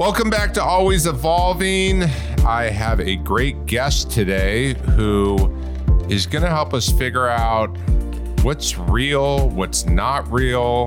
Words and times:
Welcome 0.00 0.30
back 0.30 0.54
to 0.54 0.64
Always 0.64 1.06
Evolving. 1.06 2.04
I 2.46 2.70
have 2.70 3.00
a 3.00 3.16
great 3.16 3.66
guest 3.66 4.10
today 4.10 4.72
who 4.72 5.54
is 6.08 6.24
going 6.24 6.42
to 6.42 6.48
help 6.48 6.72
us 6.72 6.88
figure 6.88 7.28
out 7.28 7.66
what's 8.42 8.78
real, 8.78 9.50
what's 9.50 9.84
not 9.84 10.26
real. 10.32 10.86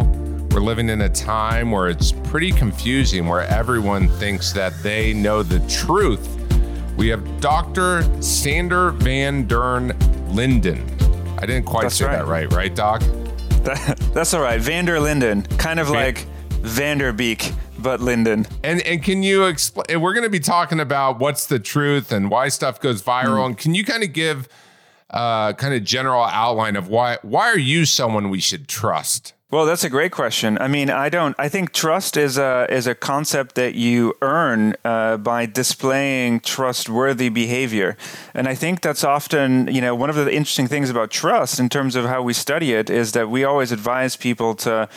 We're 0.49 0.61
living 0.61 0.89
in 0.89 1.01
a 1.01 1.09
time 1.09 1.69
where 1.69 1.89
it's 1.89 2.11
pretty 2.11 2.51
confusing, 2.53 3.27
where 3.27 3.41
everyone 3.41 4.07
thinks 4.17 4.51
that 4.53 4.73
they 4.81 5.13
know 5.13 5.43
the 5.43 5.59
truth. 5.69 6.27
We 6.97 7.07
have 7.09 7.39
Dr. 7.39 8.01
Sander 8.19 8.89
Van 8.93 9.45
Dern 9.45 9.95
Linden. 10.29 10.89
I 11.37 11.45
didn't 11.45 11.65
quite 11.65 11.83
That's 11.83 11.97
say 11.97 12.05
right. 12.05 12.17
that 12.17 12.25
right, 12.25 12.51
right, 12.51 12.75
Doc? 12.75 13.01
That, 13.61 13.95
that's 14.11 14.33
all 14.33 14.41
right. 14.41 14.59
Vander 14.59 14.99
Linden, 14.99 15.43
kind 15.59 15.79
of 15.79 15.91
like 15.91 16.25
Vanderbeek, 16.63 17.53
but 17.83 17.99
Linden. 18.01 18.47
And 18.63 18.81
and 18.81 19.03
can 19.03 19.21
you 19.21 19.45
explain? 19.45 20.01
We're 20.01 20.13
going 20.13 20.23
to 20.23 20.29
be 20.29 20.39
talking 20.39 20.79
about 20.79 21.19
what's 21.19 21.45
the 21.45 21.59
truth 21.59 22.11
and 22.11 22.31
why 22.31 22.49
stuff 22.49 22.79
goes 22.79 23.03
viral. 23.03 23.45
And 23.45 23.57
can 23.57 23.75
you 23.75 23.85
kind 23.85 24.03
of 24.03 24.13
give 24.13 24.47
uh, 25.11 25.53
kind 25.53 25.75
of 25.75 25.83
general 25.83 26.23
outline 26.23 26.75
of 26.75 26.87
why 26.87 27.19
why 27.21 27.49
are 27.49 27.59
you 27.59 27.85
someone 27.85 28.29
we 28.29 28.39
should 28.39 28.67
trust? 28.67 29.33
Well, 29.53 29.67
that's 29.67 29.83
a 29.83 29.89
great 29.91 30.11
question. 30.11 30.57
I 30.57 30.67
mean, 30.67 30.89
I 30.89 31.09
don't. 31.09 31.35
I 31.37 31.47
think 31.47 31.73
trust 31.73 32.17
is 32.17 32.39
a 32.39 32.65
is 32.71 32.87
a 32.87 32.95
concept 32.95 33.53
that 33.53 33.75
you 33.75 34.15
earn 34.23 34.73
uh, 34.83 35.17
by 35.17 35.45
displaying 35.45 36.39
trustworthy 36.39 37.29
behavior, 37.29 37.95
and 38.33 38.47
I 38.47 38.55
think 38.55 38.81
that's 38.81 39.03
often 39.03 39.67
you 39.67 39.79
know 39.79 39.93
one 39.93 40.09
of 40.09 40.15
the 40.15 40.33
interesting 40.33 40.67
things 40.67 40.89
about 40.89 41.11
trust 41.11 41.59
in 41.59 41.69
terms 41.69 41.95
of 41.95 42.05
how 42.05 42.23
we 42.23 42.33
study 42.33 42.73
it 42.73 42.89
is 42.89 43.11
that 43.11 43.29
we 43.29 43.43
always 43.43 43.71
advise 43.71 44.15
people 44.15 44.55
to 44.55 44.89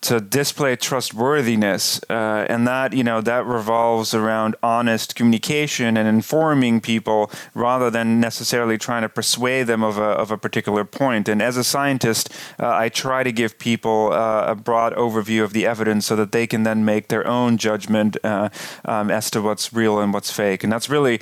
to 0.00 0.20
display 0.20 0.76
trustworthiness 0.76 2.00
uh, 2.08 2.46
and 2.48 2.66
that 2.66 2.92
you 2.92 3.02
know 3.02 3.20
that 3.20 3.44
revolves 3.46 4.14
around 4.14 4.54
honest 4.62 5.14
communication 5.14 5.96
and 5.96 6.08
informing 6.08 6.80
people 6.80 7.30
rather 7.54 7.90
than 7.90 8.20
necessarily 8.20 8.78
trying 8.78 9.02
to 9.02 9.08
persuade 9.08 9.64
them 9.64 9.82
of 9.82 9.98
a, 9.98 10.02
of 10.02 10.30
a 10.30 10.38
particular 10.38 10.84
point. 10.84 11.28
And 11.28 11.42
as 11.42 11.56
a 11.56 11.64
scientist 11.64 12.30
uh, 12.60 12.68
i 12.68 12.88
try 12.88 13.22
to 13.22 13.32
give 13.32 13.58
people 13.58 14.12
uh, 14.12 14.46
a 14.46 14.54
broad 14.54 14.94
overview 14.94 15.42
of 15.42 15.52
the 15.52 15.66
evidence 15.66 16.06
so 16.06 16.16
that 16.16 16.32
they 16.32 16.46
can 16.46 16.62
then 16.62 16.84
make 16.84 17.08
their 17.08 17.26
own 17.26 17.56
judgment 17.58 18.16
uh, 18.24 18.48
um, 18.84 19.10
as 19.10 19.30
to 19.30 19.40
what's 19.42 19.72
real 19.72 19.98
and 19.98 20.12
what's 20.12 20.30
fake. 20.30 20.62
And 20.62 20.72
that's 20.72 20.88
really 20.88 21.20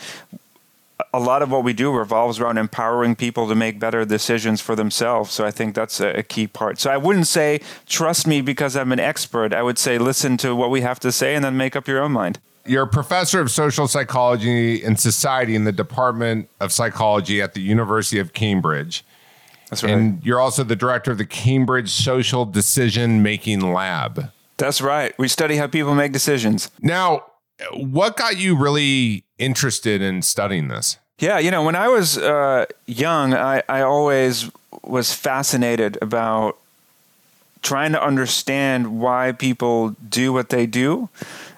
a 1.12 1.20
lot 1.20 1.42
of 1.42 1.50
what 1.50 1.64
we 1.64 1.72
do 1.72 1.92
revolves 1.92 2.40
around 2.40 2.58
empowering 2.58 3.16
people 3.16 3.48
to 3.48 3.54
make 3.54 3.78
better 3.78 4.04
decisions 4.04 4.60
for 4.60 4.76
themselves. 4.76 5.32
So 5.32 5.44
I 5.44 5.50
think 5.50 5.74
that's 5.74 6.00
a, 6.00 6.18
a, 6.18 6.22
key 6.22 6.46
part. 6.46 6.78
So 6.78 6.90
I 6.90 6.96
wouldn't 6.96 7.26
say 7.26 7.60
trust 7.86 8.26
me 8.26 8.40
because 8.40 8.76
I'm 8.76 8.92
an 8.92 9.00
expert. 9.00 9.52
I 9.52 9.62
would 9.62 9.78
say 9.78 9.98
listen 9.98 10.36
to 10.38 10.54
what 10.54 10.70
we 10.70 10.82
have 10.82 11.00
to 11.00 11.12
say 11.12 11.34
and 11.34 11.44
then 11.44 11.56
make 11.56 11.76
up 11.76 11.88
your 11.88 12.02
own 12.02 12.12
mind. 12.12 12.38
You're 12.66 12.82
a 12.82 12.88
professor 12.88 13.40
of 13.40 13.50
social 13.50 13.86
psychology 13.86 14.82
and 14.82 14.98
society 14.98 15.54
in 15.54 15.64
the 15.64 15.72
Department 15.72 16.48
of 16.60 16.72
Psychology 16.72 17.40
at 17.40 17.54
the 17.54 17.60
University 17.60 18.18
of 18.18 18.32
Cambridge. 18.32 19.04
That's 19.70 19.82
right. 19.82 19.92
And 19.92 20.24
you're 20.24 20.40
also 20.40 20.64
the 20.64 20.76
director 20.76 21.12
of 21.12 21.18
the 21.18 21.26
Cambridge 21.26 21.90
Social 21.90 22.44
Decision 22.44 23.22
Making 23.22 23.72
Lab. 23.72 24.30
That's 24.56 24.80
right. 24.80 25.16
We 25.18 25.28
study 25.28 25.56
how 25.56 25.66
people 25.66 25.94
make 25.94 26.12
decisions. 26.12 26.70
Now, 26.80 27.24
what 27.72 28.16
got 28.16 28.36
you 28.38 28.56
really 28.56 29.24
interested 29.38 30.02
in 30.02 30.22
studying 30.22 30.68
this? 30.68 30.98
Yeah, 31.18 31.38
you 31.38 31.50
know, 31.50 31.62
when 31.62 31.76
I 31.76 31.88
was 31.88 32.18
uh, 32.18 32.66
young, 32.86 33.32
I, 33.32 33.62
I 33.68 33.80
always 33.80 34.50
was 34.82 35.14
fascinated 35.14 35.96
about 36.02 36.58
trying 37.62 37.92
to 37.92 38.02
understand 38.02 39.00
why 39.00 39.32
people 39.32 39.96
do 40.08 40.32
what 40.32 40.50
they 40.50 40.66
do. 40.66 41.08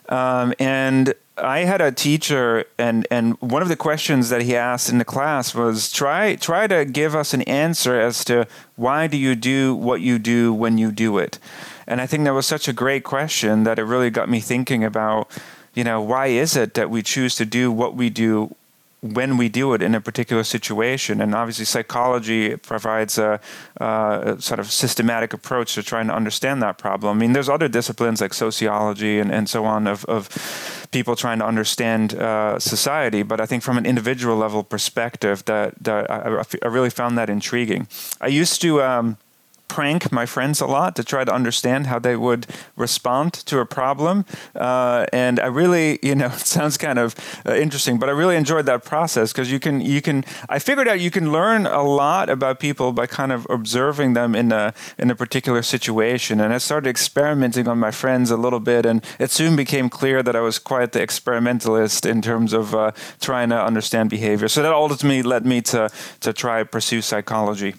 Um, 0.09 0.55
and 0.59 1.13
I 1.37 1.61
had 1.61 1.81
a 1.81 1.93
teacher, 1.93 2.65
and, 2.79 3.07
and 3.11 3.41
one 3.41 3.63
of 3.63 3.69
the 3.69 3.77
questions 3.77 4.29
that 4.31 4.43
he 4.43 4.57
asked 4.57 4.89
in 4.89 4.99
the 4.99 5.05
class 5.05 5.55
was 5.55 5.93
try 5.93 6.35
try 6.37 6.67
to 6.67 6.85
give 6.85 7.15
us 7.15 7.35
an 7.35 7.43
answer 7.43 8.01
as 8.01 8.25
to 8.25 8.47
why 8.77 9.07
do 9.07 9.17
you 9.17 9.35
do 9.35 9.75
what 9.75 10.01
you 10.01 10.19
do 10.19 10.53
when 10.53 10.79
you 10.79 10.91
do 10.91 11.19
it. 11.19 11.39
And 11.87 12.01
I 12.01 12.07
think 12.07 12.25
that 12.25 12.35
was 12.35 12.47
such 12.47 12.69
a 12.69 12.73
great 12.73 13.05
question 13.05 13.65
that 13.65 13.79
it 13.79 13.85
really 13.85 14.11
got 14.11 14.29
me 14.29 14.41
thinking 14.41 14.85
about, 14.85 15.31
you 15.79 15.85
know, 15.85 16.01
why 16.13 16.27
is 16.27 16.57
it 16.57 16.75
that 16.75 16.91
we 16.91 17.01
choose 17.03 17.37
to 17.37 17.45
do 17.45 17.71
what 17.71 17.95
we 17.95 18.11
do 18.11 18.55
when 19.01 19.37
we 19.37 19.49
do 19.49 19.75
it 19.75 19.83
in 19.83 19.95
a 19.95 20.01
particular 20.01 20.43
situation. 20.43 21.21
And 21.21 21.35
obviously, 21.35 21.65
psychology 21.65 22.57
provides 22.57 23.17
a, 23.17 23.41
a, 23.77 24.37
sort 24.41 24.59
of 24.59 24.73
systematic 24.73 25.33
approach 25.33 25.75
to 25.75 25.83
trying 25.83 26.09
to 26.09 26.15
understand 26.15 26.63
that 26.63 26.79
problem. 26.79 27.17
I 27.17 27.21
mean, 27.21 27.33
there's 27.33 27.49
other 27.49 27.69
disciplines 27.69 28.21
like 28.21 28.35
sociology 28.35 29.21
and, 29.21 29.31
and 29.31 29.49
so 29.49 29.65
on 29.65 29.87
of, 29.87 30.05
of 30.07 30.29
people 30.91 31.15
trying 31.15 31.39
to 31.39 31.47
understand 31.47 32.15
uh, 32.15 32.59
society. 32.59 33.23
But 33.23 33.41
I 33.41 33.47
think 33.47 33.63
from 33.63 33.79
an 33.79 33.87
individual 33.87 34.37
level 34.37 34.65
perspective, 34.65 35.45
that, 35.45 35.75
that 35.85 36.11
I, 36.11 36.43
I 36.65 36.67
really 36.67 36.91
found 36.91 37.17
that 37.19 37.31
intriguing. 37.31 37.87
I 38.21 38.27
used 38.27 38.61
to. 38.63 38.83
Um, 38.83 39.17
prank 39.69 40.11
my 40.11 40.27
friends 40.27 40.61
a 40.61 40.67
lot 40.67 40.97
to 40.97 41.05
try 41.05 41.25
to 41.25 41.33
understand 41.33 41.87
how 41.87 41.99
they 41.99 42.17
would 42.17 42.47
respond 42.77 43.33
to 43.33 43.61
a 43.61 43.67
problem. 43.67 44.25
Uh, 44.55 45.07
and 45.13 45.39
I 45.39 45.47
really, 45.47 45.99
you 46.03 46.15
know, 46.15 46.27
it 46.33 46.47
sounds 46.47 46.77
kind 46.77 46.99
of 46.99 47.15
uh, 47.47 47.55
interesting, 47.55 47.99
but 47.99 48.09
I 48.09 48.13
really 48.13 48.37
enjoyed 48.37 48.67
that 48.67 48.85
process 48.85 49.33
because 49.33 49.53
you 49.53 49.61
can, 49.61 49.81
you 49.81 50.01
can. 50.01 50.25
I 50.49 50.59
figured 50.59 50.89
out 50.89 51.01
you 51.01 51.11
can 51.11 51.31
learn 51.33 51.67
a 51.67 51.83
lot 51.83 52.31
about 52.31 52.61
people 52.61 52.93
by 52.93 53.07
kind 53.07 53.33
of 53.33 53.47
observing 53.51 54.15
them 54.15 54.35
in 54.35 54.53
a 54.53 54.75
in 54.99 55.11
a 55.11 55.15
particular 55.15 55.63
situation. 55.63 56.41
And 56.41 56.53
I 56.53 56.59
started 56.59 56.89
experimenting 56.89 57.69
on 57.69 57.79
my 57.79 57.91
friends 57.91 58.31
a 58.31 58.37
little 58.37 58.61
bit, 58.61 58.87
and 58.87 59.05
it 59.19 59.31
soon 59.31 59.57
became 59.57 59.89
clear 59.89 60.23
that 60.23 60.35
I 60.35 60.41
was 60.41 60.59
quite 60.59 60.93
the 60.93 61.01
experimentalist 61.01 62.07
in 62.07 62.23
terms 62.23 62.53
of 62.53 62.75
uh, 62.75 62.93
trying 63.21 63.51
to 63.51 63.63
understand 63.63 64.11
behavior. 64.11 64.49
So 64.49 64.63
that 64.63 64.73
ultimately 64.73 65.23
led 65.23 65.45
me 65.47 65.61
to 65.63 65.91
to 66.21 66.33
try 66.33 66.65
pursue 66.65 67.03
psychology. 67.03 67.75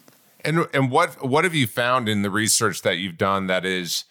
And 0.49 0.67
and 0.73 0.89
what 0.89 1.23
what 1.23 1.43
have 1.43 1.53
you 1.53 1.67
found 1.67 2.09
in 2.09 2.23
the 2.23 2.31
research 2.31 2.81
that 2.81 2.97
you've 2.97 3.17
done 3.17 3.45
that 3.45 3.65
is 3.65 4.05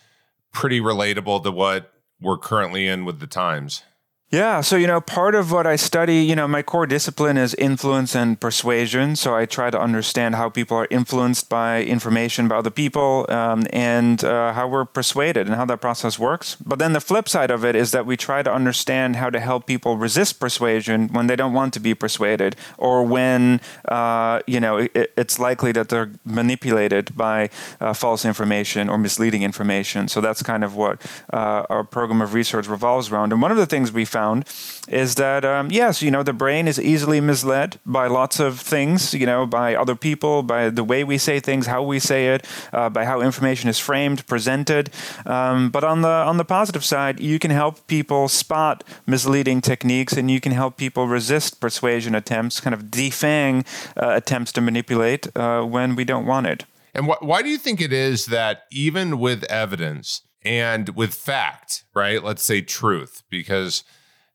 pretty 0.52 0.80
relatable 0.80 1.42
to 1.42 1.50
what 1.50 1.92
we're 2.20 2.38
currently 2.38 2.86
in 2.86 3.04
with 3.04 3.18
the 3.18 3.26
times? 3.26 3.82
Yeah, 4.30 4.60
so 4.60 4.76
you 4.76 4.86
know, 4.86 5.00
part 5.00 5.34
of 5.34 5.50
what 5.52 5.66
I 5.66 5.76
study, 5.76 6.16
you 6.16 6.36
know, 6.36 6.46
my 6.46 6.62
core 6.62 6.86
discipline 6.86 7.38
is 7.38 7.54
influence 7.54 8.14
and 8.14 8.38
persuasion. 8.38 9.16
So 9.16 9.34
I 9.34 9.46
try 9.46 9.70
to 9.70 9.80
understand 9.80 10.34
how 10.34 10.50
people 10.50 10.76
are 10.76 10.86
influenced 10.90 11.48
by 11.48 11.82
information 11.82 12.44
about 12.44 12.58
other 12.58 12.70
people 12.70 13.24
um, 13.30 13.66
and 13.72 14.22
uh, 14.22 14.52
how 14.52 14.68
we're 14.68 14.84
persuaded 14.84 15.46
and 15.46 15.56
how 15.56 15.64
that 15.64 15.80
process 15.80 16.18
works. 16.18 16.56
But 16.56 16.78
then 16.78 16.92
the 16.92 17.00
flip 17.00 17.26
side 17.26 17.50
of 17.50 17.64
it 17.64 17.74
is 17.74 17.92
that 17.92 18.04
we 18.04 18.18
try 18.18 18.42
to 18.42 18.52
understand 18.52 19.16
how 19.16 19.30
to 19.30 19.40
help 19.40 19.64
people 19.64 19.96
resist 19.96 20.38
persuasion 20.38 21.08
when 21.08 21.26
they 21.26 21.36
don't 21.36 21.54
want 21.54 21.72
to 21.72 21.80
be 21.80 21.94
persuaded 21.94 22.54
or 22.76 23.04
when, 23.04 23.62
uh, 23.86 24.40
you 24.46 24.60
know, 24.60 24.76
it, 24.76 25.10
it's 25.16 25.38
likely 25.38 25.72
that 25.72 25.88
they're 25.88 26.10
manipulated 26.26 27.16
by 27.16 27.48
uh, 27.80 27.94
false 27.94 28.26
information 28.26 28.90
or 28.90 28.98
misleading 28.98 29.42
information. 29.42 30.06
So 30.06 30.20
that's 30.20 30.42
kind 30.42 30.64
of 30.64 30.76
what 30.76 31.00
uh, 31.32 31.64
our 31.70 31.82
program 31.82 32.20
of 32.20 32.34
research 32.34 32.68
revolves 32.68 33.10
around. 33.10 33.32
And 33.32 33.40
one 33.40 33.50
of 33.50 33.56
the 33.56 33.64
things 33.64 33.90
we 33.90 34.04
found 34.04 34.17
is 34.88 35.14
that 35.14 35.44
um, 35.44 35.70
yes, 35.70 36.02
you 36.02 36.10
know, 36.10 36.22
the 36.22 36.32
brain 36.32 36.68
is 36.68 36.78
easily 36.78 37.20
misled 37.20 37.78
by 37.84 38.06
lots 38.06 38.40
of 38.40 38.60
things, 38.60 39.14
you 39.14 39.26
know, 39.26 39.46
by 39.46 39.74
other 39.74 39.94
people, 39.94 40.42
by 40.42 40.70
the 40.70 40.84
way 40.84 41.04
we 41.04 41.18
say 41.18 41.40
things, 41.40 41.66
how 41.66 41.82
we 41.82 41.98
say 41.98 42.34
it, 42.34 42.46
uh, 42.72 42.88
by 42.88 43.04
how 43.04 43.20
information 43.20 43.68
is 43.68 43.78
framed, 43.78 44.26
presented. 44.26 44.90
Um, 45.26 45.70
but 45.70 45.84
on 45.84 46.02
the 46.02 46.08
on 46.08 46.36
the 46.36 46.44
positive 46.44 46.84
side, 46.84 47.20
you 47.20 47.38
can 47.38 47.50
help 47.50 47.86
people 47.86 48.28
spot 48.28 48.84
misleading 49.06 49.60
techniques, 49.60 50.16
and 50.16 50.30
you 50.30 50.40
can 50.40 50.52
help 50.52 50.76
people 50.76 51.06
resist 51.06 51.60
persuasion 51.60 52.14
attempts, 52.14 52.60
kind 52.60 52.74
of 52.74 52.84
defang 52.84 53.66
uh, 53.96 54.14
attempts 54.14 54.52
to 54.52 54.60
manipulate 54.60 55.28
uh, 55.36 55.62
when 55.62 55.96
we 55.96 56.04
don't 56.04 56.26
want 56.26 56.46
it. 56.46 56.64
And 56.94 57.06
wh- 57.06 57.22
why 57.22 57.42
do 57.42 57.48
you 57.48 57.58
think 57.58 57.80
it 57.80 57.92
is 57.92 58.26
that 58.26 58.62
even 58.70 59.18
with 59.18 59.44
evidence 59.44 60.22
and 60.44 60.88
with 60.90 61.14
fact, 61.14 61.84
right? 61.94 62.22
Let's 62.22 62.42
say 62.42 62.60
truth, 62.60 63.22
because 63.28 63.84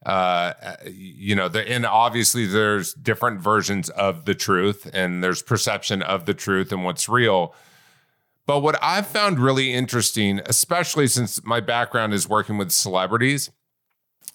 uh, 0.06 0.54
you 0.90 1.36
know, 1.36 1.48
the, 1.48 1.68
and 1.70 1.86
obviously 1.86 2.46
there's 2.46 2.94
different 2.94 3.40
versions 3.42 3.90
of 3.90 4.26
the 4.26 4.36
truth, 4.36 4.90
and 4.94 5.24
there's 5.24 5.42
perception 5.42 6.02
of 6.02 6.26
the 6.26 6.34
truth 6.34 6.72
and 6.72 6.84
what's 6.84 7.08
real. 7.08 7.56
But 8.46 8.60
what 8.60 8.78
I've 8.82 9.08
found 9.08 9.40
really 9.40 9.74
interesting, 9.74 10.42
especially 10.46 11.08
since 11.08 11.44
my 11.46 11.62
background 11.62 12.14
is 12.14 12.28
working 12.28 12.58
with 12.58 12.72
celebrities 12.72 13.50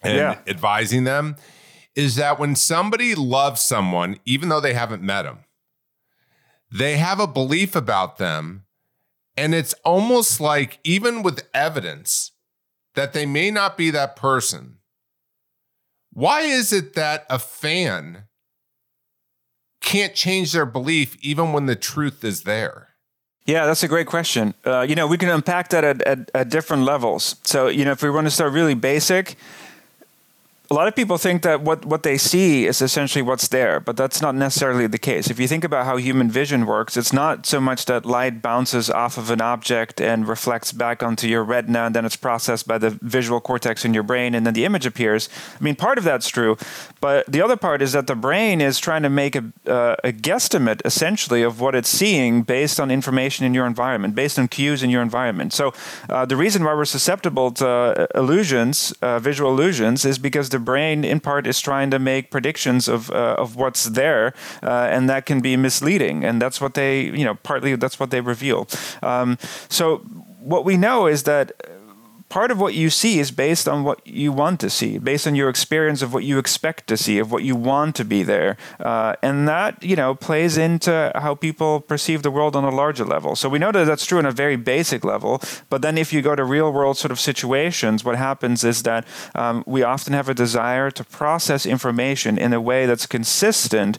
and 0.02 0.16
Yeah. 0.16 0.38
advising 0.46 1.04
them, 1.04 1.36
is 1.94 2.16
that 2.16 2.38
when 2.38 2.56
somebody 2.56 3.14
loves 3.14 3.60
someone, 3.60 4.18
even 4.24 4.48
though 4.48 4.60
they 4.60 4.72
haven't 4.72 5.02
met 5.02 5.22
them, 5.22 5.40
they 6.70 6.96
have 6.96 7.20
a 7.20 7.26
belief 7.26 7.76
about 7.76 8.18
them. 8.18 8.64
And 9.36 9.54
it's 9.54 9.74
almost 9.84 10.40
like, 10.40 10.80
even 10.84 11.22
with 11.22 11.46
evidence, 11.54 12.32
that 12.94 13.12
they 13.12 13.26
may 13.26 13.50
not 13.50 13.76
be 13.76 13.90
that 13.90 14.16
person. 14.16 14.77
Why 16.12 16.42
is 16.42 16.72
it 16.72 16.94
that 16.94 17.26
a 17.30 17.38
fan 17.38 18.24
can't 19.80 20.14
change 20.14 20.52
their 20.52 20.66
belief 20.66 21.16
even 21.20 21.52
when 21.52 21.66
the 21.66 21.76
truth 21.76 22.24
is 22.24 22.42
there? 22.42 22.88
Yeah, 23.46 23.64
that's 23.64 23.82
a 23.82 23.88
great 23.88 24.06
question. 24.06 24.52
Uh, 24.66 24.82
you 24.82 24.94
know, 24.94 25.06
we 25.06 25.16
can 25.16 25.30
unpack 25.30 25.70
that 25.70 25.82
at, 25.82 26.02
at, 26.02 26.30
at 26.34 26.50
different 26.50 26.82
levels. 26.82 27.36
So, 27.44 27.68
you 27.68 27.84
know, 27.84 27.92
if 27.92 28.02
we 28.02 28.10
want 28.10 28.26
to 28.26 28.30
start 28.30 28.52
really 28.52 28.74
basic, 28.74 29.36
a 30.70 30.74
lot 30.74 30.86
of 30.86 30.94
people 30.94 31.16
think 31.16 31.42
that 31.42 31.62
what, 31.62 31.86
what 31.86 32.02
they 32.02 32.18
see 32.18 32.66
is 32.66 32.82
essentially 32.82 33.22
what's 33.22 33.48
there, 33.48 33.80
but 33.80 33.96
that's 33.96 34.20
not 34.20 34.34
necessarily 34.34 34.86
the 34.86 34.98
case. 34.98 35.30
If 35.30 35.40
you 35.40 35.48
think 35.48 35.64
about 35.64 35.86
how 35.86 35.96
human 35.96 36.30
vision 36.30 36.66
works, 36.66 36.94
it's 36.94 37.12
not 37.12 37.46
so 37.46 37.58
much 37.58 37.86
that 37.86 38.04
light 38.04 38.42
bounces 38.42 38.90
off 38.90 39.16
of 39.16 39.30
an 39.30 39.40
object 39.40 39.98
and 39.98 40.28
reflects 40.28 40.72
back 40.72 41.02
onto 41.02 41.26
your 41.26 41.42
retina, 41.42 41.86
and 41.86 41.94
then 41.94 42.04
it's 42.04 42.16
processed 42.16 42.68
by 42.68 42.76
the 42.76 42.90
visual 43.00 43.40
cortex 43.40 43.86
in 43.86 43.94
your 43.94 44.02
brain, 44.02 44.34
and 44.34 44.44
then 44.44 44.52
the 44.52 44.66
image 44.66 44.84
appears. 44.84 45.30
I 45.58 45.64
mean, 45.64 45.74
part 45.74 45.96
of 45.96 46.04
that's 46.04 46.28
true, 46.28 46.58
but 47.00 47.24
the 47.26 47.40
other 47.40 47.56
part 47.56 47.80
is 47.80 47.92
that 47.92 48.06
the 48.06 48.16
brain 48.16 48.60
is 48.60 48.78
trying 48.78 49.04
to 49.04 49.10
make 49.10 49.36
a, 49.36 49.44
uh, 49.66 49.96
a 50.04 50.12
guesstimate, 50.12 50.82
essentially, 50.84 51.42
of 51.42 51.62
what 51.62 51.74
it's 51.74 51.88
seeing 51.88 52.42
based 52.42 52.78
on 52.78 52.90
information 52.90 53.46
in 53.46 53.54
your 53.54 53.66
environment, 53.66 54.14
based 54.14 54.38
on 54.38 54.48
cues 54.48 54.82
in 54.82 54.90
your 54.90 55.00
environment. 55.00 55.54
So 55.54 55.72
uh, 56.10 56.26
the 56.26 56.36
reason 56.36 56.62
why 56.62 56.74
we're 56.74 56.84
susceptible 56.84 57.52
to 57.52 57.66
uh, 57.66 58.06
illusions, 58.14 58.92
uh, 59.00 59.18
visual 59.18 59.50
illusions, 59.50 60.04
is 60.04 60.18
because 60.18 60.50
the 60.50 60.57
the 60.58 60.64
brain, 60.64 61.04
in 61.04 61.20
part, 61.20 61.46
is 61.46 61.60
trying 61.60 61.90
to 61.90 61.98
make 61.98 62.30
predictions 62.30 62.88
of 62.88 63.10
uh, 63.10 63.36
of 63.38 63.56
what's 63.56 63.84
there, 63.84 64.32
uh, 64.62 64.94
and 64.94 65.08
that 65.08 65.26
can 65.26 65.40
be 65.40 65.56
misleading. 65.56 66.24
And 66.24 66.42
that's 66.42 66.60
what 66.60 66.74
they, 66.74 67.02
you 67.18 67.24
know, 67.24 67.36
partly 67.42 67.76
that's 67.76 67.98
what 68.00 68.10
they 68.10 68.20
reveal. 68.20 68.66
Um, 69.02 69.38
so 69.68 69.98
what 70.40 70.64
we 70.64 70.76
know 70.76 71.08
is 71.08 71.22
that 71.22 71.52
part 72.28 72.50
of 72.50 72.60
what 72.60 72.74
you 72.74 72.90
see 72.90 73.18
is 73.18 73.30
based 73.30 73.68
on 73.68 73.84
what 73.84 74.06
you 74.06 74.32
want 74.32 74.60
to 74.60 74.70
see, 74.70 74.98
based 74.98 75.26
on 75.26 75.34
your 75.34 75.48
experience 75.48 76.02
of 76.02 76.12
what 76.12 76.24
you 76.24 76.38
expect 76.38 76.86
to 76.86 76.96
see, 76.96 77.18
of 77.18 77.32
what 77.32 77.42
you 77.42 77.56
want 77.56 77.94
to 77.96 78.04
be 78.04 78.22
there, 78.22 78.56
uh, 78.80 79.14
and 79.22 79.48
that 79.48 79.82
you 79.82 79.96
know 79.96 80.14
plays 80.14 80.58
into 80.58 81.10
how 81.14 81.34
people 81.34 81.80
perceive 81.80 82.22
the 82.22 82.30
world 82.30 82.54
on 82.54 82.64
a 82.64 82.70
larger 82.70 83.04
level. 83.04 83.36
So 83.36 83.48
we 83.48 83.58
know 83.58 83.72
that 83.72 83.84
that's 83.84 84.06
true 84.06 84.18
on 84.18 84.26
a 84.26 84.32
very 84.32 84.56
basic 84.56 85.04
level, 85.04 85.40
but 85.70 85.82
then 85.82 85.96
if 85.96 86.12
you 86.12 86.22
go 86.22 86.34
to 86.34 86.44
real 86.44 86.72
world 86.72 86.96
sort 86.96 87.12
of 87.12 87.20
situations, 87.20 88.04
what 88.04 88.16
happens 88.16 88.64
is 88.64 88.82
that 88.82 89.06
um, 89.34 89.64
we 89.66 89.82
often 89.82 90.12
have 90.12 90.28
a 90.28 90.34
desire 90.34 90.90
to 90.90 91.04
process 91.04 91.66
information 91.66 92.38
in 92.38 92.52
a 92.52 92.60
way 92.60 92.86
that's 92.86 93.06
consistent 93.06 93.98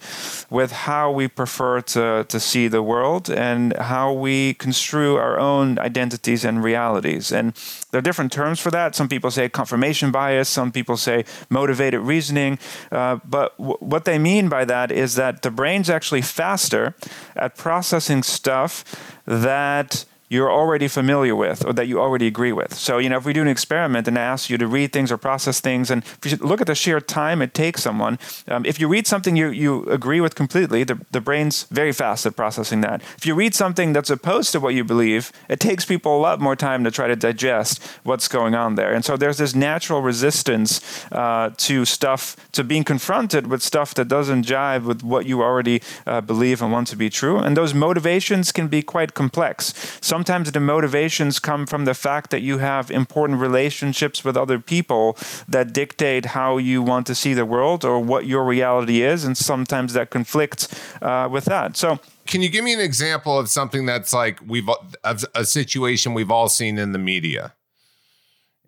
with 0.50 0.72
how 0.72 1.12
we 1.12 1.28
prefer 1.28 1.82
to 1.82 2.26
to 2.28 2.40
see 2.40 2.68
the 2.68 2.84
world 2.84 3.30
and 3.30 3.76
how 3.78 4.12
we 4.12 4.54
construe 4.54 5.16
our 5.16 5.40
own 5.40 5.80
identities 5.80 6.46
and 6.46 6.64
realities, 6.64 7.32
and 7.32 7.54
there 7.92 8.00
are 8.00 8.04
different 8.04 8.32
terms 8.32 8.60
for 8.60 8.72
that. 8.72 8.96
Some 8.96 9.10
people 9.10 9.32
say 9.32 9.50
confirmation 9.50 10.12
bias, 10.12 10.48
some 10.48 10.72
people 10.72 10.96
say 10.98 11.26
motivated 11.50 12.02
reasoning. 12.02 12.60
Uh, 12.92 13.20
but 13.26 13.58
w- 13.58 13.78
what 13.80 14.06
they 14.06 14.20
mean 14.20 14.48
by 14.48 14.66
that 14.66 14.92
is 14.92 15.16
that 15.16 15.42
the 15.42 15.52
brain's 15.52 15.90
actually 15.90 16.22
faster 16.22 16.96
at 17.36 17.56
processing 17.56 18.22
stuff 18.24 18.84
that 19.26 20.06
you're 20.30 20.52
already 20.52 20.88
familiar 20.88 21.36
with 21.36 21.66
or 21.66 21.74
that 21.74 21.88
you 21.88 22.00
already 22.00 22.28
agree 22.28 22.54
with. 22.54 22.74
So, 22.74 23.00
you 23.00 23.10
know, 23.10 23.18
if 23.18 23.26
we 23.26 23.34
do 23.34 23.42
an 23.42 23.48
experiment 23.48 24.08
and 24.08 24.18
ask 24.18 24.50
you 24.50 24.58
to 24.60 24.68
read 24.68 24.94
things 24.94 25.12
or 25.12 25.18
process 25.18 25.60
things, 25.60 25.90
and 25.90 26.04
if 26.04 26.32
you 26.32 26.38
look 26.38 26.62
at 26.62 26.68
the 26.68 26.76
sheer 26.76 27.02
time 27.02 27.42
it 27.42 27.54
takes 27.54 27.82
someone, 27.82 28.20
um, 28.48 28.66
if 28.66 28.80
you 28.80 28.88
read 28.88 29.08
something 29.08 29.36
you, 29.36 29.50
you 29.50 29.84
agree 29.86 30.22
with 30.22 30.36
completely, 30.36 30.84
the, 30.84 31.00
the 31.12 31.20
brain's 31.20 31.64
very 31.64 31.92
fast 31.92 32.26
at 32.26 32.36
processing 32.36 32.82
that. 32.82 33.02
If 33.18 33.26
you 33.26 33.34
read 33.34 33.56
something 33.56 33.92
that's 33.92 34.10
opposed 34.10 34.52
to 34.52 34.60
what 34.60 34.76
you 34.76 34.84
believe, 34.84 35.32
it 35.50 35.60
takes 35.60 35.84
people 35.86 36.16
a 36.16 36.22
lot 36.22 36.40
more 36.40 36.56
time 36.56 36.84
to 36.84 36.92
try 36.92 37.08
to 37.08 37.16
digest 37.16 37.84
what's 38.04 38.28
going 38.28 38.54
on 38.54 38.76
there. 38.76 38.94
And 38.94 39.04
so 39.04 39.18
there's 39.18 39.38
this 39.38 39.56
natural 39.56 40.02
resistance 40.02 41.06
uh, 41.12 41.52
to 41.58 41.86
stuff, 41.86 42.36
to 42.52 42.64
being 42.64 42.84
confronted 42.84 43.48
with 43.48 43.64
stuff 43.64 43.96
that 43.96 44.08
doesn't 44.08 44.46
jive 44.46 44.84
with 44.84 45.02
what 45.02 45.26
you 45.26 45.42
already 45.42 45.82
uh, 46.06 46.22
believe 46.22 46.62
and 46.62 46.72
want 46.72 46.88
to 46.90 46.96
be 46.96 47.10
true. 47.10 47.38
And 47.40 47.58
those 47.58 47.74
motivations 47.74 48.52
can 48.52 48.68
be 48.68 48.84
quite 48.84 49.16
complex. 49.16 49.74
Some 50.02 50.19
sometimes 50.20 50.52
the 50.52 50.60
motivations 50.60 51.40
come 51.40 51.66
from 51.66 51.86
the 51.86 51.94
fact 51.94 52.30
that 52.30 52.42
you 52.42 52.58
have 52.58 52.92
important 52.92 53.40
relationships 53.40 54.26
with 54.26 54.36
other 54.36 54.60
people 54.60 55.18
that 55.48 55.72
dictate 55.72 56.26
how 56.26 56.58
you 56.58 56.84
want 56.84 57.08
to 57.08 57.16
see 57.16 57.34
the 57.34 57.46
world 57.46 57.86
or 57.86 58.02
what 58.02 58.26
your 58.26 58.44
reality 58.44 59.02
is, 59.02 59.24
and 59.24 59.38
sometimes 59.38 59.94
that 59.94 60.10
conflicts 60.10 60.68
uh, 61.02 61.30
with 61.32 61.46
that. 61.46 61.78
So. 61.78 62.00
Can 62.28 62.42
you 62.42 62.50
give 62.50 62.66
me 62.66 62.74
an 62.74 62.82
example 62.82 63.40
of 63.40 63.48
something 63.48 63.86
that's 63.86 64.12
like 64.12 64.40
we've 64.46 64.70
a 65.04 65.46
situation 65.46 66.14
we've 66.14 66.30
all 66.30 66.50
seen 66.50 66.78
in 66.78 66.92
the 66.92 67.00
media, 67.00 67.54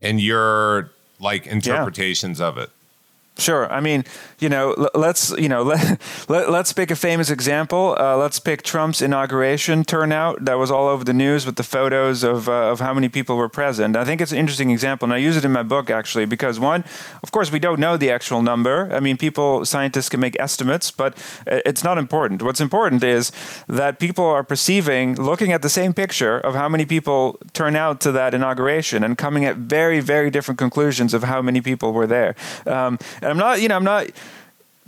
and 0.02 0.22
your 0.22 0.92
like 1.20 1.46
interpretations 1.46 2.40
yeah. 2.40 2.48
of 2.48 2.58
it? 2.58 2.70
Sure. 3.38 3.72
I 3.72 3.80
mean, 3.80 4.04
you 4.40 4.50
know, 4.50 4.76
let's 4.94 5.32
you 5.32 5.50
know 5.50 5.64
let, 5.64 6.00
let 6.28 6.54
us 6.54 6.74
pick 6.74 6.92
a 6.92 6.96
famous 6.96 7.30
example. 7.30 7.96
Uh, 7.98 8.16
let's 8.18 8.40
pick 8.40 8.62
Trump's 8.62 9.02
inauguration 9.02 9.84
turnout 9.84 10.44
that 10.46 10.56
was 10.56 10.70
all 10.70 10.88
over 10.88 11.04
the 11.04 11.14
news 11.14 11.46
with 11.46 11.56
the 11.56 11.64
photos 11.64 12.24
of 12.24 12.50
uh, 12.50 12.72
of 12.72 12.82
how 12.82 12.94
many 12.94 13.10
people 13.10 13.38
were 13.38 13.50
present. 13.50 13.96
I 13.96 14.04
think 14.04 14.22
it's 14.22 14.32
an 14.32 14.38
interesting 14.38 14.70
example, 14.70 15.06
and 15.06 15.14
I 15.14 15.18
use 15.18 15.38
it 15.38 15.46
in 15.46 15.52
my 15.52 15.64
book 15.64 15.90
actually 15.90 16.26
because 16.26 16.60
one, 16.60 16.84
of 17.24 17.32
course, 17.32 17.52
we 17.52 17.58
don't 17.58 17.80
know 17.80 17.98
the 17.98 18.12
actual 18.12 18.42
number. 18.42 18.94
I 18.94 19.00
mean, 19.00 19.18
people 19.18 19.66
scientists 19.66 20.10
can 20.10 20.20
make 20.20 20.40
estimates, 20.40 20.92
but 20.92 21.18
it's 21.48 21.84
not 21.84 21.98
important. 21.98 22.44
What's 22.44 22.62
important 22.62 23.04
is 23.04 23.32
that 23.68 23.98
people 23.98 24.26
are 24.26 24.44
perceiving, 24.44 25.16
looking 25.16 25.52
at 25.52 25.62
the 25.62 25.70
same 25.70 25.94
picture 25.94 26.38
of 26.38 26.54
how 26.54 26.68
many 26.70 26.86
people 26.86 27.40
turn 27.54 27.76
out 27.76 28.02
to 28.02 28.12
that 28.12 28.34
inauguration, 28.34 29.04
and 29.04 29.18
coming 29.18 29.46
at 29.46 29.56
very 29.56 30.02
very 30.02 30.30
different 30.30 30.60
conclusions 30.60 31.14
of 31.14 31.24
how 31.24 31.42
many 31.42 31.62
people 31.62 31.94
were 31.94 32.08
there. 32.08 32.36
Um, 32.68 33.00
and 33.22 33.32
I'm 33.32 33.38
not, 33.38 33.62
you 33.62 33.68
know, 33.68 33.76
I'm 33.76 33.84
not 33.84 34.08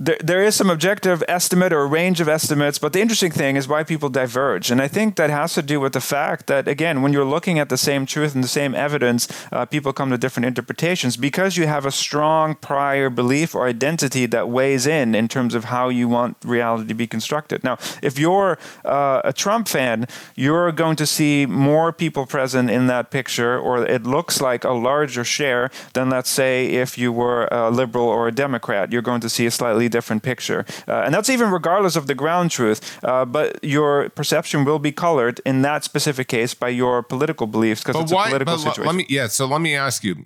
there, 0.04 0.18
there 0.20 0.44
is 0.44 0.56
some 0.56 0.70
objective 0.70 1.24
estimate 1.28 1.72
or 1.72 1.88
range 1.88 2.20
of 2.20 2.28
estimates, 2.28 2.78
but 2.78 2.92
the 2.92 3.02
interesting 3.02 3.32
thing 3.32 3.56
is 3.56 3.68
why 3.68 3.84
people 3.84 4.10
diverge. 4.10 4.70
And 4.70 4.82
I 4.82 4.88
think 4.90 5.16
that 5.16 5.30
has 5.30 5.54
to 5.54 5.62
do 5.62 5.80
with 5.80 5.94
the 5.94 6.02
fact 6.02 6.48
that, 6.48 6.68
again, 6.68 7.02
when 7.02 7.14
you're 7.14 7.26
looking 7.26 7.58
at 7.58 7.70
the 7.70 7.78
same 7.78 8.06
truth 8.06 8.36
and 8.36 8.44
the 8.44 8.50
same 8.50 8.76
evidence, 8.76 9.30
uh, 9.52 9.66
people 9.66 9.94
come 9.94 10.10
to 10.10 10.18
different 10.18 10.46
interpretations 10.46 11.16
because 11.16 11.56
you 11.56 11.68
have 11.68 11.86
a 11.86 11.92
strong 11.92 12.56
prior 12.56 13.10
belief 13.10 13.56
or 13.56 13.66
identity 13.66 14.26
that 14.26 14.50
weighs 14.50 14.86
in 14.86 15.16
in 15.16 15.28
terms 15.28 15.56
of 15.56 15.66
how 15.66 15.88
you 15.88 16.10
want 16.10 16.36
reality 16.44 16.88
to 16.88 16.94
be 16.94 17.08
constructed. 17.08 17.64
Now, 17.64 17.78
if 18.02 18.20
you're 18.20 18.58
uh, 18.84 19.22
a 19.24 19.32
Trump 19.32 19.70
fan, 19.70 20.08
you're 20.36 20.72
going 20.74 20.98
to 20.98 21.06
see 21.06 21.46
more 21.46 21.94
people 21.94 22.26
present 22.26 22.70
in 22.70 22.88
that 22.88 23.10
picture, 23.10 23.58
or 23.58 23.86
it 23.86 24.04
looks 24.04 24.42
like 24.42 24.66
a 24.66 24.74
larger 24.74 25.24
share 25.24 25.72
than, 25.94 26.10
let's 26.10 26.30
say, 26.30 26.66
if 26.66 26.98
you 26.98 27.14
were 27.14 27.48
a 27.52 27.72
liberal 27.72 28.08
or 28.08 28.28
a 28.28 28.32
Democrat. 28.34 28.92
You're 28.92 29.02
going 29.02 29.22
to 29.22 29.30
see 29.30 29.46
a 29.46 29.52
slightly 29.52 29.93
different 29.94 30.24
picture. 30.24 30.66
Uh, 30.88 31.06
and 31.06 31.13
that's 31.13 31.30
even 31.30 31.50
regardless 31.51 31.95
of 31.95 32.07
the 32.07 32.16
ground 32.16 32.51
truth. 32.51 32.80
Uh, 33.04 33.24
but 33.24 33.63
your 33.63 34.10
perception 34.10 34.66
will 34.66 34.80
be 34.80 34.92
colored 34.92 35.40
in 35.45 35.62
that 35.62 35.84
specific 35.86 36.28
case 36.28 36.54
by 36.54 36.69
your 36.69 37.02
political 37.04 37.47
beliefs 37.47 37.81
because 37.83 38.02
it's 38.02 38.12
why, 38.12 38.26
a 38.26 38.30
political 38.30 38.57
situation. 38.57 38.85
Let 38.85 38.95
me, 38.95 39.06
yeah. 39.07 39.28
So 39.28 39.45
let 39.45 39.62
me 39.62 39.76
ask 39.76 40.04
you, 40.04 40.26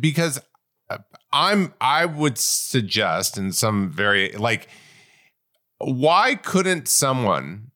because 0.00 0.40
I'm, 1.32 1.74
I 1.80 2.06
would 2.06 2.38
suggest 2.38 3.36
in 3.36 3.52
some 3.52 3.90
very 3.90 4.32
like, 4.32 4.68
why 5.78 6.36
couldn't 6.36 6.88
someone 6.88 7.72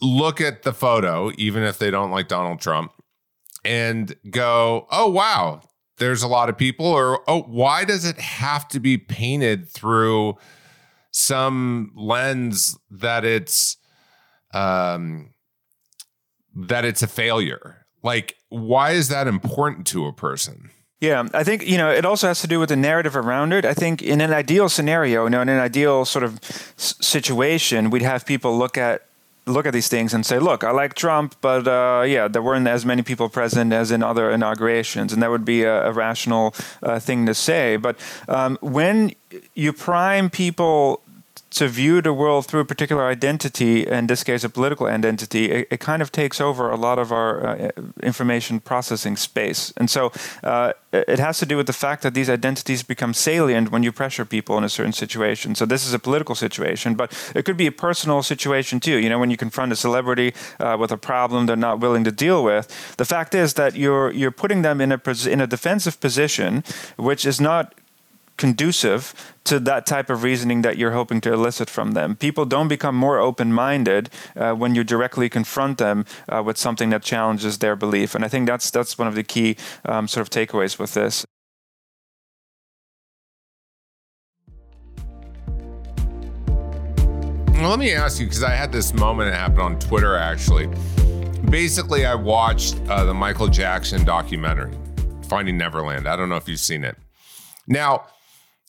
look 0.00 0.40
at 0.40 0.62
the 0.62 0.72
photo, 0.72 1.32
even 1.36 1.62
if 1.62 1.78
they 1.78 1.90
don't 1.90 2.10
like 2.10 2.28
Donald 2.28 2.60
Trump, 2.60 2.92
and 3.64 4.14
go, 4.30 4.86
"Oh 4.90 5.08
wow, 5.10 5.62
there's 5.98 6.22
a 6.22 6.28
lot 6.28 6.48
of 6.48 6.56
people 6.56 6.86
or 6.86 7.22
oh 7.28 7.42
why 7.42 7.84
does 7.84 8.04
it 8.04 8.18
have 8.18 8.68
to 8.68 8.80
be 8.80 8.98
painted 8.98 9.68
through 9.68 10.36
some 11.10 11.92
lens 11.96 12.78
that 12.90 13.24
it's 13.24 13.76
um 14.52 15.30
that 16.54 16.84
it's 16.84 17.02
a 17.02 17.06
failure 17.06 17.86
like 18.02 18.36
why 18.48 18.92
is 18.92 19.08
that 19.08 19.26
important 19.26 19.86
to 19.86 20.06
a 20.06 20.12
person 20.12 20.70
yeah, 20.98 21.28
I 21.34 21.44
think 21.44 21.66
you 21.66 21.76
know 21.76 21.90
it 21.90 22.06
also 22.06 22.26
has 22.26 22.40
to 22.40 22.46
do 22.46 22.58
with 22.58 22.70
the 22.70 22.76
narrative 22.76 23.16
around 23.16 23.52
it. 23.52 23.66
I 23.66 23.74
think 23.74 24.02
in 24.02 24.22
an 24.22 24.32
ideal 24.32 24.70
scenario, 24.70 25.24
you 25.24 25.30
know, 25.30 25.42
in 25.42 25.50
an 25.50 25.60
ideal 25.60 26.06
sort 26.06 26.24
of 26.24 26.40
situation, 26.76 27.90
we'd 27.90 28.00
have 28.00 28.24
people 28.24 28.56
look 28.56 28.78
at 28.78 29.05
look 29.46 29.64
at 29.64 29.72
these 29.72 29.88
things 29.88 30.12
and 30.12 30.26
say, 30.26 30.38
look, 30.38 30.64
I 30.64 30.72
like 30.72 30.94
Trump, 30.94 31.36
but 31.40 31.68
uh, 31.68 32.02
yeah, 32.06 32.28
there 32.28 32.42
weren't 32.42 32.66
as 32.66 32.84
many 32.84 33.02
people 33.02 33.28
present 33.28 33.72
as 33.72 33.90
in 33.90 34.02
other 34.02 34.30
inaugurations, 34.30 35.12
and 35.12 35.22
that 35.22 35.30
would 35.30 35.44
be 35.44 35.62
a, 35.62 35.88
a 35.88 35.92
rational 35.92 36.54
uh, 36.82 36.98
thing 36.98 37.26
to 37.26 37.34
say. 37.34 37.76
But 37.76 37.96
um, 38.28 38.58
when 38.60 39.12
you 39.54 39.72
prime 39.72 40.30
people 40.30 41.02
to 41.56 41.68
view 41.68 42.02
the 42.02 42.12
world 42.12 42.46
through 42.46 42.60
a 42.60 42.64
particular 42.64 43.06
identity, 43.06 43.86
in 43.86 44.06
this 44.06 44.22
case 44.22 44.44
a 44.44 44.48
political 44.50 44.86
identity, 44.86 45.50
it, 45.50 45.68
it 45.70 45.80
kind 45.80 46.02
of 46.02 46.12
takes 46.12 46.38
over 46.38 46.70
a 46.70 46.76
lot 46.76 46.98
of 46.98 47.10
our 47.12 47.46
uh, 47.46 47.70
information 48.02 48.60
processing 48.60 49.16
space. 49.16 49.72
And 49.78 49.88
so 49.90 50.12
uh, 50.44 50.74
it 50.92 51.18
has 51.18 51.38
to 51.38 51.46
do 51.46 51.56
with 51.56 51.66
the 51.66 51.72
fact 51.72 52.02
that 52.02 52.12
these 52.12 52.28
identities 52.28 52.82
become 52.82 53.14
salient 53.14 53.70
when 53.72 53.82
you 53.82 53.90
pressure 53.90 54.26
people 54.26 54.58
in 54.58 54.64
a 54.64 54.68
certain 54.68 54.92
situation. 54.92 55.54
So 55.54 55.64
this 55.64 55.86
is 55.86 55.94
a 55.94 55.98
political 55.98 56.34
situation, 56.34 56.94
but 56.94 57.08
it 57.34 57.44
could 57.46 57.56
be 57.56 57.66
a 57.66 57.72
personal 57.72 58.22
situation 58.22 58.78
too. 58.78 58.98
You 58.98 59.08
know, 59.08 59.18
when 59.18 59.30
you 59.30 59.38
confront 59.38 59.72
a 59.72 59.76
celebrity 59.76 60.34
uh, 60.60 60.76
with 60.78 60.92
a 60.92 60.98
problem 60.98 61.46
they're 61.46 61.56
not 61.56 61.80
willing 61.80 62.04
to 62.04 62.12
deal 62.12 62.44
with, 62.44 62.66
the 62.98 63.06
fact 63.06 63.34
is 63.34 63.54
that 63.54 63.76
you're 63.76 64.12
you're 64.12 64.30
putting 64.42 64.62
them 64.62 64.80
in 64.80 64.92
a 64.92 65.00
in 65.26 65.40
a 65.40 65.46
defensive 65.46 66.00
position, 66.00 66.62
which 66.96 67.24
is 67.24 67.40
not 67.40 67.74
conducive 68.36 69.14
to 69.44 69.58
that 69.60 69.86
type 69.86 70.10
of 70.10 70.22
reasoning 70.22 70.62
that 70.62 70.76
you're 70.76 70.92
hoping 70.92 71.20
to 71.22 71.32
elicit 71.32 71.70
from 71.70 71.92
them. 71.92 72.16
People 72.16 72.44
don't 72.44 72.68
become 72.68 72.94
more 72.94 73.18
open 73.18 73.52
minded 73.52 74.10
uh, 74.34 74.52
when 74.52 74.74
you 74.74 74.84
directly 74.84 75.28
confront 75.28 75.78
them 75.78 76.04
uh, 76.28 76.42
with 76.44 76.56
something 76.56 76.90
that 76.90 77.02
challenges 77.02 77.58
their 77.58 77.76
belief. 77.76 78.14
And 78.14 78.24
I 78.24 78.28
think 78.28 78.46
that's, 78.46 78.70
that's 78.70 78.98
one 78.98 79.08
of 79.08 79.14
the 79.14 79.22
key 79.22 79.56
um, 79.84 80.08
sort 80.08 80.26
of 80.26 80.30
takeaways 80.30 80.78
with 80.78 80.94
this. 80.94 81.24
Well, 87.66 87.70
let 87.70 87.78
me 87.78 87.92
ask 87.92 88.20
you 88.20 88.26
because 88.26 88.42
I 88.42 88.50
had 88.50 88.70
this 88.70 88.92
moment 88.92 89.30
that 89.30 89.38
happened 89.38 89.60
on 89.60 89.78
Twitter 89.78 90.14
actually. 90.14 90.68
Basically, 91.48 92.04
I 92.04 92.14
watched 92.14 92.78
uh, 92.88 93.04
the 93.04 93.14
Michael 93.14 93.48
Jackson 93.48 94.04
documentary, 94.04 94.72
Finding 95.28 95.56
Neverland. 95.56 96.06
I 96.06 96.16
don't 96.16 96.28
know 96.28 96.36
if 96.36 96.48
you've 96.48 96.60
seen 96.60 96.84
it. 96.84 96.96
Now, 97.66 98.06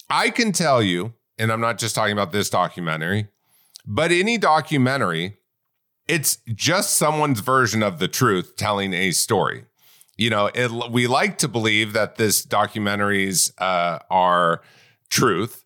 I 0.10 0.30
can 0.30 0.52
tell 0.52 0.82
you, 0.82 1.14
and 1.38 1.52
I'm 1.52 1.62
not 1.62 1.78
just 1.78 1.96
talking 1.96 2.14
about 2.14 2.32
this 2.32 2.50
documentary, 2.50 3.28
but 3.86 4.12
any 4.12 4.38
documentary, 4.38 5.38
it's 6.08 6.38
just 6.48 6.98
someone's 6.98 7.42
version 7.42 7.84
of 7.84 8.00
the 8.00 8.08
truth 8.08 8.56
telling 8.56 8.94
a 8.94 9.12
story. 9.12 9.66
You 10.18 10.30
know, 10.30 10.50
it, 10.54 10.92
we 10.92 11.08
like 11.08 11.38
to 11.40 11.48
believe 11.48 11.94
that 11.94 12.16
this 12.16 12.46
documentaries 12.46 13.52
uh, 13.60 14.00
are 14.10 14.62
truth 15.10 15.64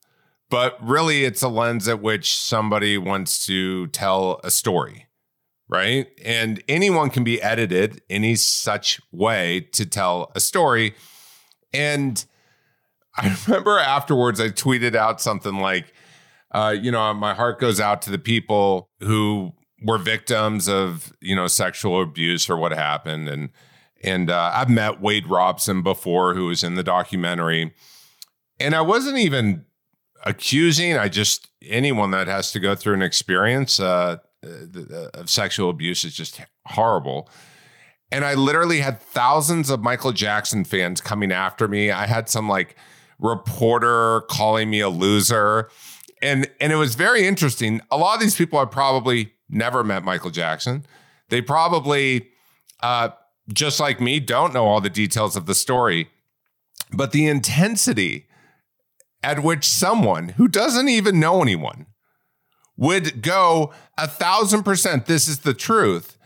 but 0.52 0.78
really 0.86 1.24
it's 1.24 1.42
a 1.42 1.48
lens 1.48 1.88
at 1.88 2.02
which 2.02 2.36
somebody 2.36 2.98
wants 2.98 3.46
to 3.48 3.88
tell 3.88 4.40
a 4.44 4.52
story 4.52 5.08
right 5.68 6.08
and 6.24 6.62
anyone 6.68 7.10
can 7.10 7.24
be 7.24 7.42
edited 7.42 8.02
any 8.10 8.36
such 8.36 9.02
way 9.12 9.62
to 9.72 9.86
tell 9.86 10.32
a 10.36 10.40
story 10.40 10.94
and 11.74 12.26
i 13.18 13.36
remember 13.48 13.78
afterwards 13.80 14.40
i 14.40 14.50
tweeted 14.50 14.96
out 14.96 15.22
something 15.22 15.60
like 15.60 15.94
uh, 16.54 16.76
you 16.78 16.92
know 16.92 17.14
my 17.14 17.34
heart 17.34 17.60
goes 17.60 17.80
out 17.80 18.02
to 18.02 18.10
the 18.10 18.20
people 18.20 18.90
who 19.00 19.54
were 19.84 19.98
victims 19.98 20.68
of 20.68 21.14
you 21.22 21.36
know 21.36 21.48
sexual 21.48 22.02
abuse 22.02 22.50
or 22.50 22.58
what 22.58 22.72
happened 22.72 23.30
and 23.30 23.50
and 24.04 24.30
uh, 24.30 24.52
i've 24.54 24.70
met 24.70 25.00
wade 25.02 25.28
robson 25.28 25.82
before 25.82 26.34
who 26.34 26.48
was 26.48 26.64
in 26.64 26.76
the 26.76 26.84
documentary 26.84 27.74
and 28.60 28.76
i 28.76 28.82
wasn't 28.82 29.18
even 29.18 29.66
accusing. 30.24 30.98
I 30.98 31.08
just 31.08 31.50
anyone 31.62 32.12
that 32.12 32.28
has 32.28 32.52
to 32.54 32.60
go 32.60 32.76
through 32.76 32.96
an 32.96 33.02
experience 33.02 33.80
uh, 33.80 34.18
of 35.14 35.30
sexual 35.30 35.70
abuse 35.70 36.04
is 36.04 36.14
just 36.14 36.42
horrible. 36.68 37.30
And 38.12 38.26
I 38.26 38.34
literally 38.34 38.82
had 38.82 39.02
thousands 39.02 39.70
of 39.70 39.82
Michael 39.82 40.12
Jackson 40.12 40.66
fans 40.66 41.00
coming 41.00 41.32
after 41.32 41.68
me. 41.68 41.92
I 41.92 42.08
had 42.08 42.28
some 42.28 42.50
like 42.50 42.76
reporter 43.22 44.22
calling 44.30 44.70
me 44.70 44.82
a 44.82 44.90
loser. 44.90 45.70
And 46.22 46.50
and 46.60 46.74
it 46.74 46.76
was 46.76 46.96
very 46.96 47.26
interesting. 47.26 47.82
A 47.90 47.98
lot 47.98 48.16
of 48.16 48.22
these 48.22 48.36
people 48.36 48.60
have 48.60 48.72
probably 48.72 49.34
never 49.50 49.84
met 49.84 50.04
Michael 50.04 50.32
Jackson. 50.32 50.86
They 51.30 51.42
probably 51.42 52.28
uh, 52.82 53.10
just 53.54 53.80
like 53.80 54.02
me 54.02 54.20
don't 54.20 54.54
know 54.54 54.66
all 54.66 54.82
the 54.82 54.90
details 54.90 55.36
of 55.36 55.46
the 55.46 55.56
story. 55.56 56.10
But 56.92 57.12
the 57.12 57.28
intensity 57.28 58.28
at 59.24 59.44
which 59.44 59.66
someone 59.66 60.30
who 60.30 60.48
doesn't 60.48 60.90
even 60.90 61.20
know 61.20 61.42
anyone 61.42 61.86
would 62.76 63.22
go 63.22 63.72
a 63.98 64.08
thousand 64.08 64.64
percent, 64.64 65.06
this 65.06 65.28
is 65.28 65.40
the 65.40 65.54
truth, 65.54 66.18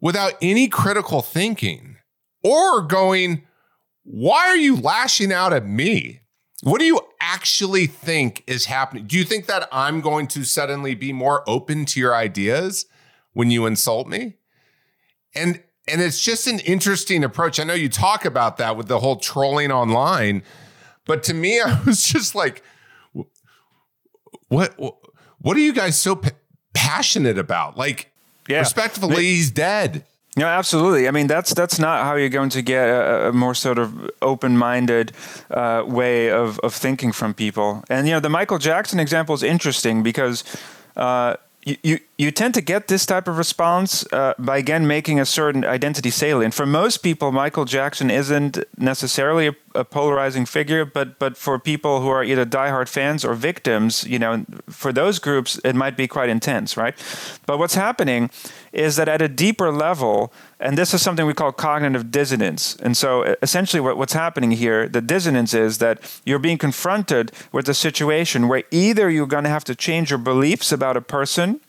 without 0.00 0.32
any 0.40 0.66
critical 0.68 1.22
thinking 1.22 1.96
or 2.42 2.82
going, 2.82 3.42
why 4.02 4.46
are 4.46 4.56
you 4.56 4.76
lashing 4.76 5.32
out 5.32 5.52
at 5.52 5.66
me? 5.66 6.20
What 6.62 6.80
do 6.80 6.84
you 6.84 7.00
actually 7.20 7.86
think 7.86 8.42
is 8.46 8.64
happening? 8.64 9.06
Do 9.06 9.16
you 9.16 9.24
think 9.24 9.46
that 9.46 9.68
I'm 9.70 10.00
going 10.00 10.26
to 10.28 10.44
suddenly 10.44 10.94
be 10.94 11.12
more 11.12 11.48
open 11.48 11.84
to 11.86 12.00
your 12.00 12.14
ideas 12.14 12.86
when 13.32 13.50
you 13.50 13.66
insult 13.66 14.08
me? 14.08 14.34
And 15.34 15.62
and 15.86 16.02
it's 16.02 16.22
just 16.22 16.46
an 16.46 16.58
interesting 16.60 17.24
approach. 17.24 17.58
I 17.58 17.64
know 17.64 17.74
you 17.74 17.88
talk 17.88 18.24
about 18.24 18.58
that 18.58 18.76
with 18.76 18.88
the 18.88 19.00
whole 19.00 19.16
trolling 19.16 19.70
online, 19.70 20.42
but 21.06 21.22
to 21.24 21.34
me, 21.34 21.60
I 21.64 21.80
was 21.86 22.04
just 22.04 22.34
like, 22.34 22.62
what? 24.48 24.78
What 25.40 25.56
are 25.56 25.60
you 25.60 25.72
guys 25.72 25.96
so 25.96 26.16
p- 26.16 26.30
passionate 26.74 27.38
about? 27.38 27.76
Like, 27.76 28.12
yeah. 28.48 28.58
respectfully, 28.58 29.24
he's 29.24 29.52
dead. 29.52 30.04
Yeah, 30.38 30.56
absolutely. 30.56 31.08
I 31.08 31.10
mean, 31.10 31.26
that's 31.26 31.52
that's 31.52 31.80
not 31.80 32.04
how 32.04 32.14
you're 32.14 32.28
going 32.28 32.50
to 32.50 32.62
get 32.62 32.88
a, 32.88 33.30
a 33.30 33.32
more 33.32 33.54
sort 33.54 33.78
of 33.78 34.08
open-minded 34.22 35.12
uh, 35.50 35.82
way 35.84 36.30
of 36.30 36.60
of 36.60 36.72
thinking 36.74 37.10
from 37.10 37.34
people. 37.34 37.82
And 37.90 38.06
you 38.06 38.14
know, 38.14 38.20
the 38.20 38.28
Michael 38.28 38.58
Jackson 38.58 39.00
example 39.00 39.34
is 39.34 39.42
interesting 39.42 40.02
because. 40.02 40.44
Uh, 40.96 41.36
you, 41.82 41.98
you, 42.16 42.30
tend 42.30 42.54
to 42.54 42.62
get 42.62 42.88
this 42.88 43.04
type 43.04 43.28
of 43.28 43.36
response 43.36 44.06
uh, 44.12 44.32
by 44.38 44.56
again 44.56 44.86
making 44.86 45.20
a 45.20 45.26
certain 45.26 45.64
identity 45.66 46.08
salient. 46.08 46.54
For 46.54 46.64
most 46.64 46.98
people, 46.98 47.30
Michael 47.30 47.66
Jackson 47.66 48.10
isn't 48.10 48.58
necessarily 48.78 49.48
a, 49.48 49.56
a, 49.74 49.84
polarizing 49.84 50.46
figure, 50.46 50.86
but 50.86 51.18
but 51.18 51.36
for 51.36 51.58
people 51.58 52.00
who 52.00 52.08
are 52.08 52.24
either 52.24 52.46
diehard 52.46 52.88
fans 52.88 53.24
or 53.24 53.34
victims, 53.34 54.04
you 54.04 54.18
know, 54.18 54.46
for 54.70 54.92
those 54.92 55.18
groups, 55.18 55.60
it 55.62 55.74
might 55.74 55.96
be 55.96 56.08
quite 56.08 56.30
intense, 56.30 56.76
right? 56.76 56.94
But 57.44 57.58
what's 57.58 57.74
happening 57.74 58.30
is 58.72 58.96
that 58.96 59.08
at 59.08 59.22
a 59.22 59.28
deeper 59.28 59.70
level, 59.70 60.32
and 60.60 60.76
this 60.76 60.92
is 60.92 61.02
something 61.02 61.26
we 61.26 61.34
call 61.34 61.52
cognitive 61.52 62.10
dissonance. 62.10 62.76
And 62.76 62.96
so 62.96 63.36
essentially, 63.42 63.80
what, 63.80 63.96
what's 63.96 64.12
happening 64.12 64.50
here, 64.52 64.88
the 64.88 65.00
dissonance 65.00 65.54
is 65.54 65.78
that 65.78 66.20
you're 66.24 66.38
being 66.38 66.58
confronted 66.58 67.32
with 67.52 67.68
a 67.68 67.74
situation 67.74 68.48
where 68.48 68.64
either 68.70 69.08
you're 69.10 69.26
going 69.26 69.44
to 69.44 69.50
have 69.50 69.64
to 69.64 69.74
change 69.74 70.10
your 70.10 70.18
beliefs 70.18 70.72
about 70.72 70.96
a 70.96 71.00
person 71.00 71.60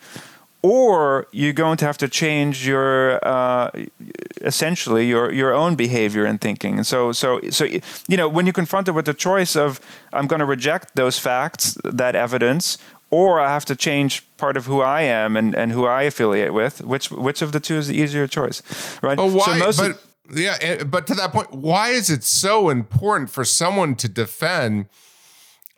or 0.61 1.27
you're 1.31 1.53
going 1.53 1.77
to 1.77 1.85
have 1.85 1.97
to 1.97 2.07
change 2.09 2.67
your 2.67 3.25
uh, 3.25 3.71
essentially 4.41 5.07
your 5.07 5.31
your 5.31 5.53
own 5.53 5.75
behavior 5.75 6.25
and 6.25 6.41
thinking. 6.41 6.77
And 6.77 6.85
so 6.85 7.11
so 7.11 7.39
so 7.49 7.65
you 7.65 8.17
know 8.17 8.27
when 8.27 8.45
you're 8.45 8.53
confronted 8.53 8.93
with 8.93 9.05
the 9.05 9.13
choice 9.13 9.55
of 9.55 9.79
I'm 10.11 10.27
going 10.27 10.39
to 10.39 10.45
reject 10.45 10.95
those 10.95 11.17
facts, 11.17 11.77
that 11.83 12.15
evidence, 12.15 12.77
or 13.11 13.39
I 13.39 13.49
have 13.49 13.65
to 13.65 13.75
change 13.75 14.25
part 14.37 14.57
of 14.57 14.65
who 14.65 14.81
I 14.81 15.01
am 15.01 15.35
and, 15.35 15.55
and 15.55 15.71
who 15.71 15.85
I 15.85 16.03
affiliate 16.03 16.53
with. 16.53 16.81
Which 16.81 17.11
which 17.11 17.41
of 17.41 17.51
the 17.51 17.59
two 17.59 17.75
is 17.75 17.87
the 17.87 17.95
easier 17.95 18.27
choice, 18.27 18.61
right? 19.01 19.17
But 19.17 19.31
why? 19.31 19.71
So 19.71 19.83
but, 19.83 19.91
of, 19.91 20.37
yeah, 20.37 20.57
eh, 20.61 20.83
but 20.83 21.07
to 21.07 21.15
that 21.15 21.31
point, 21.31 21.51
why 21.51 21.89
is 21.89 22.09
it 22.09 22.23
so 22.23 22.69
important 22.69 23.29
for 23.29 23.43
someone 23.43 23.95
to 23.95 24.07
defend 24.07 24.87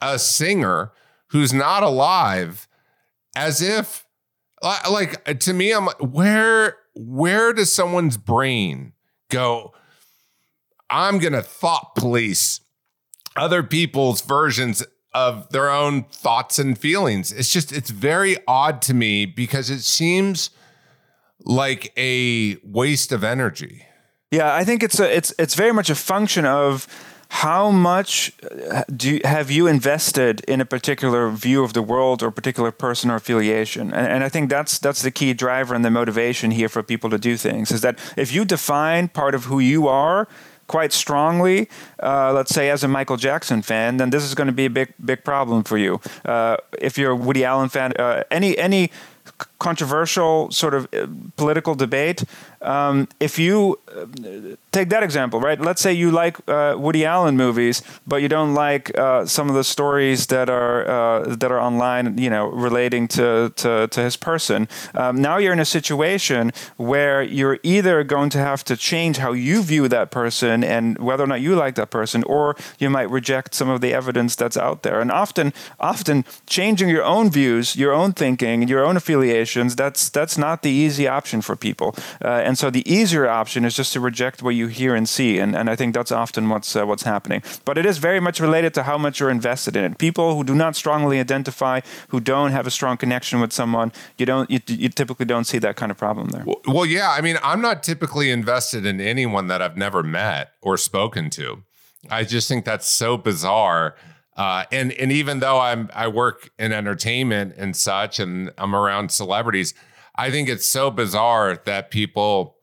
a 0.02 0.20
singer 0.20 0.92
who's 1.28 1.54
not 1.54 1.84
alive 1.84 2.68
as 3.36 3.62
if, 3.62 4.06
like, 4.62 5.24
to 5.40 5.54
me, 5.54 5.72
I'm 5.72 5.86
like, 5.86 6.00
where 6.00 6.78
where 6.94 7.54
does 7.54 7.72
someone's 7.72 8.18
brain 8.18 8.94
go? 9.30 9.74
I'm 10.90 11.20
gonna 11.20 11.42
thought 11.42 11.96
police 11.96 12.60
other 13.38 13.64
people's 13.64 14.22
versions 14.22 14.84
of 15.14 15.50
their 15.50 15.70
own 15.70 16.04
thoughts 16.04 16.58
and 16.60 16.78
feelings. 16.78 17.32
It's 17.32 17.52
just, 17.52 17.72
it's 17.72 17.90
very 17.90 18.38
odd 18.48 18.82
to 18.84 18.94
me 18.94 19.26
because 19.26 19.70
it 19.70 19.82
seems 19.82 20.52
like 21.44 21.92
a 21.98 22.58
waste 22.64 23.12
of 23.12 23.24
energy. 23.24 23.86
Yeah, 24.32 24.54
I 24.54 24.64
think 24.64 24.82
it's 24.82 25.00
a, 25.00 25.14
it's 25.14 25.34
it's 25.38 25.56
very 25.56 25.74
much 25.74 25.90
a 25.90 25.96
function 25.96 26.46
of 26.46 26.88
how 27.32 27.72
much 27.72 28.34
uh, 28.72 28.84
do 28.94 29.16
you, 29.16 29.22
have 29.24 29.50
you 29.50 29.66
invested 29.66 30.42
in 30.50 30.60
a 30.60 30.66
particular 30.66 31.30
view 31.30 31.64
of 31.64 31.72
the 31.72 31.82
world 31.82 32.22
or 32.22 32.30
particular 32.30 32.72
person 32.72 33.10
or 33.10 33.16
affiliation 33.16 33.94
and, 33.94 34.08
and, 34.08 34.24
i 34.24 34.28
think 34.28 34.50
that's 34.50 34.78
that's 34.80 35.02
the 35.02 35.10
key 35.10 35.34
driver 35.34 35.74
and 35.74 35.86
the 35.86 35.90
motivation 35.90 36.52
here 36.52 36.68
for 36.68 36.84
people 36.84 37.10
to 37.10 37.18
do 37.18 37.38
things 37.38 37.72
is 37.72 37.80
that 37.80 37.98
if 38.18 38.34
you 38.34 38.44
define 38.44 39.08
part 39.08 39.34
of 39.34 39.46
who 39.46 39.60
you 39.60 39.88
are 39.88 40.28
quite 40.72 40.94
strongly, 40.94 41.68
uh, 42.02 42.32
let's 42.32 42.54
say 42.56 42.70
as 42.70 42.82
a 42.84 42.88
Michael 42.88 43.18
Jackson 43.18 43.62
fan, 43.62 43.98
then 43.98 44.10
this 44.10 44.24
is 44.24 44.34
going 44.34 44.48
to 44.48 44.54
be 44.54 44.66
a 44.66 44.70
big 44.70 44.94
big 45.04 45.22
problem 45.24 45.64
for 45.64 45.78
you. 45.78 46.00
Uh, 46.24 46.56
if 46.80 46.98
you're 46.98 47.12
a 47.12 47.16
Woody 47.16 47.44
Allen 47.44 47.68
fan, 47.68 47.92
uh, 48.00 48.24
any 48.32 48.58
any 48.58 48.90
controversial 49.62 50.50
sort 50.52 50.74
of 50.74 50.88
uh, 50.92 51.08
political 51.36 51.76
debate, 51.76 52.24
um, 52.62 53.08
if 53.20 53.38
you 53.40 53.80
uh, 53.88 54.06
take 54.72 54.90
that 54.90 55.04
example, 55.04 55.40
right? 55.40 55.60
Let's 55.62 55.82
say 55.82 55.94
you 55.94 56.10
like 56.12 56.38
uh, 56.48 56.76
Woody 56.78 57.06
Allen 57.06 57.38
movies, 57.38 57.82
but 58.06 58.22
you 58.22 58.28
don't 58.28 58.54
like 58.54 58.92
uh, 58.98 59.26
some 59.26 59.50
of 59.50 59.56
the 59.56 59.64
stories 59.64 60.28
that 60.28 60.50
are 60.50 60.80
uh, 60.88 61.36
that 61.36 61.52
are 61.52 61.60
online, 61.60 62.18
you 62.18 62.30
know, 62.30 62.48
relating 62.68 63.08
to 63.10 63.52
to, 63.56 63.88
to 63.88 64.00
his 64.02 64.18
person. 64.18 64.68
Um, 64.96 65.22
now 65.22 65.38
you're 65.38 65.54
in 65.54 65.60
a 65.60 65.72
situation 65.80 66.52
where 66.78 67.22
you're 67.22 67.60
either 67.64 68.04
going 68.04 68.32
to 68.32 68.40
have 68.40 68.64
to 68.64 68.76
change 68.76 69.18
how 69.18 69.34
you 69.34 69.62
view 69.64 69.88
that 69.88 70.10
person 70.12 70.64
and 70.64 70.98
whether 70.98 71.24
or 71.24 71.28
not 71.28 71.42
you 71.42 71.56
like 71.56 71.76
that 71.76 71.90
person, 71.90 72.24
or 72.24 72.56
you 72.80 72.90
might 72.90 73.10
reject 73.10 73.54
some 73.54 73.70
of 73.70 73.82
the 73.82 73.94
evidence 73.94 74.36
that's 74.36 74.58
out 74.58 74.82
there. 74.82 75.02
And 75.02 75.12
often, 75.12 75.54
often 75.80 76.26
changing 76.46 76.90
your 76.90 77.04
own 77.04 77.30
views, 77.32 77.76
your 77.76 77.94
own 77.94 78.14
thinking, 78.14 78.68
your 78.68 78.84
own 78.86 78.98
that's 79.54 80.10
that's 80.10 80.38
not 80.38 80.62
the 80.62 80.70
easy 80.70 81.08
option 81.08 81.42
for 81.42 81.56
people. 81.56 81.96
Uh, 82.24 82.28
and 82.28 82.58
so 82.58 82.70
the 82.70 82.84
easier 82.92 83.28
option 83.28 83.66
is 83.66 83.76
just 83.76 83.94
to 83.94 84.00
reject 84.00 84.42
what 84.42 84.56
you 84.56 84.68
hear 84.68 84.96
and 84.96 85.08
see. 85.08 85.40
And, 85.40 85.56
and 85.56 85.70
I 85.70 85.76
think 85.76 85.94
that's 85.94 86.12
often 86.12 86.50
what's, 86.50 86.76
uh, 86.76 86.86
what's 86.86 87.04
happening. 87.04 87.44
But 87.66 87.78
it 87.78 87.86
is 87.86 87.98
very 87.98 88.20
much 88.20 88.40
related 88.40 88.74
to 88.76 88.84
how 88.84 88.98
much 88.98 89.20
you're 89.20 89.30
invested 89.30 89.76
in 89.76 89.84
it. 89.84 89.98
People 89.98 90.36
who 90.36 90.44
do 90.44 90.56
not 90.56 90.76
strongly 90.76 91.20
identify, 91.20 91.82
who 92.10 92.20
don't 92.20 92.52
have 92.52 92.68
a 92.68 92.72
strong 92.72 92.98
connection 92.98 93.40
with 93.40 93.54
someone, 93.54 93.92
you, 94.18 94.26
don't, 94.26 94.50
you, 94.50 94.60
you 94.68 94.90
typically 94.90 95.26
don't 95.26 95.46
see 95.46 95.60
that 95.60 95.76
kind 95.76 95.92
of 95.92 95.98
problem 95.98 96.30
there. 96.30 96.44
Well, 96.46 96.62
well, 96.68 96.86
yeah. 96.86 97.12
I 97.12 97.22
mean, 97.22 97.38
I'm 97.44 97.62
not 97.62 97.84
typically 97.84 98.32
invested 98.32 98.86
in 98.86 99.00
anyone 99.02 99.48
that 99.48 99.62
I've 99.62 99.78
never 99.78 100.04
met 100.04 100.52
or 100.62 100.78
spoken 100.78 101.30
to. 101.32 101.64
I 102.10 102.24
just 102.24 102.48
think 102.48 102.66
that's 102.66 102.88
so 102.88 103.18
bizarre 103.18 103.96
Uh, 104.38 104.64
and 104.72 104.94
and 104.94 105.12
even 105.12 105.40
though 105.40 105.60
I'm 105.60 105.90
I 105.94 106.08
work 106.08 106.50
in 106.58 106.72
entertainment 106.72 107.56
and 107.58 107.76
such, 107.76 108.20
and 108.20 108.52
I'm 108.58 108.76
around 108.76 109.12
celebrities, 109.12 109.74
I 110.16 110.32
think 110.32 110.50
it's 110.50 110.68
so 110.68 110.90
bizarre 110.90 111.62
that 111.66 111.92
people 111.92 112.58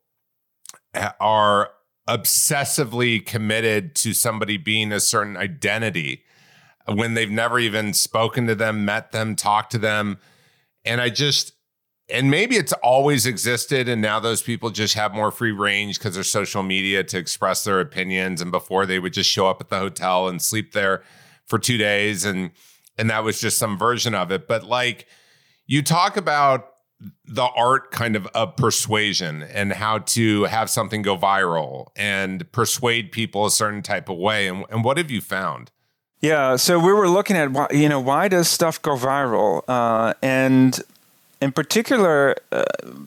are 1.20 1.70
obsessively 2.08 3.24
committed 3.24 3.94
to 3.94 4.14
somebody 4.14 4.56
being 4.56 4.92
a 4.92 5.00
certain 5.00 5.36
identity 5.36 6.24
when 6.86 7.14
they've 7.14 7.30
never 7.30 7.58
even 7.58 7.92
spoken 7.92 8.46
to 8.46 8.54
them, 8.54 8.84
met 8.84 9.12
them, 9.12 9.36
talked 9.36 9.72
to 9.72 9.78
them. 9.78 10.18
And 10.86 11.02
I 11.02 11.10
just, 11.10 11.52
and 12.08 12.30
maybe 12.30 12.56
it's 12.56 12.72
always 12.74 13.26
existed 13.26 13.88
and 13.88 14.00
now 14.00 14.18
those 14.18 14.42
people 14.42 14.70
just 14.70 14.94
have 14.94 15.12
more 15.12 15.30
free 15.30 15.52
range 15.52 15.98
because 15.98 16.14
there's 16.14 16.30
social 16.30 16.62
media 16.62 17.04
to 17.04 17.18
express 17.18 17.64
their 17.64 17.80
opinions 17.80 18.40
and 18.40 18.50
before 18.50 18.86
they 18.86 18.98
would 18.98 19.12
just 19.12 19.28
show 19.28 19.46
up 19.46 19.60
at 19.60 19.68
the 19.68 19.78
hotel 19.78 20.28
and 20.28 20.40
sleep 20.40 20.72
there 20.72 21.02
for 21.48 21.58
2 21.58 21.76
days 21.76 22.24
and 22.24 22.50
and 22.96 23.10
that 23.10 23.24
was 23.24 23.40
just 23.40 23.58
some 23.58 23.78
version 23.78 24.14
of 24.14 24.30
it. 24.32 24.48
But 24.48 24.64
like 24.64 25.06
you 25.66 25.82
talk 25.82 26.16
about 26.16 26.74
the 27.24 27.44
art 27.56 27.92
kind 27.92 28.16
of 28.16 28.26
of 28.28 28.56
persuasion 28.56 29.42
and 29.42 29.72
how 29.72 29.98
to 29.98 30.44
have 30.44 30.68
something 30.68 31.02
go 31.02 31.16
viral 31.16 31.88
and 31.94 32.50
persuade 32.50 33.12
people 33.12 33.46
a 33.46 33.50
certain 33.50 33.82
type 33.82 34.08
of 34.08 34.16
way. 34.16 34.48
And, 34.48 34.64
and 34.70 34.82
what 34.84 34.96
have 34.96 35.10
you 35.10 35.20
found? 35.20 35.70
Yeah, 36.20 36.56
so 36.56 36.80
we 36.80 36.92
were 36.92 37.08
looking 37.08 37.36
at 37.36 37.52
why, 37.52 37.68
you 37.70 37.88
know 37.88 38.00
why 38.00 38.26
does 38.26 38.48
stuff 38.48 38.82
go 38.82 38.96
viral, 38.96 39.62
uh, 39.68 40.14
and 40.20 40.80
in 41.40 41.52
particular, 41.52 42.34
uh, 42.50 42.64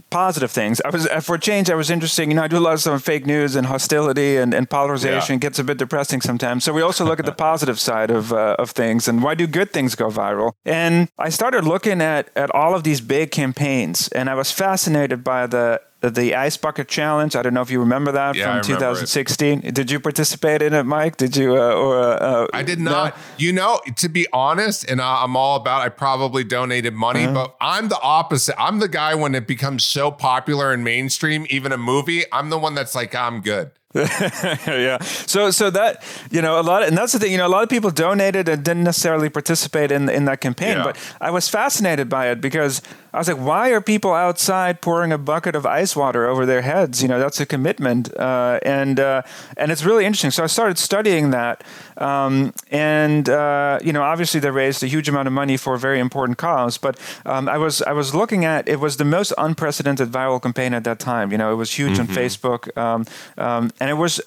positive 0.10 0.52
things. 0.52 0.82
I 0.86 0.90
was 0.90 1.08
for 1.24 1.38
change. 1.38 1.70
I 1.70 1.76
was 1.76 1.90
interested. 1.90 2.28
You 2.28 2.36
know, 2.36 2.44
I 2.44 2.48
do 2.48 2.58
a 2.58 2.60
lot 2.60 2.74
of 2.74 2.82
stuff 2.82 2.94
on 2.94 3.00
fake 3.00 3.26
news 3.26 3.56
and 3.56 3.68
hostility 3.68 4.38
and, 4.38 4.54
and 4.54 4.70
polarization. 4.70 5.34
Yeah. 5.34 5.38
It 5.38 5.42
gets 5.42 5.60
a 5.60 5.64
bit 5.64 5.78
depressing 5.78 6.22
sometimes. 6.22 6.64
So 6.64 6.74
we 6.74 6.82
also 6.82 7.06
look 7.06 7.20
at 7.20 7.26
the 7.26 7.32
positive 7.50 7.80
side 7.80 8.10
of 8.10 8.32
uh, 8.32 8.56
of 8.58 8.72
things 8.72 9.08
and 9.08 9.22
why 9.24 9.36
do 9.36 9.48
good 9.48 9.72
things 9.72 9.96
go 9.96 10.10
viral. 10.10 10.54
And 10.66 11.10
I 11.18 11.30
started 11.30 11.66
looking 11.66 12.02
at 12.02 12.30
at 12.36 12.50
all 12.52 12.74
of 12.74 12.84
these 12.84 13.02
big 13.02 13.32
campaigns, 13.32 14.08
and 14.10 14.30
I 14.30 14.36
was 14.36 14.52
fascinated 14.52 15.24
by 15.24 15.48
the 15.48 15.82
the 16.01 16.36
Ice 16.36 16.58
Bucket 16.58 16.88
Challenge. 16.88 17.36
I 17.36 17.41
don't 17.41 17.53
know 17.53 17.62
if 17.62 17.70
you 17.70 17.79
remember 17.79 18.12
that 18.12 18.36
yeah, 18.36 18.62
from 18.62 18.63
2016. 18.63 19.62
It. 19.63 19.75
Did 19.75 19.91
you 19.91 20.00
participate 20.00 20.62
in 20.62 20.74
it, 20.74 20.84
Mike? 20.84 21.17
Did 21.17 21.38
you? 21.38 21.55
Uh, 21.55 21.74
or 21.74 22.00
uh, 22.00 22.15
uh, 22.15 22.48
I 22.53 22.63
did 22.63 22.79
not. 22.79 23.15
No? 23.15 23.24
You 23.38 23.53
know, 23.53 23.81
to 23.98 24.10
be 24.10 24.27
honest, 24.34 24.89
and 24.89 25.01
I'm 25.01 25.36
all 25.36 25.58
about. 25.58 25.81
I 25.81 25.89
probably 25.89 26.43
donated 26.43 26.93
money, 26.93 27.25
uh-huh. 27.25 27.34
but 27.34 27.55
I'm 27.62 27.89
the 27.89 28.00
opposite. 28.01 28.60
I'm 28.60 28.79
the 28.79 28.88
guy 28.88 29.15
when 29.15 29.36
it 29.36 29.48
becomes 29.48 29.84
so 29.84 30.12
popular 30.12 30.74
and 30.74 30.84
mainstream, 30.84 31.46
even 31.50 31.72
a 31.72 31.77
movie. 31.77 32.24
I'm 32.31 32.50
the 32.50 32.58
one 32.58 32.75
that's 32.75 32.96
like, 32.96 33.13
I'm 33.15 33.41
good. 33.41 33.72
yeah. 33.96 35.00
So 35.02 35.52
so 35.52 35.70
that 35.70 36.04
you 36.32 36.42
know 36.42 36.60
a 36.60 36.64
lot, 36.64 36.84
of, 36.84 36.88
and 36.88 36.98
that's 36.98 37.12
the 37.12 37.20
thing. 37.20 37.32
You 37.32 37.38
know, 37.38 37.48
a 37.48 37.50
lot 37.50 37.64
of 37.64 37.70
people 37.70 37.90
donated 37.92 38.48
and 38.48 38.64
didn't 38.64 38.84
necessarily 38.84 39.30
participate 39.30 39.92
in 39.92 40.08
in 40.08 40.26
that 40.26 40.40
campaign. 40.40 40.78
Yeah. 40.78 40.84
But 40.84 40.98
I 41.20 41.30
was 41.30 41.50
fascinated 41.50 42.08
by 42.08 42.30
it 42.30 42.40
because 42.40 42.82
I 43.14 43.18
was 43.18 43.28
like, 43.28 43.38
why 43.38 43.70
are 43.72 43.82
people 43.82 44.14
outside 44.14 44.80
pouring 44.80 45.12
a 45.12 45.18
bucket 45.18 45.54
of 45.54 45.66
ice 45.66 45.96
water 45.98 46.28
over 46.28 46.46
their 46.46 46.62
heads? 46.62 47.02
You 47.02 47.10
know, 47.10 47.20
that's 47.20 47.42
a 47.42 47.46
commitment, 47.46 48.16
uh, 48.18 48.60
and 48.64 49.00
uh, 49.00 49.24
and 49.58 49.72
it's 49.72 49.84
really 49.84 50.06
interesting. 50.06 50.32
So 50.32 50.44
I 50.44 50.48
started 50.48 50.78
studying 50.78 51.32
that, 51.32 51.62
um, 51.98 52.54
and 52.70 53.28
uh, 53.28 53.80
you 53.84 53.92
know, 53.92 54.04
obviously 54.04 54.40
they 54.40 54.52
raised 54.52 54.82
a 54.84 54.88
huge 54.88 55.10
amount 55.10 55.28
of 55.28 55.34
money 55.34 55.58
for 55.58 55.74
a 55.74 55.80
very 55.80 56.00
important 56.00 56.38
cause. 56.38 56.78
But 56.78 56.98
um, 57.26 57.50
I 57.50 57.58
was 57.58 57.82
I 57.82 57.92
was 57.92 58.16
looking 58.16 58.46
at 58.46 58.70
it 58.70 58.80
was 58.80 58.96
the 58.96 59.06
most 59.06 59.34
unprecedented 59.38 60.10
viral 60.10 60.42
campaign 60.42 60.74
at 60.74 60.86
that 60.86 61.00
time. 61.00 61.34
You 61.34 61.38
know, 61.38 61.52
it 61.52 61.56
was 61.56 61.74
huge 61.74 61.98
mm-hmm. 61.98 62.10
on 62.10 62.16
Facebook. 62.16 62.78
Um, 62.78 63.06
um 63.38 63.72
and 63.82 63.90
it 63.90 63.96
was 63.96 64.22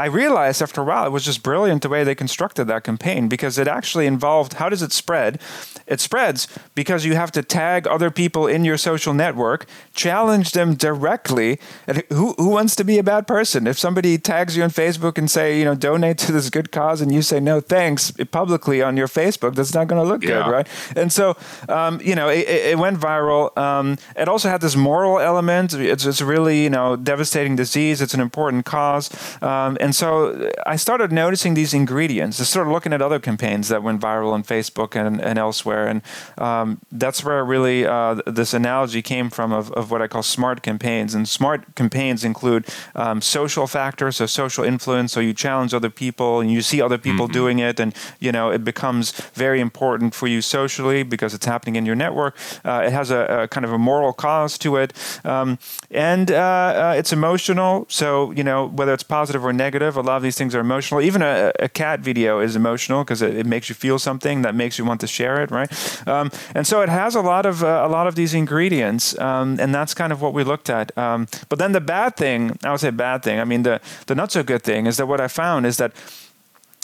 I 0.00 0.06
realized 0.06 0.62
after 0.62 0.80
a 0.80 0.84
while 0.84 1.06
it 1.06 1.10
was 1.10 1.24
just 1.24 1.42
brilliant 1.42 1.82
the 1.82 1.90
way 1.90 2.04
they 2.04 2.14
constructed 2.14 2.64
that 2.64 2.84
campaign 2.84 3.28
because 3.28 3.58
it 3.58 3.68
actually 3.68 4.06
involved 4.06 4.54
how 4.54 4.70
does 4.70 4.82
it 4.82 4.92
spread? 4.92 5.40
It 5.86 6.00
spreads 6.00 6.48
because 6.74 7.04
you 7.04 7.16
have 7.16 7.30
to 7.32 7.42
tag 7.42 7.86
other 7.86 8.10
people 8.10 8.46
in 8.46 8.64
your 8.64 8.78
social 8.78 9.12
network, 9.12 9.66
challenge 9.92 10.52
them 10.52 10.74
directly. 10.74 11.58
And 11.86 12.02
who, 12.08 12.32
who 12.34 12.48
wants 12.48 12.74
to 12.76 12.84
be 12.84 12.96
a 12.96 13.02
bad 13.02 13.26
person? 13.26 13.66
If 13.66 13.78
somebody 13.78 14.16
tags 14.16 14.56
you 14.56 14.62
on 14.62 14.70
Facebook 14.70 15.18
and 15.18 15.30
say, 15.30 15.58
you 15.58 15.64
know, 15.66 15.74
donate 15.74 16.16
to 16.18 16.32
this 16.32 16.48
good 16.48 16.72
cause 16.72 17.02
and 17.02 17.12
you 17.12 17.20
say 17.20 17.38
no 17.38 17.60
thanks 17.60 18.10
publicly 18.30 18.80
on 18.80 18.96
your 18.96 19.08
Facebook, 19.08 19.54
that's 19.54 19.74
not 19.74 19.86
going 19.88 20.02
to 20.02 20.08
look 20.08 20.22
yeah. 20.22 20.44
good, 20.44 20.50
right? 20.50 20.68
And 20.96 21.12
so, 21.12 21.36
um, 21.68 22.00
you 22.02 22.14
know, 22.14 22.28
it, 22.28 22.48
it, 22.48 22.78
went 22.78 22.98
viral. 22.98 23.56
Um, 23.58 23.98
it 24.16 24.28
also 24.28 24.48
had 24.48 24.62
this 24.62 24.76
moral 24.76 25.18
element. 25.18 25.74
It's, 25.74 26.06
it's 26.06 26.22
really, 26.22 26.62
you 26.62 26.70
know, 26.70 26.96
devastating 26.96 27.56
disease. 27.56 28.00
It's 28.00 28.14
an 28.14 28.20
important 28.20 28.64
cause. 28.64 29.10
Um, 29.42 29.76
and 29.80 29.89
and 29.90 29.94
so 29.96 30.48
I 30.66 30.76
started 30.76 31.10
noticing 31.10 31.54
these 31.54 31.74
ingredients. 31.74 32.40
I 32.40 32.44
started 32.44 32.70
looking 32.70 32.92
at 32.92 33.02
other 33.02 33.18
campaigns 33.18 33.66
that 33.70 33.82
went 33.82 34.00
viral 34.00 34.30
on 34.30 34.44
Facebook 34.44 34.94
and, 34.94 35.20
and 35.20 35.36
elsewhere. 35.36 35.88
And 35.88 36.02
um, 36.38 36.80
that's 36.92 37.24
where 37.24 37.44
really 37.44 37.84
uh, 37.84 38.22
this 38.24 38.54
analogy 38.54 39.02
came 39.02 39.30
from 39.30 39.52
of, 39.52 39.72
of 39.72 39.90
what 39.90 40.00
I 40.00 40.06
call 40.06 40.22
smart 40.22 40.62
campaigns. 40.62 41.12
And 41.12 41.28
smart 41.28 41.74
campaigns 41.74 42.22
include 42.22 42.68
um, 42.94 43.20
social 43.20 43.66
factors, 43.66 44.18
so 44.18 44.26
social 44.26 44.62
influence. 44.62 45.10
So 45.10 45.18
you 45.18 45.34
challenge 45.34 45.74
other 45.74 45.90
people 45.90 46.38
and 46.38 46.52
you 46.52 46.62
see 46.62 46.80
other 46.80 46.96
people 46.96 47.26
mm-hmm. 47.26 47.32
doing 47.32 47.58
it. 47.58 47.80
And, 47.80 47.92
you 48.20 48.30
know, 48.30 48.50
it 48.52 48.62
becomes 48.62 49.10
very 49.34 49.58
important 49.58 50.14
for 50.14 50.28
you 50.28 50.40
socially 50.40 51.02
because 51.02 51.34
it's 51.34 51.46
happening 51.46 51.74
in 51.74 51.84
your 51.84 51.96
network. 51.96 52.36
Uh, 52.64 52.84
it 52.86 52.92
has 52.92 53.10
a, 53.10 53.42
a, 53.42 53.48
kind 53.48 53.64
of 53.64 53.72
a 53.72 53.78
moral 53.78 54.12
cause 54.12 54.56
to 54.58 54.76
it. 54.76 54.92
Um, 55.24 55.58
and 55.90 56.30
uh, 56.30 56.36
uh 56.36 56.94
it's 56.96 57.12
emotional. 57.12 57.86
So, 57.88 58.30
you 58.30 58.44
know, 58.44 58.68
whether 58.68 58.94
it's 58.94 59.02
positive 59.02 59.44
or 59.44 59.52
negative, 59.52 59.79
a 59.88 60.00
lot 60.00 60.16
of 60.16 60.22
these 60.22 60.36
things 60.36 60.54
are 60.54 60.60
emotional. 60.60 61.00
Even 61.00 61.22
a, 61.22 61.52
a 61.58 61.68
cat 61.68 62.00
video 62.00 62.40
is 62.40 62.56
emotional 62.56 63.04
because 63.04 63.22
it, 63.22 63.36
it, 63.36 63.46
makes 63.46 63.68
you 63.68 63.74
feel 63.74 63.98
something 63.98 64.42
that 64.42 64.54
makes 64.54 64.78
you 64.78 64.84
want 64.84 65.00
to 65.00 65.06
share 65.06 65.42
it, 65.42 65.50
right? 65.50 65.70
Um, 66.08 66.30
and 66.54 66.66
so 66.66 66.82
it 66.82 66.88
has 66.88 67.14
a 67.14 67.20
lot 67.20 67.46
of 67.46 67.62
uh, 67.64 67.82
a 67.84 67.88
lot 67.88 68.06
of 68.06 68.14
these 68.14 68.34
ingredients, 68.34 69.18
um, 69.18 69.58
and 69.60 69.74
that's 69.74 69.94
kind 69.94 70.12
of 70.12 70.22
what 70.22 70.32
we 70.32 70.44
looked 70.44 70.70
at. 70.70 70.96
Um, 70.96 71.26
but 71.48 71.58
then 71.58 71.72
the 71.72 71.80
bad 71.80 72.16
thing, 72.16 72.58
I 72.64 72.70
would 72.70 72.80
say 72.80 72.90
bad 72.90 73.22
thing. 73.22 73.40
I 73.40 73.44
mean, 73.44 73.62
the 73.62 73.80
the 74.06 74.14
not 74.14 74.30
so 74.32 74.42
good 74.42 74.62
thing 74.62 74.86
is 74.86 74.96
that 74.96 75.06
what 75.06 75.20
I 75.20 75.28
found 75.28 75.66
is 75.66 75.76
that 75.78 75.92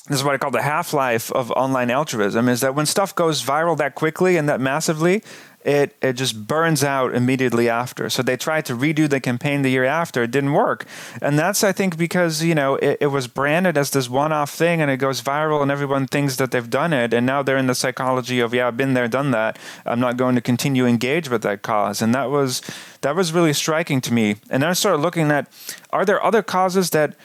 this 0.08 0.18
is 0.18 0.24
what 0.24 0.34
I 0.34 0.38
call 0.38 0.52
the 0.52 0.62
half 0.62 0.92
life 0.92 1.32
of 1.32 1.50
online 1.52 1.90
altruism 1.90 2.48
is 2.48 2.60
that 2.60 2.76
when 2.76 2.86
stuff 2.86 3.12
goes 3.14 3.42
viral 3.42 3.76
that 3.78 3.96
quickly 3.96 4.36
and 4.36 4.48
that 4.48 4.60
massively, 4.60 5.22
it, 5.66 5.96
it 6.00 6.12
just 6.12 6.46
burns 6.46 6.84
out 6.84 7.12
immediately 7.12 7.68
after. 7.68 8.08
So 8.08 8.22
they 8.22 8.36
tried 8.36 8.64
to 8.66 8.74
redo 8.74 9.10
the 9.10 9.20
campaign 9.20 9.62
the 9.62 9.70
year 9.70 9.84
after. 9.84 10.22
It 10.22 10.30
didn't 10.30 10.52
work. 10.52 10.86
And 11.20 11.36
that's, 11.36 11.64
I 11.64 11.72
think, 11.72 11.98
because, 11.98 12.42
you 12.44 12.54
know, 12.54 12.76
it, 12.76 12.98
it 13.00 13.06
was 13.08 13.26
branded 13.26 13.76
as 13.76 13.90
this 13.90 14.08
one 14.08 14.32
off 14.32 14.52
thing 14.52 14.80
and 14.80 14.92
it 14.92 14.98
goes 14.98 15.20
viral 15.20 15.62
and 15.62 15.70
everyone 15.70 16.06
thinks 16.06 16.36
that 16.36 16.52
they've 16.52 16.70
done 16.70 16.92
it. 16.92 17.12
And 17.12 17.26
now 17.26 17.42
they're 17.42 17.56
in 17.56 17.66
the 17.66 17.74
psychology 17.74 18.38
of, 18.38 18.54
yeah, 18.54 18.68
I've 18.68 18.76
been 18.76 18.94
there, 18.94 19.08
done 19.08 19.32
that. 19.32 19.58
I'm 19.84 19.98
not 19.98 20.16
going 20.16 20.36
to 20.36 20.40
continue 20.40 20.86
engage 20.86 21.28
with 21.28 21.42
that 21.42 21.62
cause. 21.62 22.00
And 22.00 22.14
that 22.14 22.30
was 22.30 22.62
that 23.00 23.16
was 23.16 23.32
really 23.32 23.52
striking 23.52 24.00
to 24.02 24.12
me. 24.12 24.36
And 24.48 24.62
then 24.62 24.70
I 24.70 24.72
started 24.72 25.02
looking 25.02 25.32
at 25.32 25.50
are 25.90 26.04
there 26.04 26.22
other 26.22 26.44
causes 26.44 26.90
that 26.90 27.16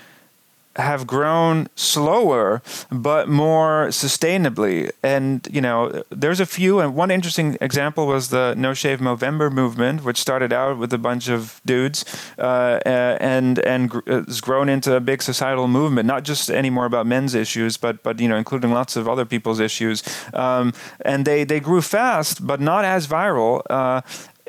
have 0.77 1.05
grown 1.05 1.67
slower 1.75 2.61
but 2.89 3.27
more 3.27 3.87
sustainably. 3.87 4.89
And 5.03 5.47
you 5.51 5.61
know 5.61 6.03
there's 6.09 6.39
a 6.39 6.45
few 6.45 6.79
and 6.79 6.95
one 6.95 7.11
interesting 7.11 7.57
example 7.59 8.07
was 8.07 8.29
the 8.29 8.55
no 8.57 8.73
shave 8.73 8.99
Movember 8.99 9.51
movement 9.51 10.03
which 10.03 10.17
started 10.17 10.53
out 10.53 10.77
with 10.77 10.93
a 10.93 10.97
bunch 10.97 11.27
of 11.29 11.61
dudes 11.65 12.05
uh, 12.37 12.79
and 12.85 13.59
and 13.59 13.91
has 14.07 14.39
grown 14.39 14.69
into 14.69 14.95
a 14.95 14.99
big 14.99 15.21
societal 15.21 15.67
movement 15.67 16.07
not 16.07 16.23
just 16.23 16.49
anymore 16.49 16.85
about 16.85 17.05
men's 17.05 17.35
issues 17.35 17.77
but 17.77 18.01
but 18.03 18.19
you 18.19 18.29
know 18.29 18.37
including 18.37 18.71
lots 18.71 18.95
of 18.95 19.09
other 19.09 19.25
people's 19.25 19.59
issues. 19.59 20.03
Um, 20.33 20.73
and 21.03 21.25
they 21.25 21.43
they 21.43 21.59
grew 21.59 21.81
fast 21.81 22.45
but 22.45 22.61
not 22.61 22.85
as 22.85 23.07
viral 23.07 23.61
uh, 23.69 24.01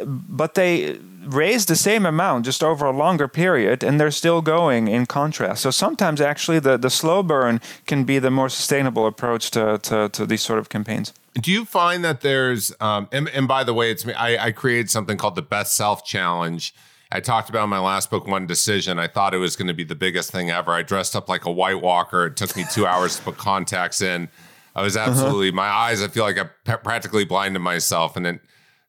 but 0.04 0.54
they 0.54 0.98
raised 1.24 1.68
the 1.68 1.76
same 1.76 2.06
amount 2.06 2.44
just 2.44 2.62
over 2.62 2.87
a 2.87 2.90
longer 2.90 3.28
period 3.28 3.82
and 3.82 4.00
they're 4.00 4.11
still 4.11 4.42
going 4.42 4.88
in 4.88 5.06
contrast. 5.06 5.62
So 5.62 5.70
sometimes 5.70 6.20
actually 6.20 6.58
the, 6.58 6.76
the 6.76 6.90
slow 6.90 7.22
burn 7.22 7.61
can 7.87 8.04
be 8.04 8.18
the 8.18 8.30
more 8.30 8.48
sustainable 8.48 9.06
approach 9.06 9.50
to, 9.52 9.78
to, 9.78 10.08
to 10.08 10.26
these 10.26 10.42
sort 10.42 10.58
of 10.58 10.68
campaigns. 10.68 11.12
Do 11.40 11.50
you 11.50 11.64
find 11.64 12.04
that 12.04 12.20
there's, 12.20 12.74
um, 12.80 13.08
and, 13.11 13.28
and 13.30 13.48
by 13.48 13.64
the 13.64 13.72
way, 13.72 13.90
it's 13.90 14.04
me, 14.04 14.12
I, 14.12 14.46
I 14.46 14.52
created 14.52 14.90
something 14.90 15.16
called 15.16 15.35
the 15.35 15.42
Best 15.42 15.76
Self 15.76 16.04
Challenge. 16.04 16.74
I 17.11 17.20
talked 17.20 17.50
about 17.50 17.64
in 17.64 17.70
my 17.70 17.78
last 17.78 18.11
book, 18.11 18.26
One 18.26 18.46
Decision. 18.46 18.98
I 18.98 19.06
thought 19.06 19.35
it 19.35 19.38
was 19.38 19.56
going 19.56 19.68
to 19.68 19.74
be 19.74 19.85
the 19.85 19.94
biggest 19.94 20.30
thing 20.30 20.50
ever. 20.50 20.72
I 20.72 20.82
dressed 20.82 21.14
up 21.14 21.28
like 21.28 21.44
a 21.44 21.50
White 21.50 21.80
Walker. 21.80 22.26
It 22.26 22.37
took 22.37 22.56
me 22.56 22.64
two 22.70 22.87
hours 22.87 23.16
to 23.16 23.22
put 23.22 23.37
contacts 23.37 24.00
in. 24.00 24.28
I 24.74 24.82
was 24.82 24.96
uh-huh. 24.96 25.11
absolutely, 25.11 25.48
uh-huh. 25.48 25.56
my 25.56 25.68
eyes, 25.68 26.02
I 26.02 26.08
feel 26.08 26.24
like 26.24 26.38
I 26.38 26.76
practically 26.76 27.24
blinded 27.24 27.61
myself. 27.61 28.16
And 28.16 28.24
then 28.24 28.40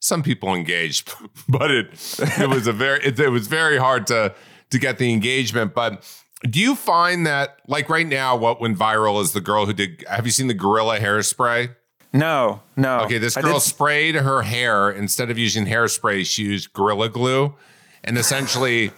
some 0.04 0.22
people 0.22 0.54
engaged, 0.54 1.14
but 1.48 1.72
it 1.72 1.88
it 2.38 2.50
was 2.50 2.68
a 2.68 2.74
very 2.74 3.00
it, 3.04 3.18
it 3.20 3.30
was 3.30 3.48
very 3.48 3.78
hard 3.78 4.06
to 4.08 4.36
to 4.70 4.78
get 4.78 4.98
the 4.98 5.12
engagement. 5.12 5.74
But 5.74 6.04
do 6.50 6.60
you 6.60 6.76
find 6.76 7.26
that 7.26 7.58
like 7.68 7.90
right 7.90 8.08
now, 8.08 8.36
what 8.36 8.60
went 8.60 8.78
viral 8.78 9.22
is 9.22 9.32
the 9.32 9.42
girl 9.42 9.66
who 9.66 9.74
did? 9.74 10.04
Have 10.10 10.26
you 10.26 10.32
seen 10.32 10.48
the 10.48 10.54
gorilla 10.54 11.00
hairspray? 11.00 11.76
No, 12.12 12.62
no. 12.76 13.00
Okay, 13.02 13.18
this 13.18 13.36
girl 13.36 13.60
sprayed 13.60 14.14
her 14.16 14.44
hair 14.44 14.92
instead 14.92 15.32
of 15.32 15.38
using 15.38 15.66
hairspray. 15.66 16.26
She 16.26 16.44
used 16.44 16.74
gorilla 16.74 17.10
glue, 17.10 17.56
and 18.04 18.18
essentially, 18.18 18.92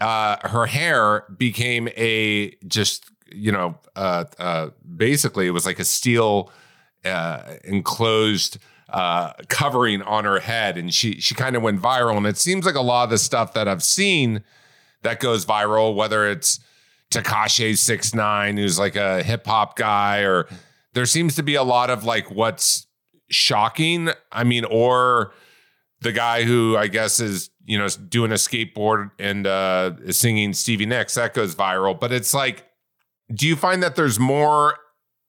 uh, 0.00 0.36
her 0.46 0.66
hair 0.66 1.24
became 1.36 1.88
a 1.96 2.54
just 2.68 3.10
you 3.32 3.50
know, 3.50 3.78
uh, 3.96 4.24
uh, 4.38 4.68
basically 4.96 5.46
it 5.46 5.50
was 5.50 5.66
like 5.66 5.80
a 5.80 5.84
steel 5.84 6.52
uh, 7.04 7.54
enclosed 7.64 8.58
uh, 8.88 9.32
covering 9.48 10.02
on 10.02 10.24
her 10.24 10.40
head, 10.40 10.76
and 10.76 10.92
she 10.92 11.20
she 11.20 11.34
kind 11.34 11.56
of 11.56 11.62
went 11.62 11.80
viral. 11.80 12.16
And 12.16 12.26
it 12.26 12.36
seems 12.36 12.66
like 12.66 12.74
a 12.74 12.80
lot 12.80 13.04
of 13.04 13.10
the 13.10 13.18
stuff 13.18 13.54
that 13.54 13.68
I've 13.68 13.82
seen 13.82 14.44
that 15.02 15.20
goes 15.20 15.46
viral, 15.46 15.94
whether 15.94 16.26
it's 16.28 16.60
Tekashi 17.10 17.76
Six 17.76 18.14
Nine, 18.14 18.56
who's 18.56 18.78
like 18.78 18.96
a 18.96 19.22
hip 19.22 19.46
hop 19.46 19.76
guy, 19.76 20.20
or 20.20 20.46
there 20.92 21.06
seems 21.06 21.36
to 21.36 21.42
be 21.42 21.54
a 21.54 21.62
lot 21.62 21.90
of 21.90 22.04
like 22.04 22.30
what's 22.30 22.86
shocking. 23.30 24.10
I 24.30 24.44
mean, 24.44 24.64
or 24.64 25.32
the 26.00 26.12
guy 26.12 26.44
who 26.44 26.76
I 26.76 26.88
guess 26.88 27.20
is 27.20 27.50
you 27.64 27.78
know 27.78 27.88
doing 27.88 28.30
a 28.30 28.36
skateboard 28.36 29.10
and 29.18 29.46
uh, 29.46 29.92
is 30.04 30.18
singing 30.18 30.52
Stevie 30.52 30.86
Nicks 30.86 31.14
that 31.14 31.34
goes 31.34 31.54
viral. 31.54 31.98
But 31.98 32.12
it's 32.12 32.34
like, 32.34 32.66
do 33.32 33.46
you 33.46 33.56
find 33.56 33.82
that 33.82 33.96
there's 33.96 34.18
more 34.18 34.76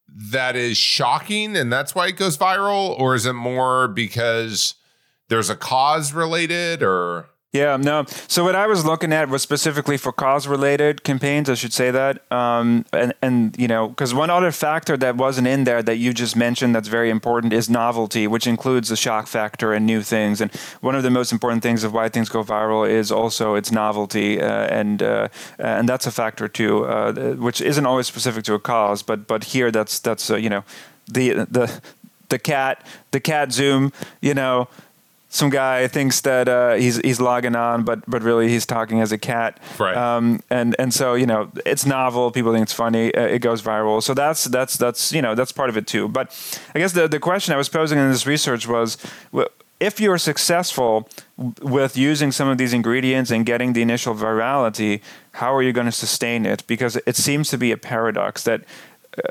that 0.08 0.56
is 0.56 0.78
shocking 0.78 1.56
and 1.56 1.72
that's 1.72 1.96
why 1.96 2.08
it 2.08 2.18
goes 2.18 2.38
viral, 2.38 2.98
or 3.00 3.16
is 3.16 3.26
it 3.26 3.34
more 3.34 3.88
because 3.88 4.76
there's 5.30 5.50
a 5.50 5.56
cause 5.56 6.14
related 6.14 6.84
or? 6.84 7.30
Yeah, 7.56 7.78
no. 7.78 8.04
So 8.28 8.44
what 8.44 8.54
I 8.54 8.68
was 8.68 8.84
looking 8.84 9.14
at 9.14 9.30
was 9.30 9.42
specifically 9.42 9.96
for 9.96 10.12
cause-related 10.12 11.06
campaigns. 11.06 11.50
I 11.50 11.54
should 11.54 11.72
say 11.72 11.90
that, 11.90 12.30
um, 12.30 12.84
and 12.92 13.14
and 13.22 13.56
you 13.58 13.70
know, 13.70 13.88
because 13.88 14.14
one 14.14 14.30
other 14.30 14.52
factor 14.52 14.98
that 14.98 15.16
wasn't 15.16 15.48
in 15.48 15.64
there 15.64 15.82
that 15.82 15.96
you 15.96 16.14
just 16.14 16.36
mentioned 16.36 16.76
that's 16.76 16.90
very 16.90 17.10
important 17.10 17.54
is 17.54 17.70
novelty, 17.70 18.28
which 18.28 18.46
includes 18.46 18.90
the 18.90 18.98
shock 18.98 19.28
factor 19.28 19.72
and 19.72 19.86
new 19.86 20.02
things. 20.02 20.42
And 20.42 20.52
one 20.82 20.96
of 20.96 21.04
the 21.04 21.10
most 21.10 21.32
important 21.32 21.64
things 21.64 21.86
of 21.86 21.94
why 21.94 22.10
things 22.10 22.28
go 22.28 22.44
viral 22.44 22.90
is 22.90 23.10
also 23.10 23.56
its 23.56 23.72
novelty, 23.72 24.42
uh, 24.42 24.68
and 24.68 25.02
uh, 25.02 25.30
and 25.58 25.88
that's 25.88 26.06
a 26.06 26.12
factor 26.12 26.50
too, 26.50 26.84
uh, 26.84 27.36
which 27.36 27.62
isn't 27.62 27.86
always 27.86 28.06
specific 28.06 28.44
to 28.44 28.54
a 28.56 28.60
cause, 28.60 29.02
but 29.02 29.28
but 29.28 29.46
here 29.46 29.72
that's 29.72 30.00
that's 30.00 30.30
uh, 30.30 30.36
you 30.36 30.50
know, 30.50 30.66
the 31.08 31.46
the 31.50 31.82
the 32.28 32.38
cat 32.38 32.86
the 33.12 33.22
cat 33.22 33.54
zoom, 33.54 33.94
you 34.20 34.34
know 34.34 34.68
some 35.36 35.50
guy 35.50 35.88
thinks 35.90 36.22
that 36.22 36.48
uh, 36.48 36.76
he's 36.76 36.98
he's 36.98 37.20
logging 37.20 37.56
on, 37.58 37.84
but 37.84 38.10
but 38.10 38.24
really 38.24 38.48
he's 38.48 38.66
talking 38.66 39.02
as 39.02 39.12
a 39.12 39.18
cat. 39.18 39.60
Right. 39.78 39.96
Um, 39.96 40.40
and 40.50 40.76
and 40.80 40.94
so 40.94 41.14
you 41.14 41.26
know 41.26 41.52
it's 41.66 41.86
novel. 41.86 42.32
People 42.32 42.54
think 42.54 42.64
it's 42.64 42.74
funny. 42.74 43.14
Uh, 43.14 43.22
it 43.24 43.40
goes 43.40 43.62
viral. 43.62 44.02
So 44.02 44.14
that's 44.14 44.46
that's 44.46 44.78
that's 44.78 45.12
you 45.12 45.22
know 45.22 45.36
that's 45.36 45.52
part 45.52 45.70
of 45.70 45.76
it 45.76 45.88
too. 45.88 46.08
But 46.08 46.32
I 46.74 46.80
guess 46.80 46.94
the 46.94 47.08
the 47.10 47.20
question 47.20 47.54
I 47.54 47.58
was 47.58 47.70
posing 47.70 48.00
in 48.00 48.10
this 48.10 48.26
research 48.26 48.68
was. 48.68 48.98
If 49.78 50.00
you're 50.00 50.18
successful 50.18 51.10
with 51.62 51.98
using 51.98 52.32
some 52.32 52.48
of 52.48 52.58
these 52.58 52.72
ingredients 52.72 53.30
and 53.30 53.46
getting 53.46 53.74
the 53.74 53.82
initial 53.82 54.16
virality, 54.16 55.02
how 55.34 55.54
are 55.54 55.62
you 55.62 55.74
going 55.74 55.86
to 55.86 55.92
sustain 55.92 56.46
it? 56.46 56.66
Because 56.66 56.98
it 57.06 57.18
seems 57.18 57.50
to 57.50 57.58
be 57.58 57.74
a 57.74 57.78
paradox 57.78 58.44
that 58.44 58.62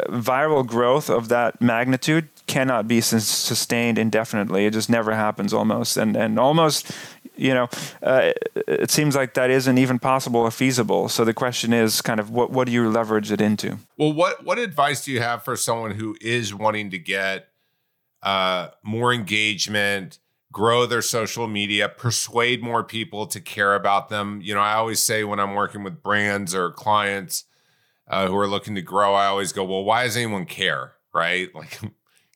viral 0.09 0.67
growth 0.67 1.11
of 1.11 1.29
that 1.29 1.61
magnitude 1.61 2.29
cannot 2.47 2.87
be 2.89 3.01
sustained 3.01 3.99
indefinitely. 3.99 4.67
It 4.67 4.73
just 4.73 4.91
never 4.91 5.15
happens 5.15 5.53
almost, 5.53 5.97
and 5.97 6.17
and 6.17 6.39
almost, 6.39 6.91
you 7.37 7.55
know, 7.55 7.69
uh, 8.03 8.33
it 8.67 8.91
seems 8.91 9.17
like 9.17 9.35
that 9.35 9.51
isn't 9.51 9.79
even 9.79 9.99
possible 9.99 10.41
or 10.41 10.51
feasible. 10.51 11.09
So 11.09 11.25
the 11.25 11.35
question 11.35 11.73
is, 11.73 12.03
kind 12.03 12.21
of, 12.21 12.31
what 12.31 12.51
what 12.51 12.67
do 12.67 12.73
you 12.73 12.89
leverage 12.89 13.31
it 13.31 13.41
into? 13.41 13.79
Well, 13.97 14.13
what 14.13 14.45
what 14.45 14.59
advice 14.59 15.05
do 15.05 15.13
you 15.13 15.21
have 15.21 15.43
for 15.45 15.57
someone 15.57 15.93
who 15.93 16.17
is 16.21 16.55
wanting 16.55 16.91
to 16.91 16.99
get 16.99 17.49
uh, 18.23 18.69
more 18.83 19.13
engagement? 19.13 20.19
grow 20.53 20.87
their 20.87 21.03
social 21.03 21.49
media, 21.49 21.89
persuade 21.89 22.63
more 22.63 22.85
people 22.85 23.27
to 23.27 23.41
care 23.41 23.75
about 23.75 24.09
them. 24.09 24.41
You 24.41 24.55
know, 24.55 24.61
I 24.61 24.75
always 24.75 25.03
say 25.03 25.25
when 25.25 25.41
I'm 25.41 25.55
working 25.55 25.83
with 25.83 26.01
brands 26.01 26.55
or 26.55 26.71
clients 26.71 27.45
uh, 28.09 28.29
who 28.29 28.37
are 28.37 28.49
looking 28.49 28.75
to 28.75 28.83
grow, 28.83 29.15
I 29.15 29.27
always 29.27 29.53
go, 29.53 29.65
well, 29.65 29.85
why 29.85 30.05
does 30.05 30.17
anyone 30.17 30.47
care? 30.47 30.95
Right? 31.13 31.49
Like, 31.55 31.81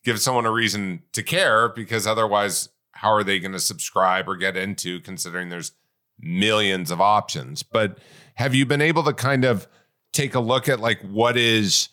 give 0.05 0.21
someone 0.21 0.47
a 0.47 0.53
reason 0.53 1.03
to 1.13 1.23
care 1.23 1.69
because 1.69 2.07
otherwise, 2.07 2.69
how 2.93 3.13
are 3.13 3.25
they 3.25 3.39
going 3.39 3.53
to 3.53 3.61
subscribe 3.61 4.29
or 4.29 4.37
get 4.37 4.57
into 4.57 5.01
considering 5.01 5.49
there's 5.49 5.73
millions 6.19 6.91
of 6.91 7.01
options? 7.01 7.63
But 7.63 7.99
have 8.37 8.55
you 8.55 8.65
been 8.65 8.81
able 8.81 9.03
to 9.05 9.13
kind 9.13 9.45
of 9.45 9.67
take 10.13 10.35
a 10.35 10.41
look 10.41 10.69
at 10.69 10.81
like 10.81 11.01
what 11.03 11.37
is 11.37 11.89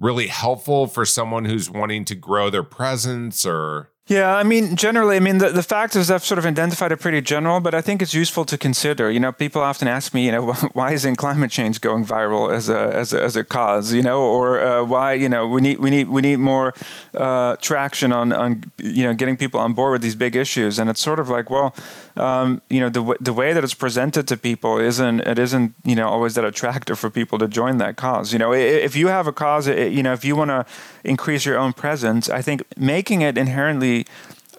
really 0.00 0.26
helpful 0.26 0.86
for 0.86 1.04
someone 1.04 1.44
who's 1.44 1.70
wanting 1.70 2.04
to 2.06 2.14
grow 2.14 2.50
their 2.50 2.62
presence 2.62 3.46
or 3.46 3.90
yeah, 4.08 4.36
I 4.36 4.44
mean, 4.44 4.76
generally, 4.76 5.16
I 5.16 5.20
mean, 5.20 5.38
the, 5.38 5.50
the 5.50 5.64
factors 5.64 6.12
I've 6.12 6.24
sort 6.24 6.38
of 6.38 6.46
identified 6.46 6.92
are 6.92 6.96
pretty 6.96 7.20
general, 7.20 7.58
but 7.58 7.74
I 7.74 7.80
think 7.80 8.00
it's 8.00 8.14
useful 8.14 8.44
to 8.44 8.56
consider. 8.56 9.10
You 9.10 9.18
know, 9.18 9.32
people 9.32 9.62
often 9.62 9.88
ask 9.88 10.14
me, 10.14 10.26
you 10.26 10.30
know, 10.30 10.52
why 10.74 10.92
isn't 10.92 11.16
climate 11.16 11.50
change 11.50 11.80
going 11.80 12.06
viral 12.06 12.54
as 12.54 12.68
a 12.68 12.78
as 12.94 13.12
a, 13.12 13.20
as 13.20 13.34
a 13.34 13.42
cause? 13.42 13.92
You 13.92 14.02
know, 14.02 14.22
or 14.22 14.60
uh, 14.60 14.84
why 14.84 15.14
you 15.14 15.28
know 15.28 15.48
we 15.48 15.60
need 15.60 15.80
we 15.80 15.90
need 15.90 16.08
we 16.08 16.22
need 16.22 16.36
more 16.36 16.72
uh, 17.14 17.56
traction 17.56 18.12
on 18.12 18.32
on 18.32 18.62
you 18.78 19.02
know 19.02 19.12
getting 19.12 19.36
people 19.36 19.58
on 19.58 19.72
board 19.72 19.90
with 19.90 20.02
these 20.02 20.14
big 20.14 20.36
issues, 20.36 20.78
and 20.78 20.88
it's 20.88 21.00
sort 21.00 21.18
of 21.18 21.28
like, 21.28 21.50
well, 21.50 21.74
um, 22.16 22.62
you 22.70 22.80
know, 22.80 22.88
the 22.88 23.00
w- 23.00 23.18
the 23.20 23.32
way 23.32 23.52
that 23.52 23.62
it's 23.62 23.74
presented 23.74 24.26
to 24.28 24.36
people 24.36 24.78
isn't 24.78 25.20
it 25.20 25.38
isn't 25.38 25.74
you 25.84 25.94
know 25.94 26.08
always 26.08 26.34
that 26.34 26.44
attractive 26.44 26.98
for 26.98 27.10
people 27.10 27.38
to 27.38 27.48
join 27.48 27.78
that 27.78 27.96
cause. 27.96 28.32
You 28.32 28.38
know, 28.38 28.52
if 28.52 28.96
you 28.96 29.08
have 29.08 29.26
a 29.26 29.32
cause, 29.32 29.68
you 29.68 30.02
know, 30.02 30.12
if 30.12 30.24
you 30.24 30.36
want 30.36 30.50
to 30.50 30.66
increase 31.04 31.44
your 31.44 31.58
own 31.58 31.72
presence, 31.72 32.28
I 32.28 32.42
think 32.42 32.62
making 32.76 33.22
it 33.22 33.36
inherently 33.36 34.06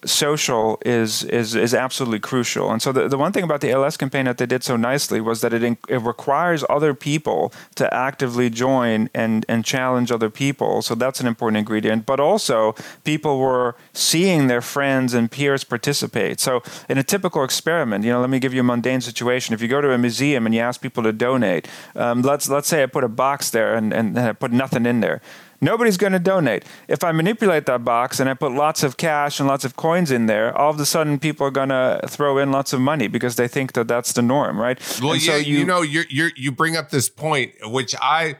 social 0.06 0.80
is 0.86 1.24
is 1.24 1.56
is 1.56 1.74
absolutely 1.74 2.20
crucial. 2.20 2.72
And 2.72 2.82
so 2.82 2.92
the, 2.92 3.08
the 3.08 3.18
one 3.18 3.32
thing 3.32 3.44
about 3.44 3.62
the 3.62 3.72
ALS 3.72 3.98
campaign 3.98 4.26
that 4.26 4.38
they 4.38 4.46
did 4.46 4.64
so 4.64 4.76
nicely 4.76 5.22
was 5.22 5.42
that 5.42 5.54
it 5.54 5.64
it 5.64 6.02
requires 6.02 6.64
other 6.70 6.94
people 6.94 7.52
to 7.76 7.92
actively 7.94 8.50
join 8.50 9.10
and 9.14 9.46
and 9.50 9.66
challenge 9.66 10.12
other 10.12 10.30
people. 10.30 10.82
So 10.82 10.96
that's 10.96 11.20
an 11.20 11.28
important 11.28 11.58
ingredient. 11.58 12.06
But 12.06 12.20
also 12.20 12.76
people 13.04 13.40
were 13.40 13.76
seeing 13.94 14.48
their 14.48 14.62
friends 14.62 15.14
and 15.14 15.32
peers 15.32 15.64
participate. 15.64 16.40
So 16.40 16.62
in 16.90 16.98
a 16.98 17.04
typical 17.04 17.44
experiment, 17.44 18.06
you 18.06 18.12
know, 18.12 18.22
let 18.22 18.30
me 18.30 18.40
give 18.40 18.54
you 18.54 18.62
a 18.62 18.64
mundane 18.64 19.02
situation. 19.02 19.54
If 19.54 19.62
you 19.62 19.68
go 19.68 19.82
to 19.82 19.92
a 19.92 19.98
museum 19.98 20.46
and 20.46 20.54
you 20.54 20.62
ask 20.62 20.82
people 20.82 21.04
to 21.04 21.14
donate, 21.14 21.68
um, 21.96 22.22
let's 22.22 22.50
let's 22.50 22.68
say 22.68 22.84
I 22.84 22.86
put 22.86 23.04
a 23.04 23.10
box 23.10 23.50
there 23.50 23.76
and, 23.76 23.94
and 23.94 24.18
I 24.18 24.34
put 24.34 24.52
nothing 24.52 24.86
in 24.86 25.00
there 25.00 25.22
Nobody's 25.60 25.98
going 25.98 26.14
to 26.14 26.20
donate. 26.20 26.66
If 26.88 27.04
I 27.04 27.12
manipulate 27.12 27.66
that 27.66 27.84
box 27.84 28.20
and 28.20 28.30
I 28.30 28.36
put 28.36 28.52
lots 28.52 28.84
of 28.84 28.98
cash 28.98 29.40
and 29.40 29.48
lots 29.48 29.66
of 29.66 29.76
coins 29.76 30.12
in 30.12 30.28
there, 30.28 30.56
all 30.56 30.70
of 30.70 30.80
a 30.80 30.86
sudden 30.86 31.18
people 31.20 31.48
are 31.48 31.52
going 31.52 31.70
to 31.70 32.00
throw 32.08 32.38
in 32.38 32.52
lots 32.52 32.74
of 32.74 32.82
money 32.82 33.08
because 33.08 33.38
they 33.38 33.48
think 33.48 33.74
that 33.74 33.88
that's 33.88 34.14
the 34.14 34.22
norm, 34.22 34.60
right? 34.60 34.80
Well, 35.02 35.14
and 35.14 35.22
yeah, 35.22 35.34
so 35.34 35.38
you, 35.38 35.60
you 35.60 35.66
know, 35.66 35.82
you 35.82 36.04
you 36.10 36.30
you 36.36 36.52
bring 36.52 36.78
up 36.78 36.90
this 36.90 37.10
point, 37.10 37.54
which 37.64 37.96
I, 38.00 38.36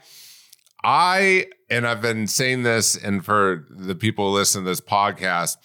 I, 0.84 1.46
and 1.68 1.86
I've 1.86 2.00
been 2.00 2.28
saying 2.28 2.62
this, 2.62 2.96
and 2.96 3.24
for 3.24 3.66
the 3.68 3.96
people 3.96 4.30
who 4.30 4.36
listen 4.36 4.62
to 4.62 4.68
this 4.68 4.80
podcast, 4.80 5.56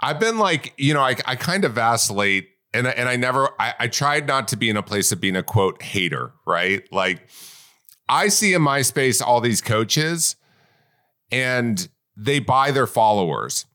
I've 0.00 0.20
been 0.20 0.38
like, 0.38 0.72
you 0.76 0.94
know, 0.94 1.00
I, 1.02 1.16
I 1.24 1.34
kind 1.34 1.64
of 1.64 1.72
vacillate, 1.72 2.48
and 2.72 2.86
and 2.86 3.08
I 3.08 3.16
never, 3.16 3.50
I, 3.58 3.74
I 3.80 3.88
tried 3.88 4.28
not 4.28 4.46
to 4.48 4.56
be 4.56 4.70
in 4.70 4.76
a 4.76 4.82
place 4.84 5.10
of 5.10 5.20
being 5.20 5.36
a 5.36 5.42
quote 5.42 5.82
hater, 5.82 6.32
right? 6.46 6.84
Like, 6.92 7.28
I 8.08 8.28
see 8.28 8.54
in 8.54 8.62
MySpace 8.62 9.20
all 9.20 9.40
these 9.40 9.60
coaches 9.60 10.36
and 11.30 11.88
they 12.16 12.38
buy 12.38 12.70
their 12.70 12.86
followers 12.86 13.66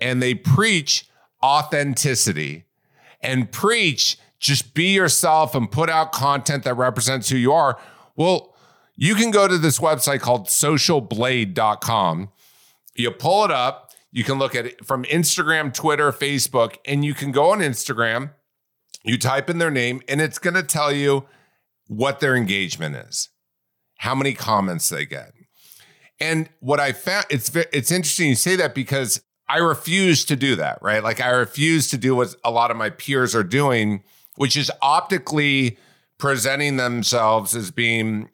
and 0.00 0.22
they 0.22 0.34
preach 0.34 1.06
authenticity 1.42 2.64
and 3.20 3.50
preach 3.52 4.18
just 4.38 4.74
be 4.74 4.94
yourself 4.94 5.54
and 5.54 5.70
put 5.70 5.88
out 5.88 6.12
content 6.12 6.64
that 6.64 6.74
represents 6.74 7.30
who 7.30 7.36
you 7.36 7.52
are. 7.52 7.78
Well, 8.14 8.54
you 8.96 9.14
can 9.14 9.30
go 9.30 9.48
to 9.48 9.58
this 9.58 9.78
website 9.78 10.20
called 10.20 10.46
socialblade.com. 10.46 12.30
You 12.94 13.10
pull 13.10 13.44
it 13.44 13.50
up, 13.50 13.90
you 14.12 14.22
can 14.22 14.38
look 14.38 14.54
at 14.54 14.66
it 14.66 14.84
from 14.84 15.04
Instagram, 15.04 15.74
Twitter, 15.74 16.12
Facebook, 16.12 16.76
and 16.84 17.04
you 17.04 17.14
can 17.14 17.32
go 17.32 17.50
on 17.50 17.58
Instagram, 17.58 18.30
you 19.02 19.18
type 19.18 19.50
in 19.50 19.58
their 19.58 19.70
name, 19.70 20.02
and 20.08 20.20
it's 20.20 20.38
going 20.38 20.54
to 20.54 20.62
tell 20.62 20.92
you 20.92 21.26
what 21.88 22.20
their 22.20 22.36
engagement 22.36 22.94
is, 22.94 23.30
how 23.98 24.14
many 24.14 24.32
comments 24.32 24.88
they 24.88 25.04
get, 25.04 25.32
and 26.20 26.48
what 26.60 26.80
I 26.80 26.92
found 26.92 27.26
it's 27.30 27.54
it's 27.54 27.90
interesting 27.90 28.28
you 28.28 28.34
say 28.34 28.56
that 28.56 28.74
because 28.74 29.22
I 29.48 29.58
refuse 29.58 30.24
to 30.26 30.36
do 30.36 30.56
that, 30.56 30.78
right? 30.80 31.02
Like 31.02 31.20
I 31.20 31.30
refuse 31.30 31.90
to 31.90 31.98
do 31.98 32.16
what 32.16 32.34
a 32.44 32.50
lot 32.50 32.70
of 32.70 32.76
my 32.76 32.90
peers 32.90 33.34
are 33.34 33.44
doing, 33.44 34.02
which 34.36 34.56
is 34.56 34.70
optically 34.80 35.78
presenting 36.18 36.76
themselves 36.76 37.54
as 37.54 37.70
being 37.70 38.30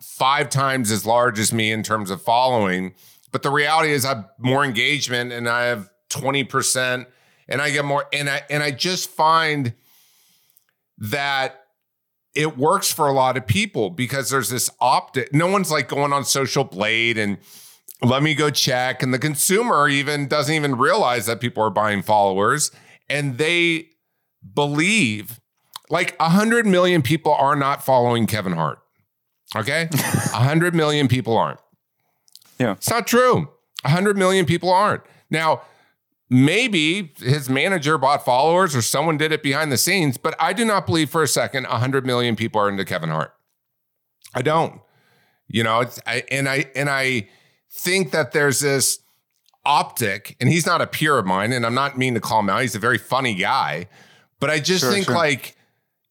five 0.00 0.48
times 0.48 0.90
as 0.90 1.04
large 1.04 1.38
as 1.38 1.52
me 1.52 1.70
in 1.70 1.82
terms 1.82 2.10
of 2.10 2.22
following. 2.22 2.94
But 3.30 3.42
the 3.42 3.50
reality 3.50 3.92
is 3.92 4.04
I 4.04 4.10
have 4.10 4.30
more 4.38 4.64
engagement 4.64 5.32
and 5.32 5.48
I 5.48 5.64
have 5.64 5.90
20% 6.10 7.06
and 7.48 7.60
I 7.60 7.70
get 7.70 7.84
more 7.84 8.06
and 8.12 8.30
I 8.30 8.42
and 8.48 8.62
I 8.62 8.70
just 8.70 9.10
find 9.10 9.74
that 10.98 11.63
it 12.34 12.56
works 12.58 12.92
for 12.92 13.06
a 13.08 13.12
lot 13.12 13.36
of 13.36 13.46
people 13.46 13.90
because 13.90 14.30
there's 14.30 14.50
this 14.50 14.68
optic. 14.80 15.32
No 15.32 15.46
one's 15.46 15.70
like 15.70 15.88
going 15.88 16.12
on 16.12 16.24
Social 16.24 16.64
Blade 16.64 17.16
and 17.16 17.38
let 18.02 18.22
me 18.22 18.34
go 18.34 18.50
check. 18.50 19.02
And 19.02 19.14
the 19.14 19.18
consumer 19.18 19.88
even 19.88 20.26
doesn't 20.26 20.54
even 20.54 20.76
realize 20.76 21.26
that 21.26 21.40
people 21.40 21.62
are 21.62 21.70
buying 21.70 22.02
followers 22.02 22.70
and 23.08 23.38
they 23.38 23.88
believe 24.54 25.40
like 25.90 26.18
100 26.18 26.66
million 26.66 27.02
people 27.02 27.32
are 27.32 27.56
not 27.56 27.84
following 27.84 28.26
Kevin 28.26 28.52
Hart. 28.54 28.78
Okay. 29.54 29.88
100 29.92 30.74
million 30.74 31.08
people 31.08 31.36
aren't. 31.36 31.60
Yeah. 32.58 32.72
It's 32.72 32.90
not 32.90 33.06
true. 33.06 33.48
100 33.82 34.16
million 34.16 34.46
people 34.46 34.72
aren't. 34.72 35.02
Now, 35.30 35.62
maybe 36.30 37.12
his 37.18 37.48
manager 37.48 37.98
bought 37.98 38.24
followers 38.24 38.74
or 38.74 38.82
someone 38.82 39.16
did 39.16 39.32
it 39.32 39.42
behind 39.42 39.70
the 39.70 39.76
scenes, 39.76 40.16
but 40.16 40.34
I 40.40 40.52
do 40.52 40.64
not 40.64 40.86
believe 40.86 41.10
for 41.10 41.22
a 41.22 41.28
second 41.28 41.64
100 41.66 42.06
million 42.06 42.36
people 42.36 42.60
are 42.60 42.68
into 42.68 42.84
Kevin 42.84 43.10
Hart. 43.10 43.34
I 44.34 44.42
don't. 44.42 44.80
You 45.46 45.62
know, 45.62 45.80
it's, 45.80 46.00
I, 46.06 46.24
and 46.30 46.48
I 46.48 46.70
and 46.74 46.88
I 46.88 47.28
think 47.70 48.10
that 48.12 48.32
there's 48.32 48.60
this 48.60 48.98
optic, 49.64 50.36
and 50.40 50.48
he's 50.48 50.66
not 50.66 50.80
a 50.80 50.86
peer 50.86 51.18
of 51.18 51.26
mine, 51.26 51.52
and 51.52 51.64
I'm 51.66 51.74
not 51.74 51.96
mean 51.98 52.14
to 52.14 52.20
call 52.20 52.40
him 52.40 52.48
out. 52.50 52.62
He's 52.62 52.74
a 52.74 52.78
very 52.80 52.98
funny 52.98 53.34
guy, 53.34 53.86
but 54.40 54.50
I 54.50 54.58
just 54.58 54.80
Sure, 54.80 54.90
think 54.92 55.04
sure. 55.06 55.14
like 55.14 55.56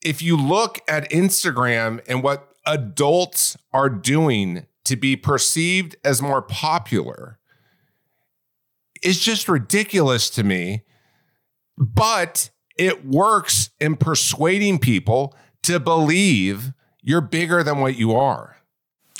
if 0.03 0.21
you 0.21 0.37
look 0.37 0.79
at 0.87 1.09
Instagram 1.11 1.99
and 2.07 2.21
what 2.23 2.53
adults 2.65 3.57
are 3.73 3.89
doing 3.89 4.65
to 4.85 4.95
be 4.95 5.15
perceived 5.15 5.95
as 6.03 6.21
more 6.21 6.41
popular, 6.41 7.39
it's 9.03 9.19
just 9.19 9.47
ridiculous 9.49 10.29
to 10.31 10.43
me. 10.43 10.83
But 11.77 12.49
it 12.77 13.05
works 13.05 13.69
in 13.79 13.95
persuading 13.95 14.79
people 14.79 15.35
to 15.63 15.79
believe 15.79 16.73
you're 17.01 17.21
bigger 17.21 17.63
than 17.63 17.79
what 17.79 17.95
you 17.95 18.13
are. 18.15 18.57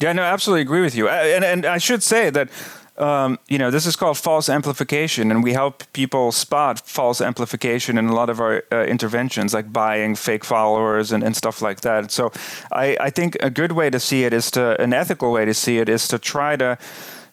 Yeah, 0.02 0.14
no, 0.14 0.22
absolutely 0.24 0.62
agree 0.62 0.82
with 0.82 0.96
you. 0.96 1.08
I- 1.08 1.28
And 1.36 1.44
and 1.46 1.66
I 1.66 1.78
should 1.78 2.04
say 2.04 2.30
that 2.32 2.50
um, 2.98 3.40
you 3.48 3.58
know 3.58 3.72
this 3.72 3.86
is 3.88 3.96
called 3.96 4.18
false 4.18 4.50
amplification, 4.50 5.32
and 5.32 5.44
we 5.44 5.54
help 5.54 5.84
people 5.94 6.32
spot 6.32 6.80
false 6.88 7.22
amplification 7.22 7.98
in 7.98 8.08
a 8.08 8.14
lot 8.14 8.30
of 8.30 8.40
our 8.40 8.64
uh, 8.72 8.84
interventions, 8.86 9.54
like 9.54 9.72
buying 9.74 10.16
fake 10.16 10.46
followers 10.46 11.12
and, 11.12 11.24
and 11.24 11.36
stuff 11.36 11.62
like 11.62 11.82
that. 11.82 12.12
So 12.12 12.32
I, 12.72 12.98
I 13.00 13.10
think 13.10 13.36
a 13.42 13.50
good 13.50 13.72
way 13.72 13.90
to 13.90 14.00
see 14.00 14.26
it 14.26 14.34
is 14.34 14.52
to 14.52 14.80
an 14.82 14.94
ethical 14.94 15.32
way 15.32 15.46
to 15.46 15.54
see 15.54 15.80
it 15.80 15.90
is 15.90 16.08
to 16.10 16.20
try 16.20 16.56
to 16.58 16.78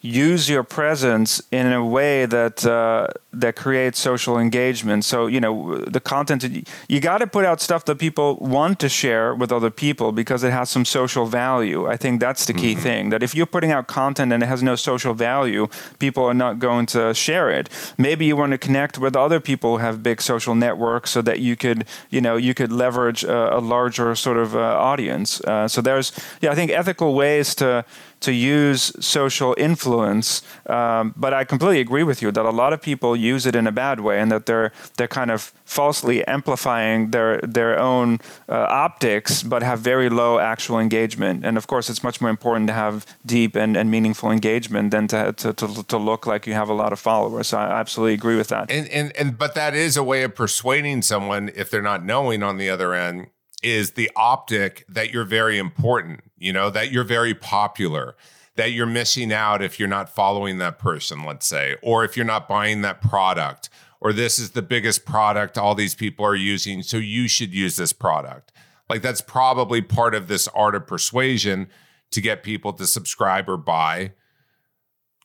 use 0.03 0.49
your 0.49 0.63
presence 0.63 1.43
in 1.51 1.73
a 1.73 1.85
way 1.85 2.25
that 2.27 2.65
uh, 2.65 3.09
that 3.33 3.55
creates 3.55 3.99
social 3.99 4.39
engagement. 4.39 5.05
So 5.05 5.27
you 5.27 5.41
know 5.41 5.79
the 5.79 6.01
content 6.01 6.45
you 6.89 7.01
got 7.01 7.19
to 7.19 7.27
put 7.27 7.45
out 7.45 7.61
stuff 7.61 7.85
that 7.85 7.99
people 7.99 8.37
want 8.37 8.81
to 8.81 8.89
share 8.89 9.35
with 9.35 9.53
other 9.53 9.71
people 9.71 10.13
because 10.13 10.43
it 10.43 10.53
has 10.53 10.71
some 10.71 10.85
social 10.85 11.27
value. 11.27 11.87
I 11.87 11.97
think 11.97 12.21
that's 12.21 12.47
the 12.47 12.55
key 12.55 12.75
thing. 12.75 13.11
That 13.11 13.23
if 13.23 13.35
you're 13.35 13.47
putting 13.47 13.73
out 13.73 13.87
content 13.87 14.33
and 14.33 14.43
it 14.43 14.47
has 14.47 14.63
no 14.63 14.77
social 14.77 15.15
value, 15.15 15.69
people 15.99 16.25
are 16.25 16.35
not 16.35 16.59
going 16.59 16.87
to 16.87 17.13
share 17.13 17.51
it. 17.51 17.69
Maybe 17.99 18.25
you 18.25 18.37
want 18.37 18.53
to 18.53 18.59
connect 18.59 18.99
with 18.99 19.15
other 19.17 19.41
people 19.41 19.77
who 19.77 19.85
have 19.85 20.03
big 20.03 20.23
social 20.23 20.55
networks 20.55 21.11
so 21.11 21.21
that 21.23 21.41
you 21.41 21.57
could 21.57 21.85
you 22.09 22.21
know 22.21 22.37
you 22.37 22.55
could 22.55 22.73
leverage 22.73 23.23
a, 23.25 23.59
a 23.59 23.61
larger 23.61 24.15
sort 24.15 24.39
of 24.39 24.57
uh, 24.57 24.61
audience. 24.61 25.41
Uh, 25.43 25.69
so 25.69 25.83
there's 25.83 26.13
yeah 26.41 26.53
I 26.53 26.55
think 26.55 26.71
ethical 26.71 27.15
ways 27.15 27.55
to 27.57 27.85
to 28.21 28.33
use 28.33 28.93
social 29.01 29.55
influence. 29.59 30.43
Um, 30.67 31.15
but 31.17 31.33
I 31.33 31.45
completely 31.45 31.81
agree 31.81 32.03
with 32.03 32.23
you 32.23 32.31
that 32.33 32.45
a 32.45 32.51
lot 32.51 32.73
of 32.73 32.81
people 32.81 33.17
use 33.17 33.47
it 33.47 33.57
in 33.57 33.67
a 33.67 33.73
bad 33.73 34.01
way, 34.01 34.21
and 34.21 34.31
that 34.31 34.47
they're 34.47 34.73
they're 34.97 35.09
kind 35.09 35.31
of 35.31 35.53
falsely 35.65 36.25
amplifying 36.27 37.11
their 37.11 37.41
their 37.41 37.79
own 37.79 38.19
uh, 38.49 38.67
optics, 38.69 39.43
but 39.43 39.63
have 39.63 39.81
very 39.81 40.09
low 40.09 40.39
actual 40.39 40.79
engagement. 40.79 41.45
And 41.45 41.57
of 41.57 41.67
course, 41.67 41.91
it's 41.91 42.03
much 42.03 42.21
more 42.21 42.31
important 42.31 42.67
to 42.69 42.75
have 42.75 43.07
deep 43.25 43.57
and, 43.57 43.77
and 43.77 43.91
meaningful 43.91 44.31
engagement 44.31 44.91
than 44.91 45.07
to, 45.09 45.33
to 45.33 45.53
to 45.55 45.83
to 45.85 45.99
look 45.99 46.27
like 46.27 46.47
you 46.47 46.55
have 46.55 46.69
a 46.69 46.75
lot 46.75 46.93
of 46.93 46.99
followers. 46.99 47.49
So 47.49 47.59
I 47.59 47.81
absolutely 47.81 48.15
agree 48.15 48.37
with 48.37 48.49
that. 48.49 48.71
And 48.71 48.89
and 48.89 49.17
and 49.17 49.39
but 49.39 49.55
that 49.55 49.75
is 49.75 49.97
a 49.97 50.03
way 50.03 50.23
of 50.23 50.35
persuading 50.35 51.03
someone 51.03 51.51
if 51.55 51.71
they're 51.71 51.83
not 51.83 52.05
knowing 52.05 52.43
on 52.43 52.59
the 52.59 52.71
other 52.71 52.95
end 52.95 53.29
is 53.63 53.93
the 53.93 54.11
optic 54.17 54.85
that 54.89 55.13
you're 55.13 55.25
very 55.25 55.59
important, 55.59 56.21
you 56.39 56.53
know, 56.53 56.71
that 56.71 56.91
you're 56.91 57.05
very 57.05 57.35
popular, 57.35 58.17
that 58.57 58.73
you're 58.73 58.87
missing 58.87 59.33
out 59.33 59.63
if 59.63 59.79
you're 59.79 59.89
not 59.89 60.15
following 60.15 60.59
that 60.59 60.79
person, 60.79 61.25
let's 61.25 61.47
say, 61.47 61.77
or 61.83 62.05
if 62.05 62.17
you're 62.17 62.27
not 62.27 62.49
buying 62.49 62.83
that 62.83 63.01
product, 63.01 63.69
or 64.01 64.13
this 64.13 64.39
is 64.39 64.53
the 64.53 64.63
biggest 64.63 65.05
product 65.05 65.59
all 65.59 65.75
these 65.75 65.95
people 65.95 66.25
are 66.25 66.35
using, 66.35 66.83
so 66.83 66.97
you 66.97 67.29
should 67.29 67.53
use 67.55 67.77
this 67.77 67.93
product. 67.93 68.53
Like 68.89 69.03
that's 69.03 69.21
probably 69.21 69.83
part 69.83 70.15
of 70.15 70.29
this 70.29 70.49
art 70.49 70.75
of 70.75 70.87
persuasion 70.87 71.69
to 72.11 72.21
get 72.21 72.43
people 72.43 72.73
to 72.73 72.87
subscribe 72.87 73.49
or 73.49 73.57
buy 73.57 74.13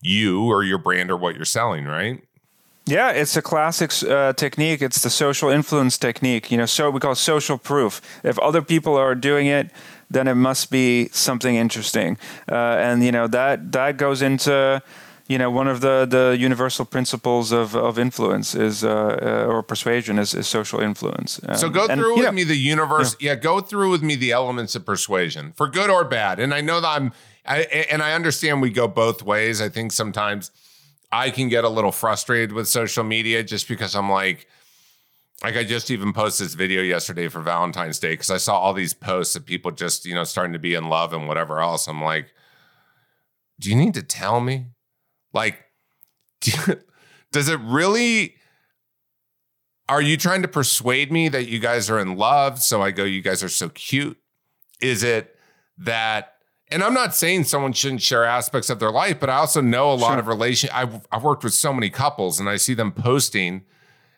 you 0.02 0.44
or 0.46 0.64
your 0.64 0.78
brand 0.78 1.10
or 1.10 1.18
what 1.18 1.36
you're 1.36 1.46
selling, 1.46 1.86
right? 1.86 2.22
Yeah, 2.88 3.10
it's 3.12 3.36
a 3.36 3.42
classic 3.42 3.92
uh, 4.08 4.34
technique. 4.34 4.82
It's 4.82 5.02
the 5.02 5.10
social 5.10 5.50
influence 5.50 5.98
technique. 5.98 6.52
You 6.52 6.58
know, 6.58 6.68
so 6.68 6.92
we 6.92 7.00
call 7.00 7.14
it 7.14 7.18
social 7.18 7.58
proof. 7.58 8.00
If 8.24 8.38
other 8.40 8.62
people 8.62 8.96
are 8.96 9.16
doing 9.16 9.48
it, 9.48 9.72
then 10.12 10.28
it 10.28 10.36
must 10.36 10.70
be 10.70 11.10
something 11.12 11.56
interesting. 11.56 12.18
Uh, 12.48 12.56
and 12.56 13.04
you 13.04 13.12
know 13.12 13.28
that 13.28 13.72
that 13.72 13.98
goes 13.98 14.22
into 14.22 14.82
you 15.28 15.40
know 15.40 15.50
one 15.50 15.68
of 15.68 15.80
the 15.82 16.06
the 16.08 16.38
universal 16.40 16.86
principles 16.86 17.52
of 17.52 17.76
of 17.76 17.98
influence 17.98 18.54
is 18.54 18.84
uh, 18.84 18.90
uh, 18.90 19.52
or 19.52 19.64
persuasion 19.64 20.20
is, 20.20 20.36
is 20.36 20.48
social 20.48 20.80
influence. 20.80 21.40
Um, 21.48 21.58
So 21.58 21.70
go 21.70 21.88
and, 21.88 22.00
through 22.00 22.10
you 22.12 22.16
with 22.18 22.26
know, 22.26 22.32
me 22.34 22.44
the 22.44 22.56
universe. 22.72 23.16
Yeah. 23.20 23.34
go 23.34 23.62
through 23.62 23.90
with 23.90 24.04
me 24.04 24.16
the 24.16 24.32
elements 24.32 24.76
of 24.76 24.86
persuasion 24.86 25.54
for 25.56 25.68
good 25.68 25.90
or 25.90 26.04
bad. 26.06 26.40
And 26.40 26.54
I 26.54 26.62
know 26.62 26.80
that 26.82 27.02
I'm, 27.02 27.12
I, 27.48 27.62
and 27.92 28.04
I 28.04 28.14
understand 28.14 28.62
we 28.62 28.70
go 28.70 28.88
both 28.88 29.24
ways. 29.24 29.60
I 29.60 29.70
think 29.70 29.92
sometimes 29.92 30.52
I 31.16 31.30
can 31.30 31.48
get 31.48 31.64
a 31.64 31.70
little 31.70 31.94
frustrated 31.94 32.52
with 32.52 32.68
social 32.68 33.06
media 33.06 33.42
just 33.42 33.70
because 33.70 33.96
I'm 33.96 34.10
like, 34.10 34.48
like 35.42 35.56
I 35.56 35.64
just 35.64 35.90
even 35.90 36.12
posted 36.12 36.48
this 36.48 36.56
video 36.56 36.82
yesterday 36.82 37.30
for 37.30 37.40
Valentine's 37.40 38.00
Day 38.00 38.12
because 38.14 38.30
I 38.30 38.36
saw 38.38 38.60
all 38.60 38.74
these 38.74 38.94
posts 38.94 39.36
of 39.38 39.46
people 39.46 39.72
just, 39.72 40.06
you 40.06 40.14
know, 40.14 40.26
starting 40.26 40.52
to 40.54 40.60
be 40.60 40.74
in 40.76 40.90
love 40.90 41.14
and 41.14 41.26
whatever 41.26 41.62
else. 41.62 41.88
I'm 41.88 42.04
like, 42.04 42.34
do 43.62 43.70
you 43.70 43.78
need 43.78 43.94
to 43.94 44.04
tell 44.04 44.42
me? 44.42 44.68
Like, 45.34 45.64
do 46.42 46.52
you- 46.68 46.82
does 47.32 47.48
it 47.48 47.62
really? 47.62 48.36
Are 49.88 50.02
you 50.02 50.18
trying 50.18 50.42
to 50.42 50.48
persuade 50.50 51.12
me 51.14 51.30
that 51.30 51.48
you 51.48 51.60
guys 51.60 51.90
are 51.90 52.00
in 52.00 52.18
love? 52.18 52.62
So 52.62 52.82
I 52.82 52.92
go, 52.92 53.04
you 53.06 53.22
guys 53.22 53.42
are 53.42 53.50
so 53.50 53.70
cute. 53.70 54.18
Is 54.82 55.02
it 55.04 55.34
that? 55.78 56.35
And 56.72 56.84
I'm 56.84 56.94
not 56.96 57.14
saying 57.14 57.44
someone 57.44 57.74
shouldn't 57.74 58.02
share 58.02 58.24
aspects 58.26 58.70
of 58.72 58.80
their 58.80 58.92
life, 58.92 59.20
but 59.20 59.30
I 59.30 59.36
also 59.36 59.62
know 59.62 59.92
a 59.92 59.94
lot 59.94 60.12
Sure. 60.14 60.20
of 60.20 60.28
relation. 60.28 60.70
I've, 60.74 61.06
I've 61.12 61.24
worked 61.24 61.44
with 61.44 61.54
so 61.54 61.72
many 61.72 61.90
couples, 61.92 62.40
and 62.40 62.50
I 62.50 62.58
see 62.58 62.74
them 62.74 62.92
posting 62.92 63.64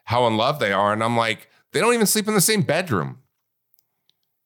how 0.06 0.26
in 0.28 0.38
love 0.38 0.60
they 0.60 0.72
are, 0.72 0.94
and 0.94 1.04
I'm 1.04 1.18
like, 1.18 1.50
they 1.74 1.82
don't 1.82 1.94
even 1.94 2.08
sleep 2.08 2.28
in 2.28 2.34
the 2.34 2.40
same 2.42 2.62
bedroom, 2.62 3.18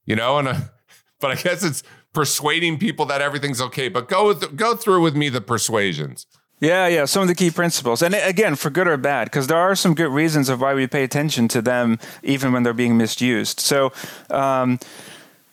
you 0.05 0.15
know. 0.15 0.39
And 0.39 0.47
uh, 0.47 0.55
but 1.19 1.31
I 1.31 1.35
guess 1.35 1.63
it's 1.63 1.83
persuading 2.13 2.79
people 2.79 3.05
that 3.05 3.21
everything's 3.21 3.61
okay. 3.61 3.87
But 3.87 4.09
go 4.09 4.27
with, 4.27 4.57
go 4.57 4.75
through 4.75 5.01
with 5.01 5.15
me 5.15 5.29
the 5.29 5.39
persuasions. 5.41 6.25
Yeah, 6.59 6.87
yeah, 6.87 7.05
some 7.05 7.21
of 7.23 7.27
the 7.27 7.33
key 7.35 7.49
principles. 7.49 8.01
And 8.03 8.13
again, 8.13 8.55
for 8.55 8.69
good 8.69 8.87
or 8.87 8.97
bad, 8.97 9.25
because 9.25 9.47
there 9.47 9.57
are 9.57 9.75
some 9.75 9.95
good 9.95 10.11
reasons 10.11 10.47
of 10.49 10.61
why 10.61 10.73
we 10.75 10.85
pay 10.87 11.03
attention 11.03 11.47
to 11.49 11.61
them 11.61 11.97
even 12.21 12.51
when 12.53 12.61
they're 12.63 12.73
being 12.73 12.97
misused. 12.97 13.59
So, 13.59 13.91
um, 14.29 14.79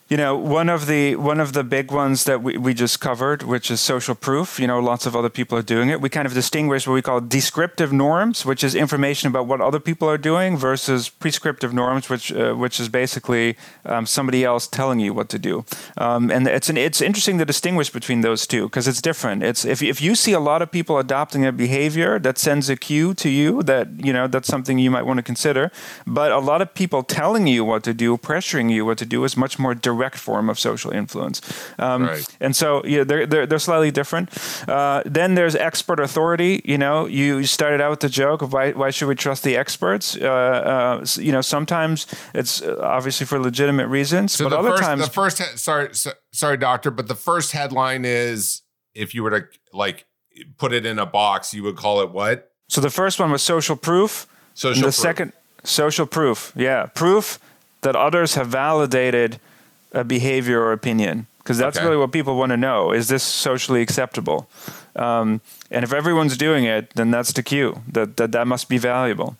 you 0.09 0.17
know, 0.17 0.35
one 0.35 0.69
of 0.69 0.87
the 0.87 1.15
one 1.17 1.39
of 1.39 1.53
the 1.53 1.63
big 1.63 1.91
ones 1.91 2.23
that 2.23 2.41
we, 2.41 2.57
we 2.57 2.73
just 2.73 2.99
covered, 2.99 3.43
which 3.43 3.69
is 3.69 3.79
social 3.79 4.15
proof. 4.15 4.59
You 4.59 4.65
know, 4.65 4.79
lots 4.79 5.05
of 5.05 5.15
other 5.15 5.29
people 5.29 5.55
are 5.55 5.61
doing 5.61 5.89
it. 5.89 6.01
We 6.01 6.09
kind 6.09 6.25
of 6.25 6.33
distinguish 6.33 6.87
what 6.87 6.95
we 6.95 7.03
call 7.03 7.21
descriptive 7.21 7.93
norms, 7.93 8.43
which 8.43 8.63
is 8.63 8.73
information 8.73 9.29
about 9.29 9.45
what 9.45 9.61
other 9.61 9.79
people 9.79 10.09
are 10.09 10.17
doing, 10.17 10.57
versus 10.57 11.09
prescriptive 11.09 11.75
norms, 11.75 12.09
which 12.09 12.31
uh, 12.31 12.55
which 12.55 12.79
is 12.79 12.89
basically 12.89 13.55
um, 13.85 14.07
somebody 14.07 14.43
else 14.43 14.65
telling 14.65 14.99
you 14.99 15.13
what 15.13 15.29
to 15.29 15.37
do. 15.37 15.63
Um, 15.97 16.31
and 16.31 16.47
it's 16.47 16.69
an, 16.69 16.77
it's 16.77 17.01
interesting 17.01 17.37
to 17.37 17.45
distinguish 17.45 17.91
between 17.91 18.21
those 18.21 18.47
two 18.47 18.63
because 18.63 18.87
it's 18.87 19.01
different. 19.01 19.43
It's 19.43 19.63
if 19.63 19.83
if 19.83 20.01
you 20.01 20.15
see 20.15 20.33
a 20.33 20.39
lot 20.39 20.63
of 20.63 20.71
people 20.71 20.97
adopting 20.97 21.45
a 21.45 21.51
behavior 21.51 22.17
that 22.17 22.39
sends 22.39 22.67
a 22.67 22.75
cue 22.75 23.13
to 23.13 23.29
you 23.29 23.61
that 23.63 23.87
you 24.03 24.11
know 24.11 24.25
that's 24.27 24.47
something 24.47 24.79
you 24.79 24.89
might 24.89 25.05
want 25.05 25.17
to 25.17 25.23
consider. 25.23 25.71
But 26.07 26.31
a 26.31 26.39
lot 26.39 26.63
of 26.63 26.73
people 26.73 27.03
telling 27.03 27.45
you 27.45 27.63
what 27.63 27.83
to 27.83 27.93
do, 27.93 28.17
pressuring 28.17 28.71
you 28.71 28.87
what 28.87 28.97
to 28.97 29.05
do, 29.05 29.23
is 29.23 29.37
much 29.37 29.59
more 29.59 29.75
direct 29.75 29.98
form 30.19 30.49
of 30.49 30.57
social 30.59 30.91
influence. 30.91 31.41
Um, 31.77 31.99
Right. 32.09 32.25
And 32.39 32.55
so 32.55 32.81
yeah, 32.85 33.03
they're, 33.03 33.25
they're 33.27 33.45
they're 33.45 33.59
slightly 33.59 33.91
different. 33.91 34.29
Uh, 34.67 35.01
then 35.05 35.35
there's 35.35 35.55
expert 35.55 35.99
authority. 35.99 36.61
You 36.65 36.77
know, 36.77 37.05
you 37.07 37.43
started 37.45 37.81
out 37.81 37.89
with 37.91 37.99
the 37.99 38.09
joke 38.09 38.41
of 38.41 38.53
why 38.53 38.71
why 38.71 38.91
should 38.91 39.07
we 39.07 39.15
trust 39.15 39.43
the 39.43 39.55
experts? 39.57 40.15
Uh, 40.15 40.25
uh, 40.27 41.05
you 41.17 41.31
know, 41.31 41.41
sometimes 41.41 42.07
it's 42.33 42.61
uh, 42.61 42.77
obviously 42.81 43.25
for 43.25 43.39
legitimate 43.39 43.87
reasons, 43.87 44.33
So 44.33 44.49
but 44.49 44.53
other 44.59 44.69
first, 44.71 44.83
times 44.83 45.05
the 45.05 45.11
first, 45.11 45.37
he- 45.39 45.57
sorry, 45.57 45.93
so, 45.93 46.11
sorry, 46.31 46.57
doctor, 46.57 46.91
but 46.91 47.07
the 47.07 47.15
first 47.15 47.51
headline 47.51 48.05
is 48.05 48.61
if 48.93 49.13
you 49.13 49.23
were 49.23 49.31
to 49.39 49.47
like 49.73 50.05
put 50.57 50.73
it 50.73 50.85
in 50.85 50.99
a 50.99 51.05
box, 51.05 51.53
you 51.53 51.63
would 51.63 51.75
call 51.75 52.01
it 52.01 52.11
what? 52.11 52.51
So 52.69 52.81
the 52.81 52.89
first 52.89 53.19
one 53.19 53.31
was 53.31 53.41
social 53.41 53.75
proof. 53.75 54.27
Social. 54.53 54.81
the 54.81 54.85
proof. 54.87 54.95
second, 54.95 55.33
social 55.63 56.05
proof. 56.05 56.53
Yeah, 56.55 56.85
proof 56.87 57.39
that 57.81 57.95
others 57.95 58.35
have 58.35 58.47
validated 58.47 59.39
a 59.91 60.03
behavior 60.03 60.61
or 60.61 60.71
opinion. 60.71 61.27
Because 61.39 61.57
that's 61.57 61.77
Okay. 61.77 61.85
really 61.85 61.97
what 61.97 62.11
people 62.11 62.35
want 62.35 62.51
to 62.51 62.57
know: 62.57 62.91
is 62.91 63.07
this 63.07 63.23
socially 63.23 63.81
acceptable? 63.81 64.47
Um, 64.95 65.41
and 65.71 65.83
if 65.83 65.93
everyone's 65.93 66.37
doing 66.37 66.65
it, 66.65 66.91
then 66.95 67.09
that's 67.11 67.31
the 67.33 67.41
cue. 67.41 67.81
That 67.91 68.17
that, 68.17 68.31
that 68.33 68.45
must 68.47 68.69
be 68.69 68.77
valuable. 68.77 69.35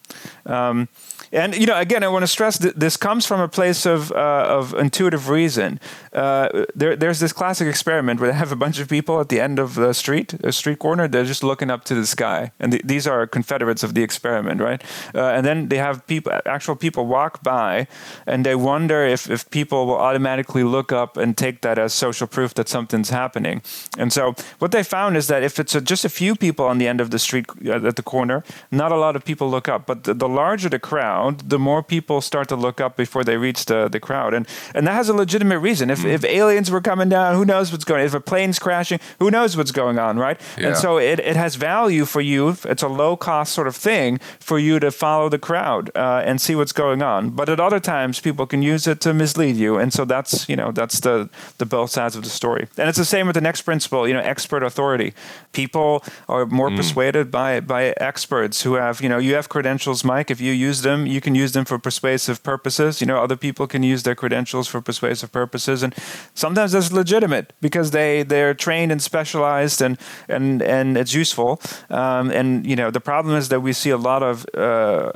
Um, 0.45 0.87
and 1.31 1.55
you 1.55 1.65
know, 1.65 1.77
again, 1.77 2.03
I 2.03 2.07
want 2.07 2.23
to 2.23 2.27
stress 2.27 2.57
that 2.59 2.79
this 2.79 2.97
comes 2.97 3.25
from 3.25 3.39
a 3.39 3.47
place 3.47 3.85
of 3.85 4.11
uh, 4.11 4.45
of 4.47 4.73
intuitive 4.73 5.29
reason. 5.29 5.79
Uh, 6.13 6.65
there, 6.75 6.95
there's 6.95 7.19
this 7.19 7.33
classic 7.33 7.67
experiment 7.67 8.19
where 8.19 8.31
they 8.31 8.37
have 8.37 8.51
a 8.51 8.55
bunch 8.55 8.79
of 8.79 8.87
people 8.87 9.19
at 9.19 9.29
the 9.29 9.39
end 9.39 9.59
of 9.59 9.75
the 9.75 9.93
street, 9.93 10.33
a 10.43 10.51
street 10.51 10.79
corner. 10.79 11.07
They're 11.07 11.25
just 11.25 11.43
looking 11.43 11.69
up 11.69 11.83
to 11.85 11.95
the 11.95 12.05
sky, 12.05 12.51
and 12.59 12.71
th- 12.71 12.83
these 12.83 13.07
are 13.07 13.27
confederates 13.27 13.83
of 13.83 13.93
the 13.93 14.03
experiment, 14.03 14.61
right? 14.61 14.83
Uh, 15.13 15.35
and 15.35 15.45
then 15.45 15.69
they 15.69 15.77
have 15.77 16.05
people, 16.07 16.31
actual 16.45 16.75
people, 16.75 17.05
walk 17.05 17.43
by, 17.43 17.87
and 18.25 18.45
they 18.45 18.55
wonder 18.55 19.05
if 19.05 19.29
if 19.29 19.49
people 19.49 19.85
will 19.85 19.97
automatically 19.97 20.63
look 20.63 20.91
up 20.91 21.17
and 21.17 21.37
take 21.37 21.61
that 21.61 21.77
as 21.77 21.93
social 21.93 22.27
proof 22.27 22.53
that 22.53 22.67
something's 22.67 23.09
happening. 23.09 23.61
And 23.97 24.11
so, 24.11 24.35
what 24.59 24.71
they 24.71 24.83
found 24.83 25.17
is 25.17 25.27
that 25.27 25.43
if 25.43 25.59
it's 25.59 25.75
a, 25.75 25.81
just 25.81 26.05
a 26.05 26.09
few 26.09 26.35
people 26.35 26.65
on 26.65 26.77
the 26.79 26.87
end 26.87 27.01
of 27.01 27.09
the 27.09 27.19
street 27.19 27.45
uh, 27.65 27.87
at 27.87 27.95
the 27.95 28.03
corner, 28.03 28.43
not 28.71 28.91
a 28.91 28.97
lot 28.97 29.15
of 29.15 29.23
people 29.23 29.49
look 29.49 29.67
up. 29.67 29.85
But 29.85 30.03
the, 30.03 30.13
the 30.13 30.29
larger 30.29 30.69
the 30.69 30.79
crowd, 30.79 31.18
the 31.43 31.59
more 31.59 31.81
people 31.83 32.21
start 32.21 32.47
to 32.49 32.55
look 32.55 32.81
up 32.81 32.95
before 32.95 33.23
they 33.23 33.37
reach 33.37 33.65
the, 33.65 33.87
the 33.87 33.99
crowd. 33.99 34.33
And 34.33 34.47
and 34.75 34.87
that 34.87 34.93
has 34.93 35.09
a 35.09 35.13
legitimate 35.13 35.59
reason. 35.59 35.89
If, 35.89 35.99
mm. 35.99 36.09
if 36.09 36.23
aliens 36.23 36.69
were 36.71 36.81
coming 36.81 37.09
down, 37.09 37.35
who 37.35 37.45
knows 37.45 37.71
what's 37.71 37.85
going 37.85 38.01
on? 38.01 38.07
If 38.07 38.13
a 38.13 38.19
plane's 38.19 38.59
crashing, 38.59 38.99
who 39.19 39.29
knows 39.29 39.55
what's 39.57 39.71
going 39.71 39.99
on, 39.99 40.17
right? 40.17 40.39
Yeah. 40.57 40.67
And 40.67 40.77
so 40.77 40.97
it, 40.97 41.19
it 41.19 41.35
has 41.35 41.55
value 41.55 42.05
for 42.05 42.21
you. 42.21 42.55
It's 42.65 42.83
a 42.83 42.87
low 42.87 43.15
cost 43.17 43.53
sort 43.53 43.67
of 43.67 43.75
thing 43.75 44.19
for 44.39 44.59
you 44.59 44.79
to 44.79 44.91
follow 44.91 45.29
the 45.29 45.39
crowd 45.39 45.91
uh, 45.95 46.23
and 46.25 46.39
see 46.41 46.55
what's 46.55 46.73
going 46.73 47.01
on. 47.01 47.31
But 47.31 47.49
at 47.49 47.59
other 47.59 47.79
times, 47.79 48.19
people 48.19 48.45
can 48.45 48.61
use 48.61 48.87
it 48.87 49.01
to 49.01 49.13
mislead 49.13 49.55
you. 49.55 49.77
And 49.77 49.93
so 49.93 50.05
that's, 50.05 50.47
you 50.49 50.55
know, 50.55 50.71
that's 50.71 50.99
the, 50.99 51.29
the 51.57 51.65
both 51.65 51.91
sides 51.91 52.15
of 52.15 52.23
the 52.23 52.29
story. 52.29 52.67
And 52.77 52.89
it's 52.89 52.97
the 52.97 53.05
same 53.05 53.27
with 53.27 53.35
the 53.35 53.41
next 53.41 53.61
principle, 53.63 54.07
you 54.07 54.13
know, 54.13 54.21
expert 54.21 54.63
authority. 54.63 55.13
People 55.51 56.03
are 56.27 56.45
more 56.45 56.69
mm. 56.69 56.77
persuaded 56.77 57.31
by, 57.31 57.59
by 57.59 57.93
experts 57.97 58.63
who 58.63 58.73
have, 58.75 59.01
you 59.01 59.09
know, 59.09 59.17
you 59.17 59.35
have 59.35 59.49
credentials, 59.49 60.03
Mike. 60.03 60.31
If 60.31 60.41
you 60.41 60.51
use 60.51 60.81
them, 60.81 61.07
you 61.09 61.21
can 61.21 61.35
use 61.35 61.51
them 61.51 61.65
for 61.65 61.79
persuasive 61.79 62.41
purposes. 62.43 63.01
You 63.01 63.07
know, 63.07 63.17
other 63.17 63.35
people 63.35 63.67
can 63.67 63.83
use 63.83 64.03
their 64.03 64.15
credentials 64.15 64.67
for 64.67 64.81
persuasive 64.81 65.31
purposes, 65.31 65.83
and 65.83 65.93
sometimes 66.33 66.71
that's 66.71 66.91
legitimate 66.91 67.53
because 67.61 67.91
they 67.91 68.23
they're 68.23 68.53
trained 68.53 68.91
and 68.91 69.01
specialized, 69.01 69.81
and 69.81 69.97
and 70.27 70.61
and 70.61 70.97
it's 70.97 71.13
useful. 71.13 71.61
Um, 71.89 72.31
and 72.31 72.65
you 72.65 72.75
know, 72.75 72.91
the 72.91 73.01
problem 73.01 73.35
is 73.35 73.49
that 73.49 73.61
we 73.61 73.73
see 73.73 73.89
a 73.89 73.97
lot 73.97 74.23
of 74.23 74.45
uh, 74.55 75.11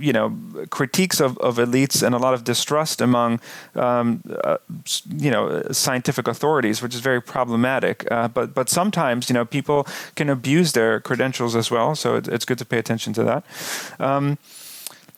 you 0.00 0.12
know 0.12 0.36
critiques 0.70 1.20
of, 1.20 1.36
of 1.38 1.56
elites 1.56 2.02
and 2.02 2.14
a 2.14 2.18
lot 2.18 2.34
of 2.34 2.42
distrust 2.42 3.00
among 3.00 3.40
um, 3.74 4.22
uh, 4.44 4.56
you 5.16 5.30
know 5.30 5.62
scientific 5.70 6.26
authorities, 6.26 6.82
which 6.82 6.94
is 6.94 7.00
very 7.00 7.20
problematic. 7.20 8.10
Uh, 8.10 8.28
but 8.28 8.54
but 8.54 8.68
sometimes 8.68 9.28
you 9.28 9.34
know 9.34 9.44
people 9.44 9.86
can 10.16 10.28
abuse 10.28 10.72
their 10.72 11.00
credentials 11.00 11.54
as 11.54 11.70
well, 11.70 11.94
so 11.94 12.16
it, 12.16 12.26
it's 12.28 12.44
good 12.44 12.58
to 12.58 12.64
pay 12.64 12.78
attention 12.78 13.12
to 13.12 13.22
that. 13.24 13.44
Um, 14.00 14.38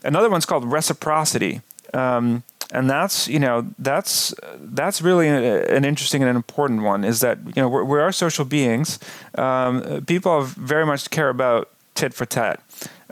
another 0.05 0.31
one's 0.31 0.47
called 0.47 0.65
reciprocity. 0.65 1.61
Um, 1.95 2.43
and 2.71 2.89
that's 2.89 3.29
you 3.29 3.39
know 3.39 3.67
that's 3.79 4.35
that's 4.59 5.03
really 5.03 5.29
an 5.29 5.85
interesting 5.85 6.23
and 6.23 6.31
an 6.31 6.37
important 6.37 6.83
one 6.83 7.05
is 7.05 7.21
that 7.21 7.39
you 7.45 7.61
know 7.61 7.69
we're, 7.69 7.85
we 7.85 8.01
are 8.01 8.11
social 8.13 8.47
beings 8.47 8.99
um, 9.35 10.03
people 10.07 10.41
very 10.43 10.87
much 10.87 11.11
care 11.11 11.29
about 11.29 11.69
tit 11.95 12.15
for 12.15 12.25
tat 12.25 12.63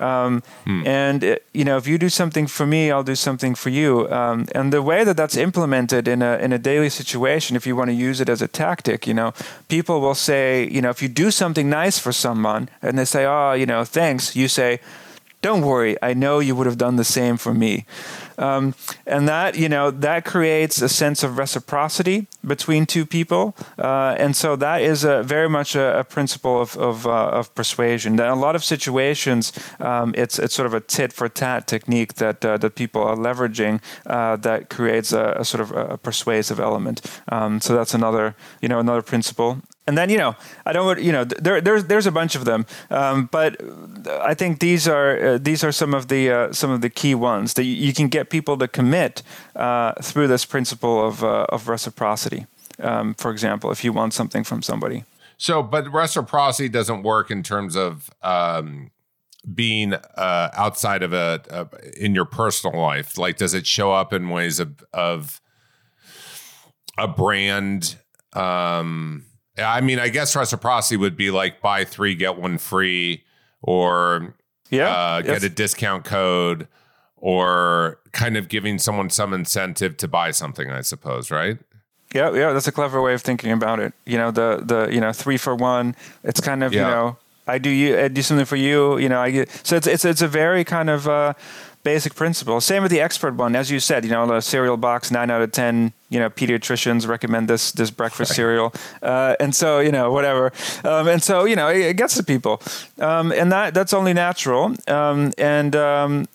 um, 0.01 0.43
hmm. 0.65 0.87
And 0.87 1.23
uh, 1.23 1.37
you 1.53 1.65
know, 1.65 1.77
if 1.77 1.87
you 1.87 1.99
do 1.99 2.09
something 2.09 2.47
for 2.47 2.67
me, 2.67 2.91
I'll 2.91 3.05
do 3.05 3.15
something 3.15 3.55
for 3.55 3.69
you. 3.69 4.11
Um, 4.11 4.47
and 4.55 4.73
the 4.73 4.83
way 4.83 5.05
that 5.05 5.17
that's 5.17 5.37
implemented 5.37 6.09
in 6.09 6.23
a 6.23 6.39
in 6.39 6.53
a 6.53 6.59
daily 6.59 6.89
situation, 6.89 7.55
if 7.55 7.67
you 7.67 7.77
want 7.77 7.91
to 7.91 7.95
use 7.95 8.21
it 8.21 8.29
as 8.29 8.41
a 8.43 8.49
tactic, 8.49 9.07
you 9.07 9.15
know, 9.15 9.33
people 9.69 10.01
will 10.01 10.15
say, 10.15 10.69
you 10.71 10.81
know, 10.81 10.91
if 10.91 11.03
you 11.03 11.09
do 11.09 11.31
something 11.31 11.69
nice 11.69 11.99
for 11.99 12.13
someone, 12.13 12.69
and 12.81 12.99
they 12.99 13.05
say, 13.05 13.27
oh, 13.27 13.53
you 13.53 13.67
know, 13.67 13.85
thanks, 13.85 14.35
you 14.35 14.49
say, 14.49 14.81
don't 15.43 15.63
worry, 15.63 15.97
I 16.03 16.13
know 16.15 16.39
you 16.39 16.55
would 16.55 16.67
have 16.67 16.79
done 16.79 16.97
the 16.97 17.05
same 17.05 17.37
for 17.37 17.55
me. 17.55 17.87
Um, 18.41 18.75
and 19.07 19.29
that 19.29 19.57
you 19.57 19.69
know 19.69 19.91
that 19.91 20.25
creates 20.25 20.81
a 20.81 20.89
sense 20.89 21.23
of 21.23 21.37
reciprocity 21.37 22.27
between 22.47 22.87
two 22.87 23.05
people, 23.05 23.55
uh, 23.79 24.17
and 24.19 24.35
so 24.35 24.57
that 24.57 24.81
is 24.81 25.05
a, 25.05 25.23
very 25.23 25.49
much 25.49 25.75
a, 25.75 25.99
a 25.99 26.05
principle 26.05 26.59
of 26.59 26.75
of, 26.79 27.07
uh, 27.07 27.39
of, 27.39 27.55
persuasion. 27.55 28.15
In 28.15 28.21
a 28.21 28.35
lot 28.35 28.57
of 28.57 28.65
situations, 28.65 29.53
um, 29.79 30.15
it's 30.17 30.39
it's 30.39 30.55
sort 30.55 30.67
of 30.67 30.73
a 30.73 30.81
tit 30.81 31.13
for 31.13 31.29
tat 31.29 31.67
technique 31.67 32.15
that 32.15 32.43
uh, 32.43 32.57
that 32.57 32.77
people 32.77 33.03
are 33.03 33.17
leveraging 33.17 33.83
uh, 34.07 34.37
that 34.37 34.71
creates 34.71 35.13
a, 35.13 35.37
a, 35.39 35.45
sort 35.45 35.61
of 35.61 35.73
a 35.73 35.99
persuasive 35.99 36.59
element. 36.59 37.03
Um, 37.29 37.61
so 37.61 37.75
that's 37.75 37.93
another 37.93 38.35
you 38.63 38.69
know 38.69 38.81
another 38.81 39.03
principle. 39.03 39.59
And 39.87 39.97
then 39.99 40.11
you 40.11 40.19
know, 40.19 40.37
I 40.67 40.73
don't 40.73 41.01
you 41.01 41.11
know 41.11 41.25
there 41.25 41.61
there's 41.61 41.85
there's 41.87 42.07
a 42.07 42.13
bunch 42.13 42.35
of 42.37 42.45
them, 42.45 42.67
um, 42.91 43.29
but 43.33 43.61
I 44.07 44.35
think 44.35 44.61
these 44.61 44.87
are 44.87 45.19
uh, 45.19 45.39
these 45.39 45.65
are 45.65 45.73
some 45.73 45.95
of 45.95 46.09
the 46.09 46.31
uh, 46.31 46.53
some 46.53 46.71
of 46.71 46.81
the 46.81 46.91
key 46.91 47.15
ones 47.15 47.55
that 47.55 47.65
you, 47.65 47.75
you 47.75 47.93
can 47.93 48.09
get 48.09 48.31
people 48.31 48.57
to 48.59 48.69
commit 48.69 49.23
uh, 49.57 49.93
through 50.03 50.29
this 50.29 50.45
principle 50.45 51.05
of 51.05 51.25
uh, 51.25 51.47
of 51.49 51.69
reciprocity. 51.69 52.47
Um, 52.79 53.15
for 53.15 53.31
example, 53.31 53.71
if 53.71 53.85
you 53.85 53.93
want 53.93 54.15
something 54.15 54.45
from 54.45 54.63
somebody. 54.63 55.05
So, 55.37 55.63
but 55.63 55.91
reciprocity 55.91 56.69
doesn't 56.69 57.03
work 57.03 57.31
in 57.31 57.43
terms 57.43 57.75
of 57.75 58.11
um, 58.23 58.91
being 59.55 59.95
uh, 59.95 60.51
outside 60.53 61.03
of 61.03 61.13
a, 61.13 61.41
a, 61.51 62.05
in 62.05 62.15
your 62.15 62.27
personal 62.27 62.79
life. 62.81 63.17
Like, 63.17 63.39
does 63.39 63.55
it 63.55 63.67
show 63.67 63.93
up 63.93 64.13
in 64.13 64.29
ways 64.29 64.61
of 64.61 64.85
of 64.93 65.41
a 66.99 67.09
brand? 67.09 67.97
Um, 68.35 69.25
I 69.59 69.81
mean, 69.81 69.99
I 69.99 70.09
guess 70.09 70.35
reciprocity 70.37 70.97
would 70.97 71.17
be 71.17 71.31
like 71.31 71.61
buy 71.61 71.85
three 71.85 72.15
get 72.15 72.37
one 72.37 72.59
free, 72.59 73.25
or 73.63 74.35
yeah, 74.71 74.89
uh, 74.89 75.23
get 75.23 75.43
a 75.43 75.49
discount 75.49 76.05
code, 76.05 76.69
or 77.17 77.99
kind 78.13 78.37
of 78.37 78.49
giving 78.49 78.79
someone 78.79 79.11
some 79.11 79.33
incentive 79.33 79.97
to 79.99 80.09
buy 80.09 80.31
something. 80.31 80.71
I 80.71 80.81
suppose, 80.83 81.31
right? 81.31 81.59
Yeah, 82.15 82.33
yeah, 82.33 82.53
that's 82.53 82.67
a 82.67 82.73
clever 82.73 83.01
way 83.01 83.15
of 83.15 83.23
thinking 83.23 83.53
about 83.53 83.79
it. 83.79 83.93
You 84.05 84.19
know, 84.19 84.31
the 84.31 84.63
the 84.65 84.89
you 84.93 85.01
know 85.01 85.13
three 85.13 85.37
for 85.37 85.55
one. 85.55 85.95
It's 86.25 86.41
kind 86.41 86.65
of 86.65 86.73
yeah. 86.73 86.81
you 86.81 86.95
know 86.95 87.17
I 87.47 87.59
do 87.59 87.71
you 87.71 87.99
I 87.99 88.09
do 88.09 88.23
something 88.23 88.47
for 88.47 88.57
you. 88.57 88.99
You 88.99 89.09
know, 89.09 89.21
I 89.21 89.31
get 89.31 89.51
so 89.65 89.77
it's 89.77 89.87
it's 89.87 90.05
it's 90.05 90.23
a 90.23 90.29
very 90.29 90.65
kind 90.65 90.91
of. 90.91 91.09
Uh, 91.09 91.35
basic 91.83 92.15
principle. 92.15 92.61
Same 92.61 92.83
with 92.83 92.93
the 92.93 93.01
expert 93.01 93.35
one, 93.35 93.57
as 93.57 93.71
you 93.71 93.81
said. 93.81 94.05
You 94.05 94.11
know, 94.11 94.27
the 94.27 94.41
cereal 94.41 94.77
box, 94.77 95.11
nine 95.11 95.31
out 95.31 95.43
of 95.43 95.53
ten. 95.53 95.93
You 96.09 96.19
know, 96.19 96.31
pediatricians 96.31 97.07
recommend 97.07 97.49
this 97.49 97.73
this 97.73 97.91
breakfast 97.91 98.31
right. 98.33 98.37
cereal, 98.37 98.73
uh, 99.03 99.37
and 99.39 99.55
so 99.55 99.81
you 99.81 99.93
know 99.93 100.11
whatever, 100.11 100.53
um, 100.85 101.09
and 101.09 101.23
so 101.23 101.45
you 101.45 101.57
know 101.57 101.69
it, 101.69 101.81
it 101.81 101.97
gets 101.97 102.17
to 102.17 102.23
people, 102.23 102.61
um, 102.99 103.33
and 103.33 103.53
that 103.53 103.75
that's 103.75 103.93
only 103.93 104.13
natural. 104.13 104.75
Um, 104.89 105.33
and 105.39 105.77
um, 105.77 106.27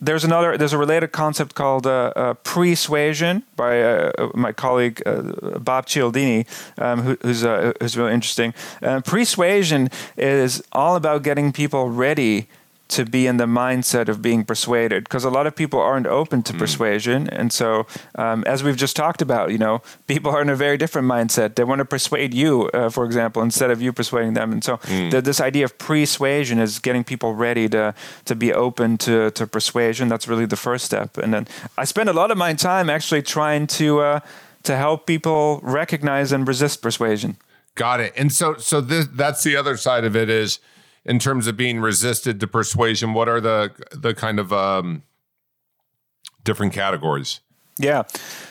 there's 0.00 0.24
another 0.24 0.56
there's 0.56 0.72
a 0.72 0.78
related 0.78 1.12
concept 1.12 1.54
called 1.54 1.86
uh, 1.86 2.12
uh, 2.14 2.34
pre-suasion 2.34 3.42
by 3.56 3.82
uh, 3.82 4.30
my 4.34 4.52
colleague 4.52 5.02
uh, 5.06 5.58
Bob 5.58 5.86
Cialdini, 5.86 6.46
um, 6.78 7.02
who, 7.02 7.18
who's 7.22 7.44
uh, 7.44 7.72
who's 7.80 7.96
really 7.96 8.12
interesting. 8.12 8.54
pre-suasion 9.04 9.90
is 10.16 10.62
all 10.72 10.94
about 10.94 11.22
getting 11.22 11.52
people 11.52 11.90
ready 11.90 12.46
to 12.88 13.04
be 13.04 13.26
in 13.26 13.38
the 13.38 13.46
mindset 13.46 14.08
of 14.08 14.20
being 14.20 14.44
persuaded 14.44 15.04
because 15.04 15.24
a 15.24 15.30
lot 15.30 15.46
of 15.46 15.56
people 15.56 15.80
aren't 15.80 16.06
open 16.06 16.42
to 16.42 16.52
mm. 16.52 16.58
persuasion. 16.58 17.28
And 17.30 17.52
so 17.52 17.86
um, 18.16 18.44
as 18.46 18.62
we've 18.62 18.76
just 18.76 18.94
talked 18.94 19.22
about 19.22 19.50
you 19.50 19.58
know 19.58 19.80
people 20.06 20.30
are 20.30 20.42
in 20.42 20.48
a 20.48 20.56
very 20.56 20.76
different 20.76 21.08
mindset. 21.08 21.54
They 21.54 21.64
want 21.64 21.78
to 21.78 21.84
persuade 21.84 22.34
you 22.34 22.68
uh, 22.74 22.90
for 22.90 23.04
example 23.04 23.42
instead 23.42 23.70
of 23.70 23.80
you 23.80 23.92
persuading 23.92 24.34
them. 24.34 24.52
And 24.52 24.62
so 24.62 24.76
mm. 24.78 25.10
the, 25.10 25.22
this 25.22 25.40
idea 25.40 25.64
of 25.64 25.78
pre-suasion 25.78 26.58
is 26.58 26.78
getting 26.78 27.04
people 27.04 27.34
ready 27.34 27.68
to 27.70 27.94
to 28.26 28.34
be 28.34 28.52
open 28.52 28.98
to, 28.98 29.30
to 29.30 29.46
persuasion. 29.46 30.08
That's 30.08 30.28
really 30.28 30.46
the 30.46 30.56
first 30.56 30.84
step. 30.84 31.16
And 31.18 31.32
then 31.32 31.48
i 31.78 31.84
spend 31.84 32.08
a 32.08 32.12
lot 32.12 32.30
of 32.30 32.38
my 32.38 32.54
time 32.54 32.90
actually 32.90 33.22
trying 33.22 33.66
to 33.78 34.00
uh, 34.00 34.20
to 34.64 34.76
help 34.76 35.06
people 35.06 35.60
recognize 35.62 36.32
and 36.32 36.46
resist 36.46 36.82
persuasion. 36.82 37.36
Got 37.74 38.00
it. 38.00 38.12
And 38.16 38.30
so 38.32 38.56
so 38.58 38.80
this 38.80 39.06
that's 39.06 39.42
the 39.42 39.56
other 39.56 39.76
side 39.76 40.04
of 40.04 40.14
it 40.14 40.28
is 40.28 40.58
in 41.04 41.18
terms 41.18 41.46
of 41.46 41.56
being 41.56 41.80
resisted 41.80 42.40
to 42.40 42.46
persuasion? 42.46 43.12
What 43.12 43.28
are 43.28 43.40
the 43.40 43.72
the 43.92 44.14
kind 44.14 44.38
of 44.38 44.52
um, 44.52 45.02
different 46.42 46.72
categories? 46.72 47.40
Yeah, 47.76 48.04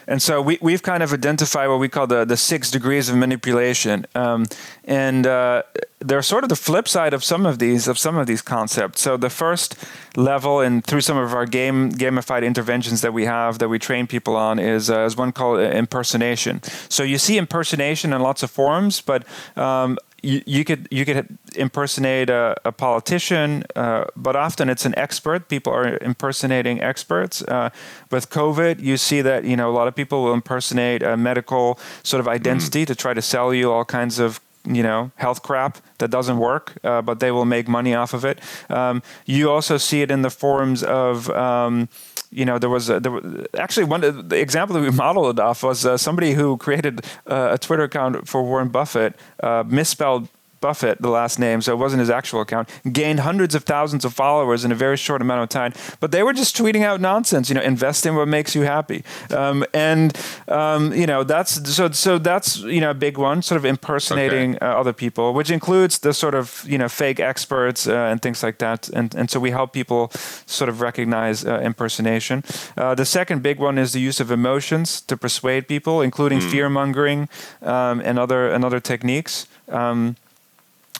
and 0.05 0.21
so 0.21 0.41
we 0.41 0.57
we've 0.61 0.83
kind 0.83 1.01
of 1.01 1.13
identified 1.13 1.69
what 1.69 1.79
we 1.79 1.87
call 1.87 2.07
the 2.07 2.25
the 2.25 2.35
six 2.35 2.69
degrees 2.69 3.07
of 3.07 3.15
manipulation, 3.15 4.05
um, 4.15 4.45
and 4.83 5.25
uh, 5.25 5.63
they're 5.99 6.21
sort 6.21 6.43
of 6.43 6.49
the 6.49 6.57
flip 6.57 6.89
side 6.89 7.13
of 7.13 7.23
some 7.23 7.45
of 7.45 7.57
these 7.57 7.87
of 7.87 7.97
some 7.97 8.17
of 8.17 8.27
these 8.27 8.41
concepts. 8.41 8.99
So 8.99 9.15
the 9.15 9.29
first 9.29 9.77
level, 10.17 10.59
and 10.59 10.83
through 10.83 11.01
some 11.01 11.15
of 11.15 11.33
our 11.33 11.45
game 11.45 11.93
gamified 11.93 12.43
interventions 12.43 12.99
that 12.99 13.13
we 13.13 13.23
have 13.23 13.59
that 13.59 13.69
we 13.69 13.79
train 13.79 14.07
people 14.07 14.35
on, 14.35 14.59
is 14.59 14.89
uh, 14.89 15.05
is 15.05 15.15
one 15.15 15.31
called 15.31 15.61
impersonation. 15.61 16.61
So 16.89 17.03
you 17.03 17.17
see 17.17 17.37
impersonation 17.37 18.11
in 18.11 18.21
lots 18.21 18.43
of 18.43 18.51
forms, 18.51 18.99
but 18.99 19.25
um, 19.55 19.97
you, 20.23 20.41
you 20.45 20.63
could 20.63 20.87
you 20.89 21.05
could 21.05 21.37
impersonate 21.55 22.29
a, 22.29 22.55
a 22.65 22.71
politician, 22.71 23.63
uh, 23.75 24.05
but 24.15 24.35
often 24.35 24.69
it's 24.69 24.85
an 24.85 24.97
expert. 24.97 25.49
People 25.49 25.73
are 25.73 25.97
impersonating 26.01 26.81
experts. 26.81 27.41
Uh, 27.43 27.69
with 28.09 28.29
COVID, 28.29 28.81
you 28.81 28.97
see 28.97 29.21
that 29.21 29.43
you 29.43 29.55
know 29.55 29.69
a 29.69 29.75
lot 29.75 29.87
of 29.87 29.95
people 29.95 30.23
will 30.23 30.33
impersonate 30.33 31.03
a 31.03 31.17
medical 31.17 31.77
sort 32.03 32.21
of 32.21 32.27
identity 32.27 32.83
mm. 32.83 32.87
to 32.87 32.95
try 32.95 33.13
to 33.13 33.21
sell 33.21 33.53
you 33.53 33.71
all 33.71 33.85
kinds 33.85 34.17
of 34.17 34.39
you 34.65 34.83
know 34.83 35.11
health 35.15 35.41
crap 35.41 35.77
that 35.97 36.09
doesn't 36.09 36.37
work, 36.37 36.73
uh, 36.83 37.01
but 37.01 37.19
they 37.19 37.31
will 37.31 37.45
make 37.45 37.67
money 37.67 37.93
off 37.93 38.13
of 38.13 38.25
it. 38.25 38.39
Um, 38.69 39.01
you 39.25 39.51
also 39.51 39.77
see 39.77 40.01
it 40.01 40.11
in 40.11 40.21
the 40.21 40.29
forms 40.29 40.83
of 40.83 41.29
um, 41.29 41.89
you 42.33 42.45
know, 42.45 42.57
there 42.57 42.69
was, 42.69 42.89
a, 42.89 42.99
there 42.99 43.11
was 43.11 43.45
actually 43.57 43.85
one 43.85 44.01
the 44.01 44.39
example 44.39 44.73
that 44.73 44.81
we 44.81 44.89
modeled 45.05 45.39
off 45.39 45.63
was 45.63 45.85
uh, 45.85 45.97
somebody 45.97 46.33
who 46.33 46.57
created 46.57 47.05
uh, 47.27 47.49
a 47.51 47.57
Twitter 47.57 47.83
account 47.83 48.27
for 48.27 48.43
Warren 48.43 48.69
Buffett, 48.69 49.15
uh, 49.41 49.63
misspelled 49.67 50.27
Buffett, 50.63 51.01
the 51.01 51.09
last 51.09 51.39
name, 51.39 51.59
so 51.61 51.69
it 51.75 51.79
wasn't 51.85 51.99
his 51.99 52.09
actual 52.09 52.39
account, 52.39 52.69
gained 52.99 53.19
hundreds 53.19 53.53
of 53.55 53.63
thousands 53.65 54.05
of 54.05 54.13
followers 54.13 54.63
in 54.65 54.71
a 54.71 54.75
very 54.85 54.97
short 54.97 55.21
amount 55.21 55.41
of 55.43 55.49
time. 55.49 55.71
But 55.99 56.09
they 56.13 56.23
were 56.23 56.35
just 56.41 56.55
tweeting 56.55 56.83
out 56.89 57.01
nonsense, 57.01 57.49
you 57.49 57.55
know, 57.55 57.65
invest 57.73 58.05
in 58.05 58.15
what 58.15 58.27
makes 58.27 58.55
you 58.55 58.63
happy. 58.63 59.03
Um, 59.29 59.65
and, 59.73 60.17
um, 60.47 60.93
you 61.01 61.05
know, 61.05 61.25
that's 61.25 61.51
so, 61.77 61.91
so 61.91 62.17
that's, 62.17 62.49
you 62.75 62.79
know, 62.79 62.91
a 62.91 62.99
big 63.07 63.17
one, 63.17 63.41
sort 63.41 63.57
of 63.61 63.65
impersonating 63.65 64.55
okay. 64.55 64.65
uh, 64.65 64.79
other 64.81 64.93
people, 64.93 65.33
which 65.33 65.51
includes 65.51 65.99
the 65.99 66.13
sort 66.13 66.35
of, 66.35 66.65
you 66.65 66.77
know, 66.77 66.89
fake 66.89 67.19
experts 67.19 67.87
uh, 67.87 68.11
and 68.11 68.21
things 68.21 68.41
like 68.41 68.57
that. 68.59 68.89
And, 68.97 69.13
and 69.15 69.29
so 69.29 69.39
we 69.39 69.51
help 69.51 69.73
people 69.73 70.11
sort 70.45 70.69
of 70.69 70.79
recognize 70.79 71.45
uh, 71.45 71.59
impersonation. 71.69 72.43
Uh, 72.77 72.95
the 72.95 73.05
second 73.05 73.43
big 73.43 73.59
one 73.59 73.81
is 73.81 73.91
the 73.91 73.99
use 74.09 74.23
of 74.23 74.31
emotions 74.31 75.01
to 75.01 75.17
persuade 75.17 75.67
people, 75.67 76.01
including 76.01 76.39
mm. 76.39 76.51
fear 76.51 76.69
mongering 76.69 77.27
um, 77.61 78.01
and 78.07 78.17
other 78.17 78.53
and 78.53 78.63
other 78.63 78.79
techniques. 78.79 79.47
Um, 79.67 80.15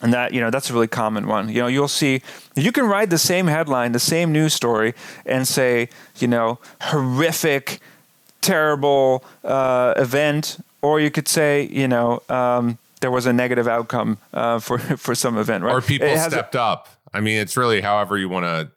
and 0.04 0.14
that 0.14 0.34
you 0.34 0.42
know 0.42 0.52
that's 0.52 0.70
a 0.70 0.74
really 0.74 0.88
common 0.88 1.26
one. 1.26 1.50
You 1.50 1.62
know 1.62 1.68
you'll 1.68 1.88
see 1.88 2.22
you 2.56 2.72
can 2.72 2.86
write 2.86 3.10
the 3.10 3.18
same 3.18 3.48
headline 3.48 3.94
the 3.94 4.00
same 4.00 4.32
news 4.32 4.54
story 4.54 4.94
and 5.26 5.48
say 5.48 5.90
you 6.20 6.28
know 6.28 6.60
horrific 6.82 7.80
terrible 8.42 9.24
uh, 9.44 9.94
event 9.98 10.64
or 10.82 11.00
you 11.00 11.10
could 11.10 11.28
say 11.28 11.64
you 11.72 11.88
know 11.88 12.22
um, 12.30 12.78
there 13.00 13.10
was 13.10 13.26
a 13.26 13.34
negative 13.34 13.68
outcome 13.68 14.18
uh, 14.34 14.60
for 14.60 14.78
for 14.98 15.16
some 15.16 15.38
event 15.38 15.64
right? 15.64 15.74
Or 15.74 15.82
people 15.82 16.16
stepped 16.18 16.56
a, 16.56 16.62
up. 16.62 16.90
I 17.14 17.22
mean 17.22 17.40
it's 17.40 17.58
really 17.58 17.82
however 17.82 18.18
you 18.18 18.30
want 18.30 18.46
to 18.46 18.70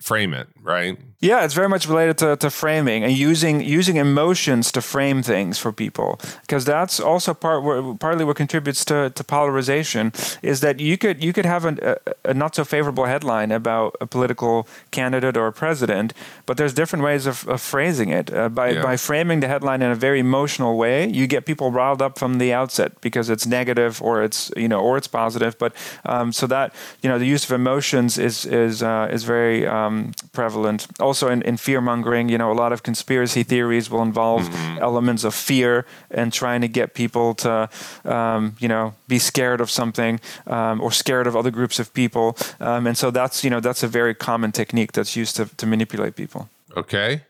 frame 0.00 0.34
it 0.34 0.48
right 0.60 0.98
yeah, 1.22 1.44
it's 1.44 1.54
very 1.54 1.68
much 1.68 1.86
related 1.86 2.18
to, 2.18 2.36
to 2.36 2.50
framing 2.50 3.04
and 3.04 3.12
using 3.12 3.60
using 3.60 3.96
emotions 3.96 4.72
to 4.72 4.82
frame 4.82 5.22
things 5.22 5.56
for 5.56 5.70
people 5.72 6.18
because 6.40 6.64
that's 6.64 6.98
also 6.98 7.32
part 7.32 7.62
where, 7.62 7.94
partly 7.94 8.24
what 8.24 8.36
contributes 8.36 8.84
to, 8.86 9.10
to 9.10 9.22
polarization 9.22 10.12
is 10.42 10.60
that 10.62 10.80
you 10.80 10.98
could 10.98 11.22
you 11.22 11.32
could 11.32 11.46
have 11.46 11.64
a, 11.64 11.96
a 12.24 12.34
not 12.34 12.56
so 12.56 12.64
favorable 12.64 13.04
headline 13.04 13.52
about 13.52 13.96
a 14.00 14.06
political 14.06 14.66
candidate 14.90 15.36
or 15.36 15.46
a 15.46 15.52
president, 15.52 16.12
but 16.44 16.56
there's 16.56 16.74
different 16.74 17.04
ways 17.04 17.24
of, 17.24 17.46
of 17.46 17.60
phrasing 17.60 18.08
it. 18.08 18.34
Uh, 18.34 18.48
by 18.48 18.70
yeah. 18.70 18.82
by 18.82 18.96
framing 18.96 19.38
the 19.38 19.48
headline 19.48 19.80
in 19.80 19.92
a 19.92 19.94
very 19.94 20.18
emotional 20.18 20.76
way, 20.76 21.08
you 21.08 21.28
get 21.28 21.46
people 21.46 21.70
riled 21.70 22.02
up 22.02 22.18
from 22.18 22.38
the 22.38 22.52
outset 22.52 23.00
because 23.00 23.30
it's 23.30 23.46
negative 23.46 24.02
or 24.02 24.24
it's 24.24 24.50
you 24.56 24.66
know 24.66 24.80
or 24.80 24.96
it's 24.96 25.08
positive. 25.08 25.56
But 25.56 25.72
um, 26.04 26.32
so 26.32 26.48
that 26.48 26.74
you 27.00 27.08
know 27.08 27.20
the 27.20 27.26
use 27.26 27.44
of 27.44 27.52
emotions 27.52 28.18
is 28.18 28.44
is 28.44 28.82
uh, 28.82 29.08
is 29.12 29.22
very 29.22 29.68
um, 29.68 30.10
prevalent. 30.32 30.88
Also 30.98 31.11
also 31.12 31.28
in, 31.28 31.42
in 31.42 31.56
fear 31.58 31.80
mongering, 31.80 32.30
you 32.30 32.38
know, 32.38 32.50
a 32.50 32.58
lot 32.64 32.72
of 32.72 32.82
conspiracy 32.82 33.42
theories 33.44 33.90
will 33.90 34.00
involve 34.00 34.42
mm-hmm. 34.42 34.78
elements 34.80 35.24
of 35.24 35.34
fear 35.34 35.84
and 36.10 36.32
trying 36.32 36.62
to 36.62 36.68
get 36.68 36.94
people 36.94 37.34
to, 37.34 37.68
um, 38.04 38.56
you 38.58 38.68
know, 38.68 38.94
be 39.08 39.18
scared 39.18 39.60
of 39.60 39.68
something 39.70 40.20
um, 40.46 40.80
or 40.80 40.90
scared 40.90 41.26
of 41.26 41.36
other 41.36 41.50
groups 41.50 41.78
of 41.78 41.92
people. 41.92 42.34
Um, 42.60 42.86
and 42.86 42.96
so 42.96 43.10
that's, 43.10 43.44
you 43.44 43.50
know, 43.50 43.60
that's 43.60 43.82
a 43.82 43.88
very 43.88 44.14
common 44.14 44.52
technique 44.52 44.92
that's 44.92 45.14
used 45.14 45.36
to, 45.36 45.44
to 45.56 45.66
manipulate 45.66 46.14
people. 46.16 46.48
Okay. 46.74 47.20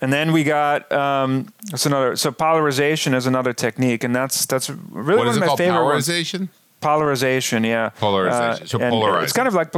And 0.00 0.12
then 0.12 0.32
we 0.32 0.42
got 0.42 0.90
um, 0.90 1.52
that's 1.70 1.86
another. 1.86 2.16
So 2.16 2.30
polarization 2.32 3.14
is 3.14 3.26
another 3.26 3.52
technique, 3.52 4.06
and 4.06 4.14
that's 4.14 4.46
that's 4.46 4.70
really 4.70 5.18
what 5.18 5.26
one 5.26 5.28
of 5.28 5.40
my 5.40 5.56
favorite. 5.56 5.78
Polarization. 5.78 6.40
Ones. 6.40 6.50
Polarization, 6.80 7.64
yeah. 7.64 7.90
Polarization. 7.98 8.62
Uh, 8.62 8.66
so 8.66 8.78
polarizing. 8.78 9.24
It's 9.24 9.32
kind 9.32 9.48
of 9.48 9.54
like 9.54 9.72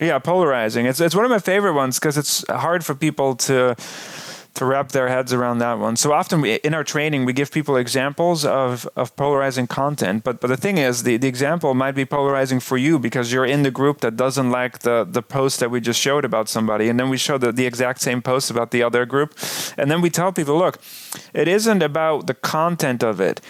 yeah, 0.00 0.18
polarizing. 0.18 0.86
It's 0.86 1.00
it's 1.00 1.14
one 1.14 1.24
of 1.24 1.30
my 1.30 1.38
favorite 1.38 1.74
ones 1.74 1.98
because 1.98 2.16
it's 2.16 2.44
hard 2.48 2.84
for 2.84 2.94
people 2.94 3.36
to 3.36 3.76
to 4.54 4.64
wrap 4.64 4.88
their 4.88 5.08
heads 5.08 5.32
around 5.32 5.58
that 5.58 5.78
one. 5.78 5.96
So 5.96 6.12
often 6.12 6.40
we, 6.40 6.54
in 6.56 6.74
our 6.74 6.82
training, 6.82 7.24
we 7.24 7.32
give 7.32 7.52
people 7.52 7.76
examples 7.76 8.44
of, 8.44 8.88
of 8.96 9.14
polarizing 9.14 9.66
content. 9.66 10.24
But 10.24 10.40
but 10.40 10.48
the 10.48 10.56
thing 10.56 10.78
is, 10.78 11.02
the, 11.02 11.16
the 11.18 11.28
example 11.28 11.74
might 11.74 11.94
be 11.94 12.04
polarizing 12.04 12.60
for 12.60 12.76
you 12.76 12.98
because 12.98 13.32
you're 13.32 13.46
in 13.46 13.62
the 13.62 13.70
group 13.70 14.00
that 14.00 14.16
doesn't 14.16 14.50
like 14.50 14.80
the, 14.80 15.06
the 15.08 15.22
post 15.22 15.60
that 15.60 15.70
we 15.70 15.80
just 15.80 16.00
showed 16.00 16.24
about 16.24 16.48
somebody. 16.48 16.88
And 16.88 16.98
then 16.98 17.10
we 17.10 17.16
show 17.16 17.38
the, 17.38 17.52
the 17.52 17.66
exact 17.66 18.00
same 18.00 18.22
post 18.22 18.50
about 18.50 18.70
the 18.70 18.82
other 18.82 19.06
group. 19.06 19.38
And 19.76 19.90
then 19.90 20.00
we 20.00 20.10
tell 20.10 20.32
people, 20.32 20.58
look, 20.58 20.78
it 21.32 21.46
isn't 21.46 21.82
about 21.82 22.26
the 22.26 22.34
content 22.34 23.02
of 23.04 23.20
it. 23.20 23.40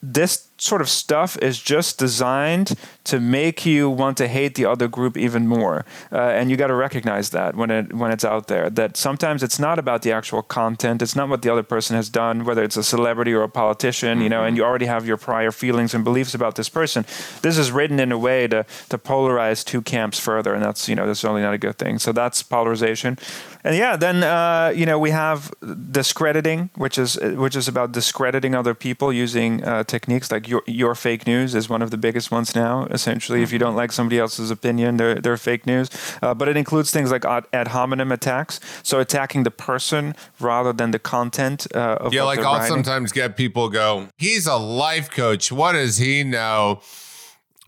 This 0.00 0.48
sort 0.58 0.80
of 0.80 0.88
stuff 0.88 1.36
is 1.42 1.58
just 1.58 1.98
designed 1.98 2.76
to 3.04 3.20
make 3.20 3.66
you 3.66 3.90
want 3.90 4.16
to 4.16 4.28
hate 4.28 4.54
the 4.54 4.64
other 4.64 4.88
group 4.88 5.16
even 5.16 5.46
more. 5.46 5.84
Uh, 6.10 6.16
and 6.16 6.50
you 6.50 6.56
got 6.56 6.68
to 6.68 6.74
recognize 6.74 7.30
that 7.30 7.54
when 7.54 7.70
it 7.70 7.92
when 7.92 8.10
it's 8.10 8.24
out 8.24 8.48
there. 8.48 8.70
That 8.70 8.96
sometimes 8.96 9.42
it's 9.42 9.58
not 9.58 9.78
about 9.78 10.02
the 10.02 10.12
actual 10.12 10.42
content. 10.42 11.02
It's 11.02 11.14
not 11.14 11.28
what 11.28 11.42
the 11.42 11.50
other 11.50 11.62
person 11.62 11.96
has 11.96 12.08
done, 12.08 12.44
whether 12.44 12.62
it's 12.62 12.76
a 12.76 12.82
celebrity 12.82 13.32
or 13.32 13.42
a 13.42 13.48
politician, 13.48 14.20
you 14.20 14.28
know. 14.28 14.42
And 14.42 14.52
mm-hmm. 14.52 14.56
you 14.56 14.64
already 14.64 14.86
have 14.86 15.06
your 15.06 15.16
prior 15.16 15.52
feelings 15.52 15.94
and 15.94 16.02
beliefs 16.02 16.34
about 16.34 16.56
this 16.56 16.68
person. 16.68 17.04
This 17.42 17.58
is 17.58 17.70
written 17.70 18.00
in 18.00 18.10
a 18.12 18.18
way 18.18 18.48
to 18.48 18.64
to 18.88 18.98
polarize 18.98 19.64
two 19.64 19.82
camps 19.82 20.18
further, 20.18 20.54
and 20.54 20.62
that's 20.62 20.88
you 20.88 20.94
know 20.94 21.06
that's 21.06 21.22
really 21.24 21.42
not 21.42 21.54
a 21.54 21.58
good 21.58 21.78
thing. 21.78 21.98
So 21.98 22.12
that's 22.12 22.42
polarization. 22.42 23.18
And 23.62 23.76
yeah, 23.76 23.96
then 23.96 24.22
uh, 24.22 24.72
you 24.74 24.86
know 24.86 24.98
we 24.98 25.10
have 25.10 25.52
discrediting, 25.90 26.70
which 26.76 26.98
is 26.98 27.16
which 27.16 27.56
is 27.56 27.68
about 27.68 27.92
discrediting 27.92 28.54
other 28.54 28.74
people 28.74 29.12
using 29.12 29.64
uh, 29.64 29.84
techniques 29.84 30.30
like 30.30 30.48
your 30.48 30.62
your 30.66 30.94
fake 30.94 31.26
news 31.26 31.54
is 31.54 31.68
one 31.68 31.82
of 31.82 31.90
the 31.90 31.96
biggest 31.96 32.30
ones 32.30 32.54
now. 32.54 32.86
Essentially, 32.94 33.42
if 33.42 33.52
you 33.52 33.58
don't 33.58 33.76
like 33.76 33.92
somebody 33.92 34.18
else's 34.18 34.50
opinion, 34.50 34.96
they're 34.96 35.16
they're 35.16 35.36
fake 35.36 35.66
news. 35.66 35.90
Uh, 36.22 36.32
but 36.32 36.48
it 36.48 36.56
includes 36.56 36.90
things 36.90 37.10
like 37.10 37.24
ad, 37.24 37.44
ad, 37.52 37.68
hominem 37.68 38.12
attacks, 38.12 38.60
so 38.82 39.00
attacking 39.00 39.42
the 39.42 39.50
person 39.50 40.14
rather 40.40 40.72
than 40.72 40.90
the 40.92 40.98
content 40.98 41.66
uh, 41.74 41.96
of 42.00 42.14
yeah. 42.14 42.22
like 42.22 42.38
I'll 42.38 42.54
writing. 42.54 42.68
sometimes 42.68 43.12
get 43.12 43.36
people 43.36 43.68
go, 43.68 44.08
"He's 44.16 44.46
a 44.46 44.56
life 44.56 45.10
coach. 45.10 45.52
What 45.52 45.72
does 45.72 45.98
he 45.98 46.24
know?" 46.24 46.80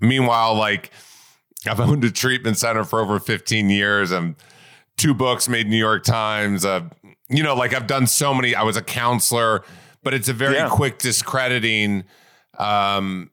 Meanwhile, 0.01 0.55
like 0.55 0.91
I've 1.67 1.81
owned 1.81 2.05
a 2.05 2.11
treatment 2.11 2.59
center 2.59 2.85
for 2.85 3.01
over 3.01 3.19
15 3.19 3.71
years. 3.71 4.11
and 4.13 4.37
two 4.97 5.15
books 5.15 5.49
made 5.49 5.69
New 5.69 5.77
York 5.77 6.05
Times. 6.05 6.65
Uh, 6.65 6.89
you 7.29 7.43
know, 7.43 7.55
like 7.55 7.75
I've 7.75 7.87
done 7.87 8.07
so 8.07 8.33
many. 8.35 8.55
I 8.55 8.63
was 8.63 8.77
a 8.77 8.83
counselor, 8.83 9.65
but 10.03 10.15
it's 10.15 10.29
a 10.29 10.33
very 10.33 10.55
yeah. 10.55 10.69
quick 10.69 10.99
discrediting 10.99 12.05
um, 12.59 13.31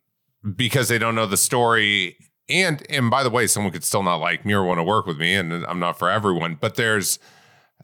because 0.56 0.88
they 0.88 0.98
don't 0.98 1.16
know 1.16 1.26
the 1.26 1.38
story. 1.38 2.18
And 2.50 2.86
and 2.90 3.10
by 3.10 3.24
the 3.24 3.30
way, 3.30 3.48
someone 3.48 3.72
could 3.72 3.84
still 3.84 4.04
not 4.04 4.18
like 4.18 4.46
me 4.46 4.54
or 4.54 4.64
want 4.64 4.80
to 4.80 4.84
work 4.84 5.06
with 5.06 5.18
me, 5.18 5.34
and 5.34 5.66
I'm 5.66 5.80
not 5.80 5.98
for 5.98 6.10
everyone. 6.10 6.58
But 6.60 6.76
there's, 6.76 7.20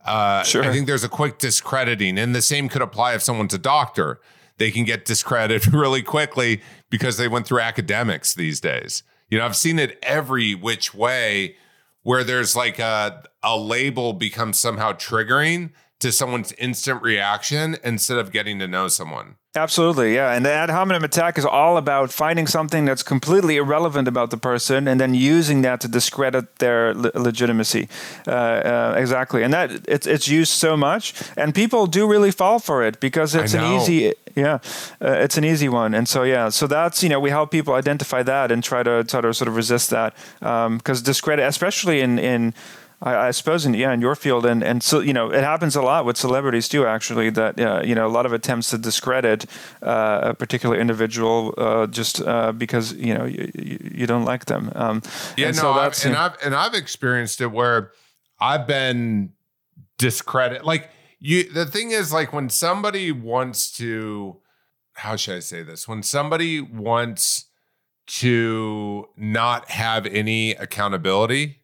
uh, 0.05 0.43
sure. 0.43 0.63
I 0.63 0.71
think 0.71 0.85
there's 0.87 1.03
a 1.03 1.09
quick 1.09 1.37
discrediting, 1.37 2.17
and 2.17 2.35
the 2.35 2.41
same 2.41 2.67
could 2.67 2.81
apply 2.81 3.15
if 3.15 3.21
someone's 3.21 3.53
a 3.53 3.59
doctor. 3.59 4.19
They 4.57 4.71
can 4.71 4.83
get 4.83 5.05
discredited 5.05 5.73
really 5.73 6.01
quickly 6.01 6.61
because 6.89 7.17
they 7.17 7.29
went 7.29 7.47
through 7.47 7.61
academics 7.61 8.33
these 8.33 8.59
days. 8.59 9.03
You 9.29 9.37
know, 9.37 9.45
I've 9.45 9.55
seen 9.55 9.79
it 9.79 9.97
every 10.03 10.55
which 10.55 10.93
way 10.93 11.55
where 12.03 12.23
there's 12.23 12.55
like 12.55 12.79
a 12.79 13.23
a 13.41 13.57
label 13.57 14.13
becomes 14.13 14.59
somehow 14.59 14.91
triggering 14.91 15.71
to 15.99 16.11
someone's 16.11 16.53
instant 16.53 17.01
reaction 17.01 17.77
instead 17.83 18.17
of 18.17 18.31
getting 18.31 18.59
to 18.59 18.67
know 18.67 18.87
someone. 18.87 19.35
Absolutely, 19.55 20.13
yeah. 20.13 20.31
And 20.31 20.45
the 20.45 20.51
ad 20.51 20.69
hominem 20.69 21.03
attack 21.03 21.37
is 21.39 21.43
all 21.43 21.75
about 21.77 22.11
finding 22.11 22.45
something 22.45 22.85
that's 22.85 23.01
completely 23.01 23.57
irrelevant 23.57 24.07
about 24.07 24.29
the 24.29 24.37
person 24.37 24.87
and 24.87 25.01
then 25.01 25.15
using 25.15 25.63
that 25.63 25.81
to 25.81 25.87
discredit 25.87 26.59
their 26.59 26.93
le- 26.93 27.11
legitimacy. 27.15 27.89
Uh, 28.27 28.31
uh, 28.31 28.95
exactly, 28.95 29.41
and 29.41 29.51
that 29.51 29.71
it's 29.87 30.05
it's 30.05 30.27
used 30.27 30.51
so 30.51 30.77
much, 30.77 31.15
and 31.35 31.55
people 31.55 31.87
do 31.87 32.07
really 32.07 32.29
fall 32.29 32.59
for 32.59 32.83
it 32.83 32.99
because 32.99 33.33
it's 33.33 33.55
an 33.55 33.63
easy, 33.73 34.13
yeah, 34.35 34.59
uh, 35.01 35.23
it's 35.23 35.35
an 35.35 35.43
easy 35.43 35.67
one. 35.67 35.95
And 35.95 36.07
so 36.07 36.21
yeah, 36.21 36.49
so 36.49 36.67
that's 36.67 37.01
you 37.01 37.09
know 37.09 37.19
we 37.19 37.31
help 37.31 37.49
people 37.49 37.73
identify 37.73 38.21
that 38.21 38.51
and 38.51 38.63
try 38.63 38.83
to 38.83 39.03
try 39.03 39.19
to 39.19 39.33
sort 39.33 39.47
of 39.47 39.55
resist 39.55 39.89
that 39.89 40.13
because 40.39 40.99
um, 40.99 41.03
discredit, 41.03 41.47
especially 41.47 42.01
in 42.01 42.19
in 42.19 42.53
I, 43.01 43.27
I, 43.27 43.31
suppose, 43.31 43.65
in, 43.65 43.73
yeah, 43.73 43.93
in 43.93 44.01
your 44.01 44.15
field, 44.15 44.45
and 44.45 44.61
and 44.61 44.83
so 44.83 44.99
you 44.99 45.13
know, 45.13 45.31
it 45.31 45.43
happens 45.43 45.75
a 45.75 45.81
lot 45.81 46.03
with 46.03 46.17
celebrities 46.17 46.67
too. 46.67 46.85
Actually, 46.85 47.29
that 47.29 47.59
uh, 47.59 47.81
you 47.83 47.95
know, 47.95 48.05
a 48.05 48.09
lot 48.09 48.25
of 48.25 48.33
attempts 48.33 48.69
to 48.71 48.77
discredit 48.77 49.45
uh, 49.81 50.19
a 50.23 50.33
particular 50.33 50.77
individual 50.77 51.53
uh, 51.57 51.87
just 51.87 52.21
uh, 52.21 52.51
because 52.51 52.93
you 52.93 53.13
know 53.13 53.25
you, 53.25 53.51
you, 53.55 54.05
don't 54.05 54.25
like 54.25 54.45
them. 54.45 54.71
Um, 54.75 55.01
yeah, 55.37 55.47
and 55.47 55.55
no, 55.55 55.61
so 55.61 55.71
I've, 55.71 56.05
and 56.05 56.15
I've 56.15 56.37
and 56.43 56.53
I've 56.53 56.73
experienced 56.73 57.39
it 57.39 57.47
where 57.47 57.91
I've 58.39 58.67
been 58.67 59.31
discredit. 59.97 60.65
Like 60.65 60.89
you, 61.19 61.49
the 61.49 61.65
thing 61.65 61.91
is, 61.91 62.11
like 62.11 62.33
when 62.33 62.49
somebody 62.49 63.13
wants 63.13 63.71
to, 63.77 64.41
how 64.93 65.15
should 65.15 65.37
I 65.37 65.39
say 65.39 65.63
this? 65.63 65.87
When 65.87 66.03
somebody 66.03 66.59
wants 66.59 67.45
to 68.07 69.05
not 69.15 69.69
have 69.69 70.05
any 70.05 70.51
accountability 70.51 71.58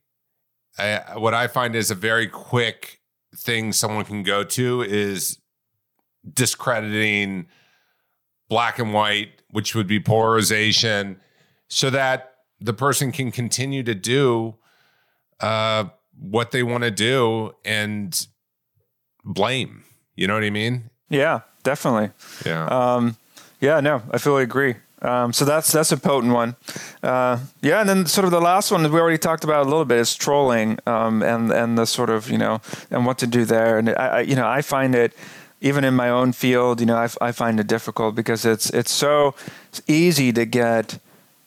I, 0.77 1.17
what 1.17 1.33
I 1.33 1.47
find 1.47 1.75
is 1.75 1.91
a 1.91 1.95
very 1.95 2.27
quick 2.27 3.01
thing 3.35 3.73
someone 3.73 4.05
can 4.05 4.23
go 4.23 4.43
to 4.43 4.81
is 4.81 5.39
discrediting 6.31 7.47
black 8.49 8.79
and 8.79 8.93
white, 8.93 9.41
which 9.51 9.75
would 9.75 9.87
be 9.87 9.99
polarization. 9.99 11.19
so 11.67 11.89
that 11.89 12.35
the 12.59 12.73
person 12.73 13.11
can 13.11 13.31
continue 13.31 13.83
to 13.83 13.95
do 13.95 14.55
uh, 15.39 15.85
what 16.17 16.51
they 16.51 16.63
want 16.63 16.83
to 16.83 16.91
do 16.91 17.53
and 17.65 18.27
blame. 19.23 19.83
You 20.15 20.27
know 20.27 20.35
what 20.35 20.43
I 20.43 20.49
mean? 20.49 20.89
Yeah, 21.09 21.41
definitely. 21.63 22.11
Yeah. 22.45 22.65
Um, 22.67 23.17
yeah, 23.59 23.79
no, 23.79 24.01
I 24.11 24.17
fully 24.17 24.43
agree. 24.43 24.75
Um, 25.01 25.33
so 25.33 25.45
that's 25.45 25.71
that's 25.71 25.91
a 25.91 25.97
potent 25.97 26.33
one. 26.33 26.55
Uh, 27.03 27.39
yeah, 27.61 27.81
and 27.81 27.89
then 27.89 28.05
sort 28.05 28.25
of 28.25 28.31
the 28.31 28.41
last 28.41 28.71
one 28.71 28.83
that 28.83 28.91
we 28.91 28.99
already 28.99 29.17
talked 29.17 29.43
about 29.43 29.65
a 29.65 29.69
little 29.69 29.85
bit 29.85 29.99
is 29.99 30.15
trolling 30.15 30.79
um, 30.87 31.21
and 31.21 31.51
and 31.51 31.77
the 31.77 31.85
sort 31.85 32.09
of 32.09 32.29
you 32.29 32.37
know 32.37 32.61
and 32.89 33.05
what 33.05 33.17
to 33.19 33.27
do 33.27 33.45
there. 33.45 33.77
And 33.77 33.89
I, 33.89 33.93
I 33.93 34.19
you 34.21 34.35
know 34.35 34.47
I 34.47 34.61
find 34.61 34.95
it 34.95 35.13
even 35.61 35.83
in 35.83 35.95
my 35.95 36.09
own 36.09 36.31
field, 36.31 36.79
you 36.79 36.85
know, 36.85 36.97
I, 36.97 37.09
I 37.21 37.31
find 37.31 37.59
it 37.59 37.67
difficult 37.67 38.15
because 38.15 38.45
it's 38.45 38.69
it's 38.69 38.91
so 38.91 39.35
easy 39.87 40.31
to 40.33 40.45
get 40.45 40.99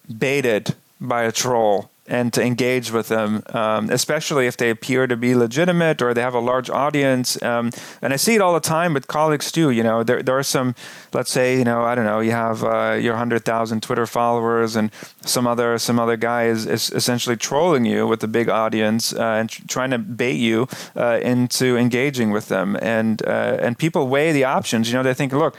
baited 0.08 0.74
by 1.00 1.22
a 1.22 1.32
troll 1.32 1.90
and 2.08 2.32
to 2.32 2.42
engage 2.42 2.90
with 2.90 3.08
them, 3.08 3.42
um, 3.50 3.90
especially 3.90 4.46
if 4.46 4.56
they 4.56 4.70
appear 4.70 5.06
to 5.06 5.16
be 5.16 5.34
legitimate 5.34 6.02
or 6.02 6.14
they 6.14 6.22
have 6.22 6.34
a 6.34 6.40
large 6.40 6.70
audience. 6.70 7.40
Um, 7.42 7.70
and 8.02 8.12
I 8.12 8.16
see 8.16 8.34
it 8.34 8.40
all 8.40 8.54
the 8.54 8.60
time 8.60 8.94
with 8.94 9.06
colleagues 9.06 9.52
too. 9.52 9.70
You 9.70 9.82
know, 9.82 10.02
there, 10.02 10.22
there 10.22 10.38
are 10.38 10.42
some, 10.42 10.74
let's 11.12 11.30
say, 11.30 11.58
you 11.58 11.64
know, 11.64 11.82
I 11.82 11.94
don't 11.94 12.06
know, 12.06 12.20
you 12.20 12.32
have 12.32 12.64
uh, 12.64 12.92
your 13.00 13.16
hundred 13.16 13.44
thousand 13.44 13.82
Twitter 13.82 14.06
followers, 14.06 14.74
and 14.74 14.90
some 15.20 15.46
other 15.46 15.78
some 15.78 16.00
other 16.00 16.16
guy 16.16 16.46
is, 16.46 16.66
is 16.66 16.90
essentially 16.90 17.36
trolling 17.36 17.84
you 17.84 18.06
with 18.06 18.24
a 18.24 18.28
big 18.28 18.48
audience 18.48 19.12
uh, 19.12 19.38
and 19.38 19.50
tr- 19.50 19.62
trying 19.68 19.90
to 19.90 19.98
bait 19.98 20.36
you 20.36 20.66
uh, 20.96 21.20
into 21.22 21.76
engaging 21.76 22.30
with 22.30 22.48
them. 22.48 22.76
And 22.80 23.22
uh, 23.26 23.58
and 23.60 23.76
people 23.78 24.08
weigh 24.08 24.32
the 24.32 24.44
options. 24.44 24.88
You 24.88 24.94
know, 24.96 25.02
they 25.02 25.14
think, 25.14 25.32
look, 25.32 25.56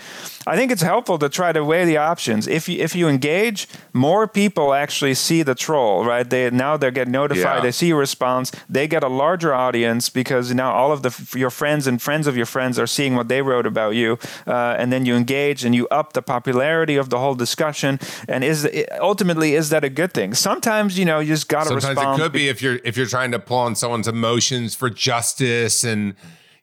I 0.47 0.55
think 0.55 0.71
it's 0.71 0.81
helpful 0.81 1.19
to 1.19 1.29
try 1.29 1.51
to 1.51 1.63
weigh 1.63 1.85
the 1.85 1.97
options. 1.97 2.47
If 2.47 2.67
you 2.67 2.81
if 2.83 2.95
you 2.95 3.07
engage, 3.07 3.67
more 3.93 4.27
people 4.27 4.73
actually 4.73 5.13
see 5.13 5.43
the 5.43 5.55
troll, 5.55 6.05
right? 6.05 6.27
They 6.29 6.38
they 6.39 6.55
now 6.55 6.77
they 6.77 6.91
get 6.91 7.07
notified. 7.07 7.57
Yeah. 7.57 7.61
They 7.61 7.71
see 7.71 7.89
a 7.91 7.95
response. 7.95 8.51
They 8.69 8.87
get 8.87 9.03
a 9.03 9.07
larger 9.07 9.53
audience 9.53 10.09
because 10.09 10.53
now 10.53 10.71
all 10.71 10.91
of 10.91 11.01
the 11.03 11.37
your 11.37 11.49
friends 11.49 11.87
and 11.87 12.01
friends 12.01 12.27
of 12.27 12.35
your 12.37 12.45
friends 12.45 12.79
are 12.79 12.87
seeing 12.87 13.15
what 13.15 13.27
they 13.27 13.41
wrote 13.41 13.65
about 13.65 13.95
you, 13.95 14.17
uh, 14.47 14.75
and 14.77 14.91
then 14.91 15.05
you 15.05 15.15
engage 15.15 15.65
and 15.65 15.75
you 15.75 15.87
up 15.89 16.13
the 16.13 16.21
popularity 16.21 16.95
of 16.95 17.09
the 17.09 17.19
whole 17.19 17.35
discussion. 17.35 17.99
And 18.27 18.43
is 18.43 18.67
ultimately 18.99 19.55
is 19.55 19.69
that 19.69 19.83
a 19.83 19.89
good 19.89 20.13
thing? 20.13 20.33
Sometimes 20.33 20.97
you 20.97 21.05
know 21.05 21.19
you 21.19 21.33
just 21.33 21.47
got 21.47 21.67
to 21.67 21.75
respond. 21.75 21.97
Sometimes 21.97 22.19
it 22.19 22.23
could 22.23 22.31
be 22.31 22.47
if 22.47 22.61
you're 22.61 22.79
if 22.83 22.97
you're 22.97 23.05
trying 23.05 23.31
to 23.31 23.39
pull 23.39 23.57
on 23.57 23.75
someone's 23.75 24.07
emotions 24.07 24.75
for 24.75 24.89
justice 24.89 25.83
and 25.83 26.15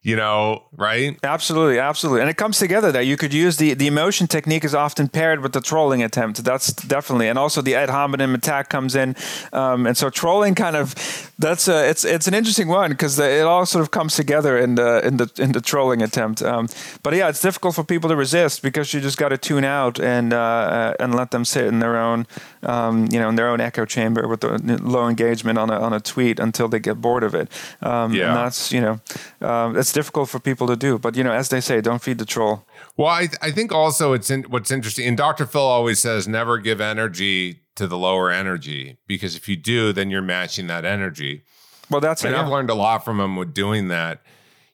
you 0.07 0.15
know, 0.15 0.63
right? 0.77 1.19
Absolutely, 1.25 1.81
absolutely. 1.81 2.21
And 2.21 2.31
it 2.31 2.37
comes 2.37 2.61
together 2.61 2.93
that 2.93 3.07
you 3.07 3.17
could 3.17 3.35
use 3.35 3.57
the, 3.57 3.75
the 3.75 3.89
emotion 3.89 4.29
technique 4.29 4.65
is 4.65 4.73
often 4.73 5.09
paired 5.09 5.41
with 5.41 5.53
the 5.53 5.61
trolling 5.61 6.01
attempt. 6.01 6.45
That's 6.45 6.73
definitely, 6.73 7.27
and 7.27 7.37
also 7.37 7.61
the 7.61 7.75
ad 7.75 7.91
hominem 7.91 8.33
attack 8.33 8.69
comes 8.69 8.95
in. 8.95 9.17
Um, 9.53 9.85
and 9.85 9.97
so 9.97 10.09
trolling 10.09 10.55
kind 10.55 10.77
of, 10.77 10.95
that's 11.41 11.67
a, 11.67 11.91
it's, 11.91 12.05
it's 12.05 12.29
an 12.29 12.35
interesting 12.35 12.69
one 12.69 12.91
because 12.91 13.19
it 13.19 13.43
all 13.43 13.67
sort 13.67 13.83
of 13.83 13.91
comes 13.91 14.15
together 14.15 14.57
in 14.57 14.77
the, 14.77 15.05
in 15.05 15.17
the, 15.17 15.29
in 15.39 15.51
the 15.51 15.61
trolling 15.61 16.03
attempt. 16.03 16.41
Um, 16.41 16.69
but 17.03 17.13
yeah, 17.13 17.29
it's 17.29 17.43
difficult 17.43 17.75
for 17.75 17.83
people 17.83 18.09
to 18.09 18.15
resist 18.15 18.63
because 18.63 18.95
you 18.95 19.01
just 19.01 19.19
got 19.19 19.31
to 19.31 19.39
tune 19.39 19.65
out 19.65 19.99
and, 19.99 20.33
uh, 20.33 20.39
uh, 20.39 20.95
and 21.01 21.17
let 21.17 21.33
them 21.33 21.45
sit 21.45 21.65
in 21.65 21.81
their 21.81 21.97
own, 21.97 22.29
um, 22.63 23.09
you 23.11 23.19
know, 23.19 23.29
in 23.29 23.35
their 23.35 23.49
own 23.49 23.61
echo 23.61 23.85
chamber 23.85 24.29
with 24.29 24.43
the 24.43 24.79
low 24.85 25.09
engagement 25.09 25.59
on 25.59 25.69
a, 25.69 25.81
on 25.81 25.93
a 25.93 25.99
tweet 25.99 26.39
until 26.39 26.69
they 26.69 26.79
get 26.79 27.01
bored 27.01 27.25
of 27.25 27.35
it. 27.35 27.51
Um, 27.83 28.13
yeah. 28.13 28.29
And 28.29 28.37
that's, 28.37 28.71
you 28.71 28.81
know, 28.81 29.01
um, 29.41 29.77
it's 29.77 29.96
difficult 29.97 30.29
for 30.29 30.39
people 30.39 30.67
to 30.67 30.77
do. 30.77 30.99
But 30.99 31.17
you 31.17 31.25
know, 31.25 31.33
as 31.33 31.49
they 31.49 31.61
say, 31.61 31.81
don't 31.81 32.03
feed 32.03 32.19
the 32.19 32.27
troll. 32.27 32.67
Well, 32.99 33.09
I, 33.09 33.29
I 33.41 33.51
think 33.51 33.73
also 33.73 34.13
it's 34.13 34.31
in, 34.31 34.43
what's 34.45 34.71
interesting. 34.71 35.09
And 35.09 35.17
Dr. 35.17 35.47
Phil 35.47 35.63
always 35.63 35.99
says, 35.99 36.29
never 36.29 36.59
give 36.59 36.83
energy 36.83 37.63
to 37.77 37.87
the 37.87 37.97
lower 37.97 38.31
energy 38.31 38.99
because 39.07 39.37
if 39.37 39.49
you 39.49 39.57
do, 39.57 39.95
then 39.95 40.11
you're 40.11 40.21
matching 40.21 40.67
that 40.67 40.85
energy. 40.85 41.45
Well, 41.89 42.03
that's 42.03 42.25
and 42.25 42.35
it, 42.35 42.39
I've 42.39 42.49
learned 42.49 42.69
a 42.69 42.75
lot 42.75 43.07
from 43.07 43.19
him 43.19 43.37
with 43.37 43.55
doing 43.55 43.89
that. 43.89 44.21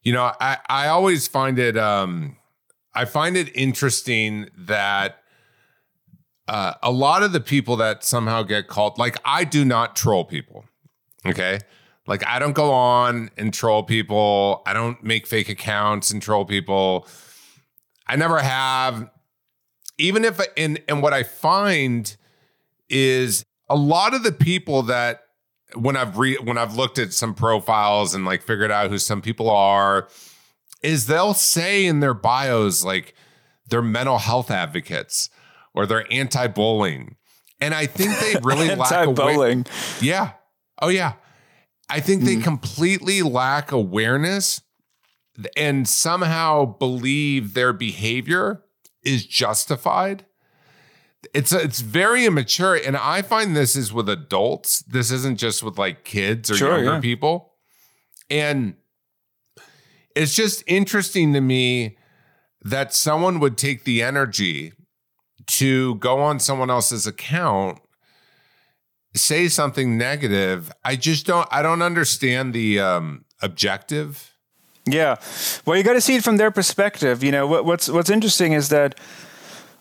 You 0.03 0.13
know, 0.13 0.33
I 0.41 0.59
I 0.69 0.89
always 0.89 1.29
find 1.29 1.57
it 1.59 1.77
um 1.77 2.37
I 2.93 3.05
find 3.05 3.37
it 3.37 3.55
interesting 3.55 4.49
that 4.57 5.19
uh, 6.49 6.75
a 6.83 6.91
lot 6.91 7.23
of 7.23 7.33
the 7.33 7.41
people 7.41 7.77
that 7.77 8.03
somehow 8.03 8.43
get 8.43 8.67
called 8.67 8.99
like 8.99 9.19
I 9.25 9.45
do 9.45 9.65
not 9.65 9.95
troll 9.95 10.25
people. 10.25 10.65
Okay. 11.25 11.61
Like 12.07 12.27
I 12.27 12.39
don't 12.39 12.53
go 12.53 12.73
on 12.73 13.31
and 13.37 13.55
troll 13.55 13.83
people. 13.83 14.63
I 14.67 14.73
don't 14.73 15.03
make 15.03 15.27
fake 15.27 15.49
accounts 15.49 16.11
and 16.11 16.21
troll 16.21 16.45
people. 16.45 17.07
I 18.07 18.17
never 18.17 18.41
have. 18.41 19.09
Even 19.99 20.25
if 20.25 20.41
and 20.57 20.83
and 20.89 21.03
what 21.03 21.13
I 21.13 21.23
find 21.23 22.17
is 22.89 23.45
a 23.69 23.77
lot 23.77 24.15
of 24.15 24.23
the 24.25 24.33
people 24.33 24.83
that 24.85 25.23
when 25.75 25.97
I've 25.97 26.19
re 26.19 26.37
when 26.37 26.59
I've 26.59 26.77
looked 26.77 26.99
at 26.99 27.13
some 27.13 27.35
profiles 27.35 28.15
and 28.15 28.25
like 28.25 28.43
figured 28.43 28.71
out 28.71 28.91
who 28.91 28.99
some 28.99 29.23
people 29.23 29.49
are, 29.49 30.09
is 30.83 31.07
they'll 31.07 31.35
say 31.35 31.87
in 31.87 32.01
their 32.01 32.15
bios 32.15 32.85
like 32.85 33.15
they're 33.69 33.81
mental 33.81 34.19
health 34.19 34.51
advocates 34.51 35.31
or 35.73 35.87
they're 35.87 36.11
anti-bullying. 36.13 37.17
And 37.61 37.75
I 37.75 37.87
think 37.87 38.19
they 38.19 38.35
really 38.43 38.75
lack 38.75 38.93
anti-bullying. 38.93 39.67
Yeah. 40.01 40.33
Oh 40.81 40.89
yeah. 40.89 41.15
I 41.93 42.01
think 42.01 42.23
they 42.23 42.37
mm. 42.37 42.43
completely 42.43 43.21
lack 43.21 43.71
awareness 43.71 44.63
and 45.59 45.87
somehow 45.87 46.65
believe 46.65 47.53
their 47.53 47.75
behavior 47.75 48.65
is 49.03 49.27
justified. 49.27 50.25
It's 51.35 51.53
it's 51.53 51.81
very 51.81 52.25
immature, 52.25 52.75
and 52.75 52.97
I 52.97 53.21
find 53.21 53.55
this 53.55 53.77
is 53.77 53.93
with 53.93 54.09
adults. 54.09 54.81
This 54.81 55.11
isn't 55.11 55.39
just 55.39 55.63
with 55.63 55.77
like 55.79 56.05
kids 56.05 56.51
or 56.51 56.55
sure, 56.57 56.77
younger 56.77 56.95
yeah. 56.95 57.01
people, 57.01 57.53
and 58.31 58.75
it's 60.17 60.35
just 60.35 60.65
interesting 60.67 61.35
to 61.35 61.43
me 61.43 61.99
that 62.63 62.95
someone 62.95 63.39
would 63.39 63.59
take 63.59 63.85
the 63.85 64.03
energy 64.03 64.73
to 65.47 65.97
go 65.97 66.21
on 66.21 66.41
someone 66.41 66.71
else's 66.71 67.07
account 67.07 67.81
say 69.15 69.49
something 69.49 69.97
negative, 69.99 70.73
I 70.85 70.97
just 70.97 71.27
don't 71.27 71.49
I 71.51 71.63
don't 71.63 71.83
understand 71.83 72.55
the 72.55 72.81
um, 72.81 73.25
objective. 73.41 74.33
Yeah, 74.85 75.17
well, 75.65 75.77
you 75.77 75.85
got 75.85 75.93
to 75.93 76.01
see 76.01 76.17
it 76.17 76.25
from 76.25 76.39
their 76.39 76.51
perspective. 76.51 77.23
You 77.23 77.31
know, 77.31 77.47
what, 77.47 77.65
what's 77.65 77.89
what's 77.89 78.11
interesting 78.11 78.53
is 78.53 78.69
that 78.71 78.99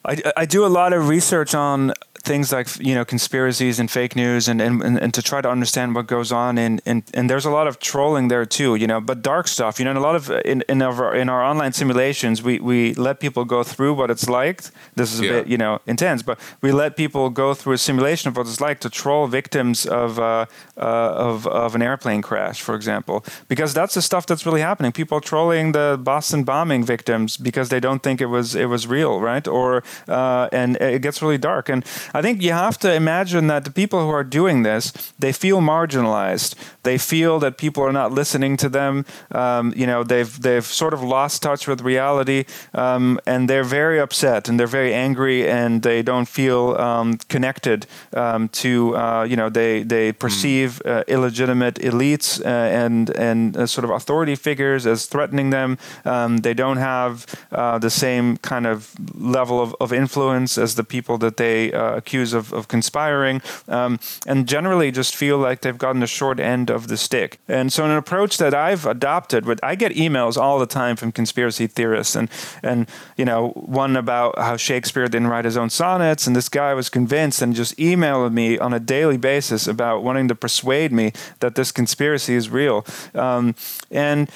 I, 0.05 0.21
I 0.38 0.45
do 0.45 0.65
a 0.65 0.67
lot 0.67 0.93
of 0.93 1.07
research 1.07 1.55
on 1.55 1.93
things 2.22 2.51
like 2.51 2.67
you 2.80 2.95
know 2.95 3.05
conspiracies 3.05 3.80
and 3.80 3.89
fake 3.89 4.15
news 4.15 4.47
and, 4.47 4.61
and, 4.61 4.82
and 4.84 5.13
to 5.13 5.22
try 5.22 5.41
to 5.41 5.49
understand 5.49 5.95
what 5.95 6.07
goes 6.07 6.32
on 6.32 6.57
and, 6.57 6.82
and 6.86 7.03
and 7.13 7.30
there's 7.30 7.45
a 7.45 7.49
lot 7.51 7.67
of 7.67 7.80
trolling 7.80 8.28
there 8.28 8.45
too 8.45 8.76
you 8.76 8.88
know 8.88 9.01
but 9.01 9.22
dark 9.22 9.47
stuff 9.47 9.80
you 9.80 9.86
know 9.86 9.91
and 9.91 9.97
a 9.97 10.01
lot 10.01 10.15
of 10.15 10.30
in, 10.45 10.63
in 10.69 10.82
our 10.82 11.15
in 11.15 11.30
our 11.30 11.43
online 11.43 11.74
simulations 11.74 12.43
we 12.43 12.59
we 12.59 12.93
let 12.95 13.19
people 13.19 13.45
go 13.45 13.63
through 13.63 13.93
what 13.93 14.09
it's 14.11 14.30
like 14.30 14.61
this 14.95 15.13
is 15.13 15.19
a 15.19 15.26
yeah. 15.26 15.32
bit 15.32 15.47
you 15.47 15.57
know 15.57 15.80
intense 15.88 16.22
but 16.22 16.39
we 16.61 16.72
let 16.72 16.95
people 16.95 17.30
go 17.30 17.53
through 17.53 17.74
a 17.74 17.78
simulation 17.78 18.30
of 18.30 18.38
what 18.38 18.45
it's 18.47 18.61
like 18.61 18.80
to 18.80 18.89
troll 18.89 19.28
victims 19.28 19.86
of 19.86 20.19
uh, 20.19 20.45
uh, 20.78 21.28
of 21.28 21.47
of 21.47 21.76
an 21.76 21.82
airplane 21.82 22.22
crash 22.22 22.61
for 22.61 22.76
example 22.76 23.26
because 23.47 23.74
that's 23.74 23.95
the 23.95 24.01
stuff 24.01 24.26
that's 24.26 24.45
really 24.45 24.61
happening. 24.61 24.91
People 24.91 25.19
trolling 25.22 25.72
the 25.72 25.99
Boston 26.01 26.43
bombing 26.43 26.84
victims 26.84 27.38
because 27.38 27.69
they 27.69 27.80
don't 27.80 28.03
think 28.03 28.22
it 28.22 28.28
was 28.28 28.55
it 28.55 28.65
was 28.65 28.88
real 28.88 29.19
right? 29.19 29.47
Or 29.47 29.84
uh, 30.07 30.49
and 30.51 30.78
it 30.78 31.01
gets 31.01 31.22
really 31.22 31.38
dark. 31.38 31.69
And 31.69 31.86
I 32.14 32.22
think 32.22 32.41
you 32.41 32.51
have 32.51 32.78
to 32.80 32.93
imagine 32.93 33.47
that 33.47 33.64
the 33.64 33.72
people 33.72 34.01
who 34.01 34.09
are 34.09 34.24
doing 34.24 34.64
this, 34.64 35.14
they 35.20 35.32
feel 35.32 35.59
marginalized. 35.62 36.55
They 36.84 36.97
feel 36.97 37.39
that 37.39 37.57
people 37.57 37.84
are 37.84 37.93
not 37.93 38.12
listening 38.12 38.57
to 38.57 38.70
them. 38.70 39.05
Um, 39.32 39.74
you 39.76 39.86
know, 39.86 40.03
they've 40.03 40.41
they've 40.41 40.66
sort 40.66 40.93
of 40.93 41.01
lost 41.03 41.41
touch 41.41 41.68
with 41.68 41.82
reality, 41.82 42.45
um, 42.74 43.20
and 43.26 43.49
they're 43.49 43.64
very 43.64 43.99
upset 43.99 44.49
and 44.49 44.59
they're 44.59 44.68
very 44.68 44.93
angry, 44.93 45.49
and 45.49 45.84
they 45.84 46.01
don't 46.01 46.28
feel 46.28 46.76
um, 46.78 47.18
connected 47.30 47.86
um, 48.14 48.49
to. 48.49 48.95
Uh, 48.95 49.24
you 49.24 49.36
know, 49.36 49.49
they 49.49 49.84
they 49.84 50.12
perceive 50.12 50.82
uh, 50.86 51.03
illegitimate 51.07 51.76
elites 51.76 52.43
uh, 52.43 52.47
and 52.47 53.09
and 53.12 53.55
uh, 53.55 53.66
sort 53.66 53.86
of 53.86 53.91
authority 53.91 54.36
figures 54.36 54.86
as 54.86 55.05
threatening 55.05 55.51
them. 55.51 55.78
Um, 56.03 56.38
they 56.38 56.53
don't 56.53 56.78
have 56.78 57.26
uh, 57.51 57.78
the 57.80 57.89
same 57.89 58.38
kind 58.38 58.66
of 58.68 58.93
level 59.14 59.62
of, 59.62 59.76
of 59.80 59.93
influence 59.93 60.57
as 60.57 60.76
the 60.76 60.84
people 60.84 61.18
that 61.20 61.38
they 61.38 61.72
uh, 61.72 62.00
accused 62.01 62.33
of, 62.33 62.51
of 62.51 62.67
conspiring, 62.67 63.41
um, 63.67 63.99
and 64.25 64.47
generally 64.47 64.91
just 64.91 65.15
feel 65.15 65.37
like 65.37 65.61
they've 65.61 65.77
gotten 65.77 66.01
the 66.01 66.07
short 66.07 66.39
end 66.39 66.69
of 66.69 66.87
the 66.87 66.97
stick. 66.97 67.39
And 67.47 67.71
so, 67.71 67.85
an 67.85 67.91
approach 67.91 68.37
that 68.37 68.53
I've 68.53 68.85
adopted, 68.85 69.45
with 69.45 69.59
I 69.63 69.75
get 69.75 69.91
emails 69.93 70.35
all 70.37 70.59
the 70.59 70.65
time 70.65 70.95
from 70.95 71.11
conspiracy 71.11 71.67
theorists, 71.67 72.15
and 72.15 72.29
and 72.63 72.87
you 73.17 73.25
know 73.25 73.49
one 73.49 73.95
about 73.95 74.37
how 74.37 74.57
Shakespeare 74.57 75.07
didn't 75.07 75.27
write 75.27 75.45
his 75.45 75.57
own 75.57 75.69
sonnets, 75.69 76.27
and 76.27 76.35
this 76.35 76.49
guy 76.49 76.73
was 76.73 76.89
convinced 76.89 77.41
and 77.41 77.55
just 77.55 77.77
emailed 77.77 78.33
me 78.33 78.57
on 78.57 78.73
a 78.73 78.79
daily 78.79 79.17
basis 79.17 79.67
about 79.67 80.03
wanting 80.03 80.27
to 80.27 80.35
persuade 80.35 80.91
me 80.91 81.13
that 81.39 81.55
this 81.55 81.71
conspiracy 81.71 82.35
is 82.35 82.49
real. 82.49 82.85
Um, 83.13 83.55
and 83.89 84.29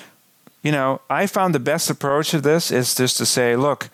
you 0.65 0.71
know, 0.71 0.99
I 1.11 1.27
found 1.27 1.53
the 1.53 1.59
best 1.59 1.91
approach 1.91 2.31
to 2.31 2.41
this 2.41 2.71
is 2.71 2.95
just 2.95 3.17
to 3.17 3.25
say, 3.25 3.55
look, 3.55 3.89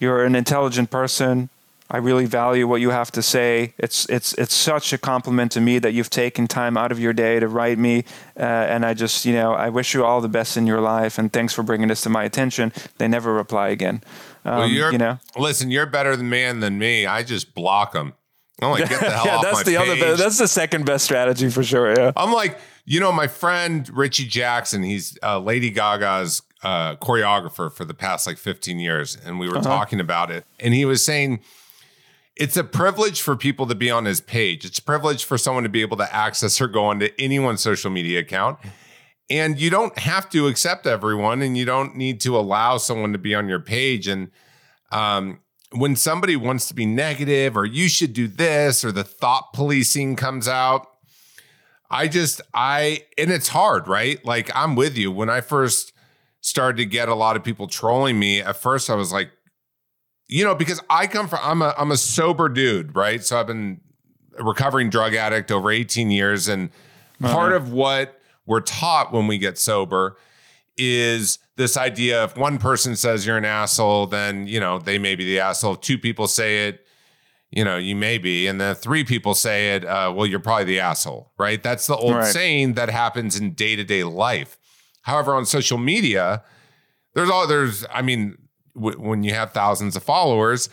you're 0.00 0.24
an 0.24 0.34
intelligent 0.34 0.90
person. 0.90 1.50
I 1.94 1.98
really 1.98 2.24
value 2.24 2.66
what 2.66 2.80
you 2.80 2.88
have 2.88 3.12
to 3.12 3.22
say. 3.22 3.74
It's 3.76 4.06
it's 4.08 4.32
it's 4.34 4.54
such 4.54 4.94
a 4.94 4.98
compliment 4.98 5.52
to 5.52 5.60
me 5.60 5.78
that 5.78 5.92
you've 5.92 6.08
taken 6.08 6.48
time 6.48 6.78
out 6.78 6.90
of 6.90 6.98
your 6.98 7.12
day 7.12 7.38
to 7.38 7.46
write 7.48 7.78
me, 7.78 8.04
uh, 8.34 8.42
and 8.42 8.86
I 8.86 8.94
just 8.94 9.26
you 9.26 9.34
know 9.34 9.52
I 9.52 9.68
wish 9.68 9.92
you 9.92 10.02
all 10.02 10.22
the 10.22 10.28
best 10.28 10.56
in 10.56 10.66
your 10.66 10.80
life, 10.80 11.18
and 11.18 11.30
thanks 11.30 11.52
for 11.52 11.62
bringing 11.62 11.88
this 11.88 12.00
to 12.02 12.08
my 12.08 12.24
attention. 12.24 12.72
They 12.96 13.08
never 13.08 13.34
reply 13.34 13.68
again. 13.68 14.02
Um, 14.46 14.56
well, 14.60 14.68
you're, 14.68 14.90
you 14.90 14.96
know, 14.98 15.18
listen, 15.36 15.70
you're 15.70 15.84
better 15.86 16.16
than 16.16 16.30
man 16.30 16.60
than 16.60 16.78
me. 16.78 17.04
I 17.04 17.22
just 17.22 17.54
block 17.54 17.92
them. 17.92 18.14
I'm 18.62 18.70
like, 18.70 18.88
get 18.88 19.00
the 19.00 19.10
hell 19.10 19.26
yeah, 19.26 19.36
off 19.36 19.42
that's 19.42 19.56
my 19.58 19.62
the 19.64 19.76
page. 19.76 20.02
other. 20.02 20.16
That's 20.16 20.38
the 20.38 20.48
second 20.48 20.86
best 20.86 21.04
strategy 21.04 21.50
for 21.50 21.62
sure. 21.62 21.92
Yeah. 21.94 22.12
I'm 22.16 22.32
like, 22.32 22.58
you 22.86 23.00
know, 23.00 23.12
my 23.12 23.26
friend 23.26 23.84
Richy 23.88 24.26
Jackson. 24.26 24.82
He's 24.82 25.18
uh, 25.22 25.38
Lady 25.40 25.68
Gaga's 25.70 26.40
uh, 26.62 26.96
choreographer 26.96 27.70
for 27.70 27.84
the 27.84 27.92
past 27.94 28.26
like 28.26 28.38
15 28.38 28.78
years, 28.78 29.14
and 29.26 29.38
we 29.38 29.46
were 29.48 29.58
Uh-huh. 29.58 29.68
talking 29.68 30.00
about 30.00 30.30
it, 30.30 30.46
and 30.58 30.72
he 30.72 30.84
was 30.86 31.04
saying 31.04 31.40
it's 32.42 32.56
a 32.56 32.64
privilege 32.64 33.22
for 33.22 33.36
people 33.36 33.68
to 33.68 33.74
be 33.76 33.88
on 33.88 34.04
his 34.04 34.20
page. 34.20 34.64
It's 34.64 34.80
a 34.80 34.82
privilege 34.82 35.22
for 35.22 35.38
someone 35.38 35.62
to 35.62 35.68
be 35.68 35.80
able 35.80 35.96
to 35.98 36.12
access 36.12 36.60
or 36.60 36.66
go 36.66 36.86
onto 36.86 37.08
anyone's 37.16 37.60
social 37.60 37.88
media 37.88 38.18
account. 38.18 38.58
And 39.30 39.60
you 39.60 39.70
don't 39.70 39.96
have 39.96 40.28
to 40.30 40.48
accept 40.48 40.84
everyone, 40.84 41.40
and 41.40 41.56
you 41.56 41.64
don't 41.64 41.94
need 41.94 42.20
to 42.22 42.36
allow 42.36 42.78
someone 42.78 43.12
to 43.12 43.18
be 43.18 43.32
on 43.32 43.48
your 43.48 43.60
page. 43.60 44.08
And 44.08 44.32
um, 44.90 45.38
when 45.70 45.94
somebody 45.94 46.34
wants 46.34 46.66
to 46.66 46.74
be 46.74 46.84
negative, 46.84 47.56
or 47.56 47.64
you 47.64 47.88
should 47.88 48.12
do 48.12 48.26
this, 48.26 48.84
or 48.84 48.90
the 48.90 49.04
thought 49.04 49.52
policing 49.52 50.16
comes 50.16 50.48
out, 50.48 50.88
I 51.92 52.08
just, 52.08 52.40
I, 52.52 53.04
and 53.16 53.30
it's 53.30 53.48
hard, 53.48 53.86
right? 53.86 54.18
Like, 54.24 54.50
I'm 54.52 54.74
with 54.74 54.98
you. 54.98 55.12
When 55.12 55.30
I 55.30 55.42
first 55.42 55.92
started 56.40 56.78
to 56.78 56.86
get 56.86 57.08
a 57.08 57.14
lot 57.14 57.36
of 57.36 57.44
people 57.44 57.68
trolling 57.68 58.18
me, 58.18 58.40
at 58.40 58.56
first 58.56 58.90
I 58.90 58.96
was 58.96 59.12
like, 59.12 59.30
you 60.32 60.44
know, 60.44 60.54
because 60.54 60.80
I 60.88 61.06
come 61.06 61.28
from, 61.28 61.40
I'm 61.42 61.60
a, 61.62 61.74
I'm 61.76 61.90
a 61.90 61.96
sober 61.96 62.48
dude, 62.48 62.96
right? 62.96 63.22
So 63.22 63.38
I've 63.38 63.46
been 63.46 63.80
a 64.38 64.42
recovering 64.42 64.88
drug 64.88 65.14
addict 65.14 65.52
over 65.52 65.70
18 65.70 66.10
years. 66.10 66.48
And 66.48 66.70
part 67.20 67.52
of 67.52 67.70
what 67.72 68.18
we're 68.46 68.60
taught 68.60 69.12
when 69.12 69.26
we 69.26 69.36
get 69.36 69.58
sober 69.58 70.16
is 70.78 71.38
this 71.56 71.76
idea 71.76 72.24
if 72.24 72.36
one 72.36 72.56
person 72.56 72.96
says 72.96 73.26
you're 73.26 73.36
an 73.36 73.44
asshole, 73.44 74.06
then, 74.06 74.46
you 74.46 74.58
know, 74.58 74.78
they 74.78 74.98
may 74.98 75.14
be 75.14 75.24
the 75.26 75.38
asshole. 75.38 75.74
If 75.74 75.80
two 75.82 75.98
people 75.98 76.26
say 76.26 76.66
it, 76.68 76.86
you 77.50 77.62
know, 77.62 77.76
you 77.76 77.94
may 77.94 78.16
be. 78.16 78.46
And 78.46 78.58
then 78.58 78.74
three 78.74 79.04
people 79.04 79.34
say 79.34 79.74
it, 79.76 79.84
uh, 79.84 80.10
well, 80.16 80.26
you're 80.26 80.40
probably 80.40 80.64
the 80.64 80.80
asshole, 80.80 81.30
right? 81.38 81.62
That's 81.62 81.86
the 81.86 81.94
old 81.96 82.14
Right. 82.16 82.32
saying 82.32 82.72
that 82.74 82.88
happens 82.88 83.38
in 83.38 83.52
day 83.52 83.76
to 83.76 83.84
day 83.84 84.02
life. 84.02 84.58
However, 85.02 85.34
on 85.34 85.44
social 85.44 85.76
media, 85.76 86.42
there's 87.14 87.28
all, 87.28 87.46
there's, 87.46 87.84
I 87.92 88.00
mean, 88.00 88.38
w- 88.74 88.98
when 89.00 89.22
you 89.22 89.34
have 89.34 89.52
thousands 89.52 89.96
of 89.96 90.02
followers, 90.02 90.68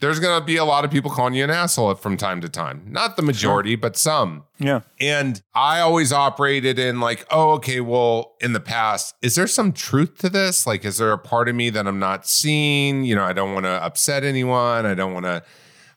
there's 0.00 0.20
going 0.20 0.38
to 0.38 0.44
be 0.44 0.56
a 0.56 0.64
lot 0.64 0.84
of 0.84 0.90
people 0.90 1.10
calling 1.10 1.32
you 1.32 1.42
an 1.42 1.50
asshole 1.50 1.94
from 1.94 2.18
time 2.18 2.42
to 2.42 2.48
time. 2.50 2.82
Not 2.86 3.16
the 3.16 3.22
majority, 3.22 3.76
but 3.76 3.96
some. 3.96 4.44
Yeah. 4.58 4.80
And 5.00 5.42
I 5.54 5.80
always 5.80 6.12
operated 6.12 6.78
in 6.78 7.00
like, 7.00 7.26
oh, 7.30 7.52
okay, 7.52 7.80
well, 7.80 8.34
in 8.40 8.52
the 8.52 8.60
past, 8.60 9.14
is 9.22 9.36
there 9.36 9.46
some 9.46 9.72
truth 9.72 10.18
to 10.18 10.28
this? 10.28 10.66
Like, 10.66 10.84
is 10.84 10.98
there 10.98 11.12
a 11.12 11.18
part 11.18 11.48
of 11.48 11.54
me 11.54 11.70
that 11.70 11.86
I'm 11.86 11.98
not 11.98 12.26
seeing? 12.26 13.04
You 13.04 13.14
know, 13.14 13.24
I 13.24 13.32
don't 13.32 13.54
want 13.54 13.64
to 13.64 13.70
upset 13.70 14.22
anyone. 14.22 14.84
I 14.84 14.94
don't 14.94 15.14
want 15.14 15.24
to. 15.24 15.42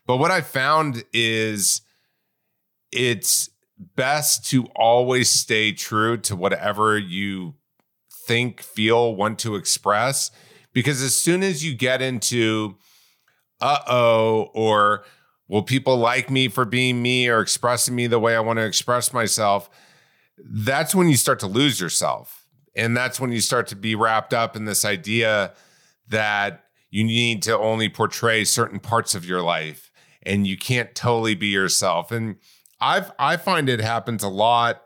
But 0.06 0.16
what 0.16 0.30
I 0.30 0.40
found 0.40 1.04
is 1.12 1.82
it's 2.90 3.50
best 3.96 4.48
to 4.50 4.64
always 4.74 5.30
stay 5.30 5.72
true 5.72 6.16
to 6.16 6.34
whatever 6.34 6.96
you 6.96 7.54
think, 8.26 8.62
feel, 8.62 9.14
want 9.14 9.38
to 9.40 9.56
express. 9.56 10.30
Because 10.72 11.02
as 11.02 11.16
soon 11.16 11.42
as 11.42 11.64
you 11.64 11.74
get 11.74 12.00
into, 12.00 12.76
uh 13.60 13.78
oh, 13.88 14.50
or 14.54 15.04
will 15.48 15.62
people 15.62 15.96
like 15.96 16.30
me 16.30 16.48
for 16.48 16.64
being 16.64 17.02
me 17.02 17.28
or 17.28 17.40
expressing 17.40 17.94
me 17.94 18.06
the 18.06 18.20
way 18.20 18.36
I 18.36 18.40
want 18.40 18.58
to 18.58 18.64
express 18.64 19.12
myself? 19.12 19.68
That's 20.38 20.94
when 20.94 21.08
you 21.08 21.16
start 21.16 21.40
to 21.40 21.46
lose 21.46 21.80
yourself. 21.80 22.46
And 22.76 22.96
that's 22.96 23.20
when 23.20 23.32
you 23.32 23.40
start 23.40 23.66
to 23.68 23.76
be 23.76 23.94
wrapped 23.94 24.32
up 24.32 24.54
in 24.54 24.64
this 24.64 24.84
idea 24.84 25.52
that 26.08 26.64
you 26.90 27.04
need 27.04 27.42
to 27.42 27.58
only 27.58 27.88
portray 27.88 28.44
certain 28.44 28.78
parts 28.78 29.14
of 29.14 29.24
your 29.24 29.42
life 29.42 29.90
and 30.22 30.46
you 30.46 30.56
can't 30.56 30.94
totally 30.94 31.34
be 31.34 31.48
yourself. 31.48 32.12
And 32.12 32.36
I've 32.80 33.10
I 33.18 33.36
find 33.36 33.68
it 33.68 33.80
happens 33.80 34.22
a 34.22 34.28
lot 34.28 34.82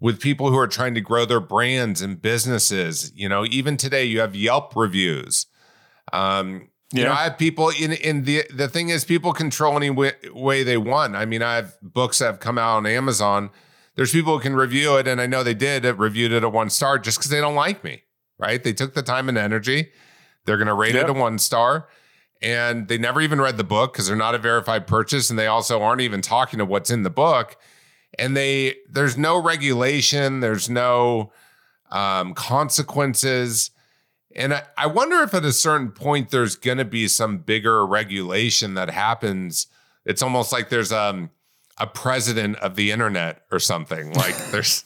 with 0.00 0.20
people 0.20 0.50
who 0.50 0.58
are 0.58 0.66
trying 0.66 0.94
to 0.94 1.00
grow 1.00 1.24
their 1.24 1.40
brands 1.40 2.00
and 2.00 2.20
businesses. 2.20 3.12
You 3.14 3.28
know, 3.28 3.44
even 3.44 3.76
today 3.76 4.04
you 4.04 4.20
have 4.20 4.34
Yelp 4.34 4.74
reviews. 4.74 5.46
Um, 6.12 6.70
you 6.92 7.04
know, 7.04 7.12
I 7.12 7.24
have 7.24 7.38
people 7.38 7.70
in 7.70 7.92
in 7.92 8.24
the 8.24 8.44
the 8.52 8.66
thing 8.66 8.88
is 8.88 9.04
people 9.04 9.32
control 9.32 9.76
any 9.76 9.90
way, 9.90 10.12
way 10.32 10.64
they 10.64 10.76
want. 10.76 11.14
I 11.14 11.24
mean, 11.24 11.40
I 11.40 11.54
have 11.54 11.76
books 11.80 12.18
that 12.18 12.26
have 12.26 12.40
come 12.40 12.58
out 12.58 12.78
on 12.78 12.86
Amazon. 12.86 13.50
There's 13.94 14.10
people 14.10 14.36
who 14.36 14.42
can 14.42 14.56
review 14.56 14.96
it, 14.96 15.06
and 15.06 15.20
I 15.20 15.26
know 15.26 15.44
they 15.44 15.54
did 15.54 15.84
it, 15.84 15.98
reviewed 15.98 16.32
it 16.32 16.42
a 16.42 16.48
one 16.48 16.70
star 16.70 16.98
just 16.98 17.18
because 17.18 17.30
they 17.30 17.40
don't 17.40 17.54
like 17.54 17.84
me. 17.84 18.02
Right? 18.38 18.64
They 18.64 18.72
took 18.72 18.94
the 18.94 19.02
time 19.02 19.28
and 19.28 19.38
energy. 19.38 19.90
They're 20.46 20.56
going 20.56 20.68
to 20.68 20.74
rate 20.74 20.96
it 20.96 21.08
a 21.08 21.12
one 21.12 21.38
star, 21.38 21.86
and 22.42 22.88
they 22.88 22.98
never 22.98 23.20
even 23.20 23.40
read 23.40 23.56
the 23.56 23.64
book 23.64 23.92
because 23.92 24.08
they're 24.08 24.16
not 24.16 24.34
a 24.34 24.38
verified 24.38 24.86
purchase, 24.86 25.30
and 25.30 25.38
they 25.38 25.46
also 25.46 25.82
aren't 25.82 26.00
even 26.00 26.22
talking 26.22 26.58
to 26.58 26.64
what's 26.64 26.90
in 26.90 27.02
the 27.02 27.10
book. 27.10 27.56
And 28.18 28.36
they 28.36 28.76
there's 28.88 29.16
no 29.16 29.40
regulation. 29.42 30.40
There's 30.40 30.68
no 30.68 31.32
um, 31.90 32.34
consequences. 32.34 33.70
And 34.34 34.54
I, 34.54 34.62
I 34.76 34.86
wonder 34.86 35.22
if 35.22 35.34
at 35.34 35.44
a 35.44 35.52
certain 35.52 35.90
point 35.90 36.30
there's 36.30 36.56
going 36.56 36.78
to 36.78 36.84
be 36.84 37.08
some 37.08 37.38
bigger 37.38 37.84
regulation 37.84 38.74
that 38.74 38.90
happens. 38.90 39.66
It's 40.04 40.22
almost 40.22 40.52
like 40.52 40.68
there's 40.68 40.92
um, 40.92 41.30
a 41.78 41.86
president 41.86 42.56
of 42.56 42.76
the 42.76 42.92
internet 42.92 43.42
or 43.50 43.58
something. 43.58 44.12
Like 44.12 44.36
there's, 44.50 44.84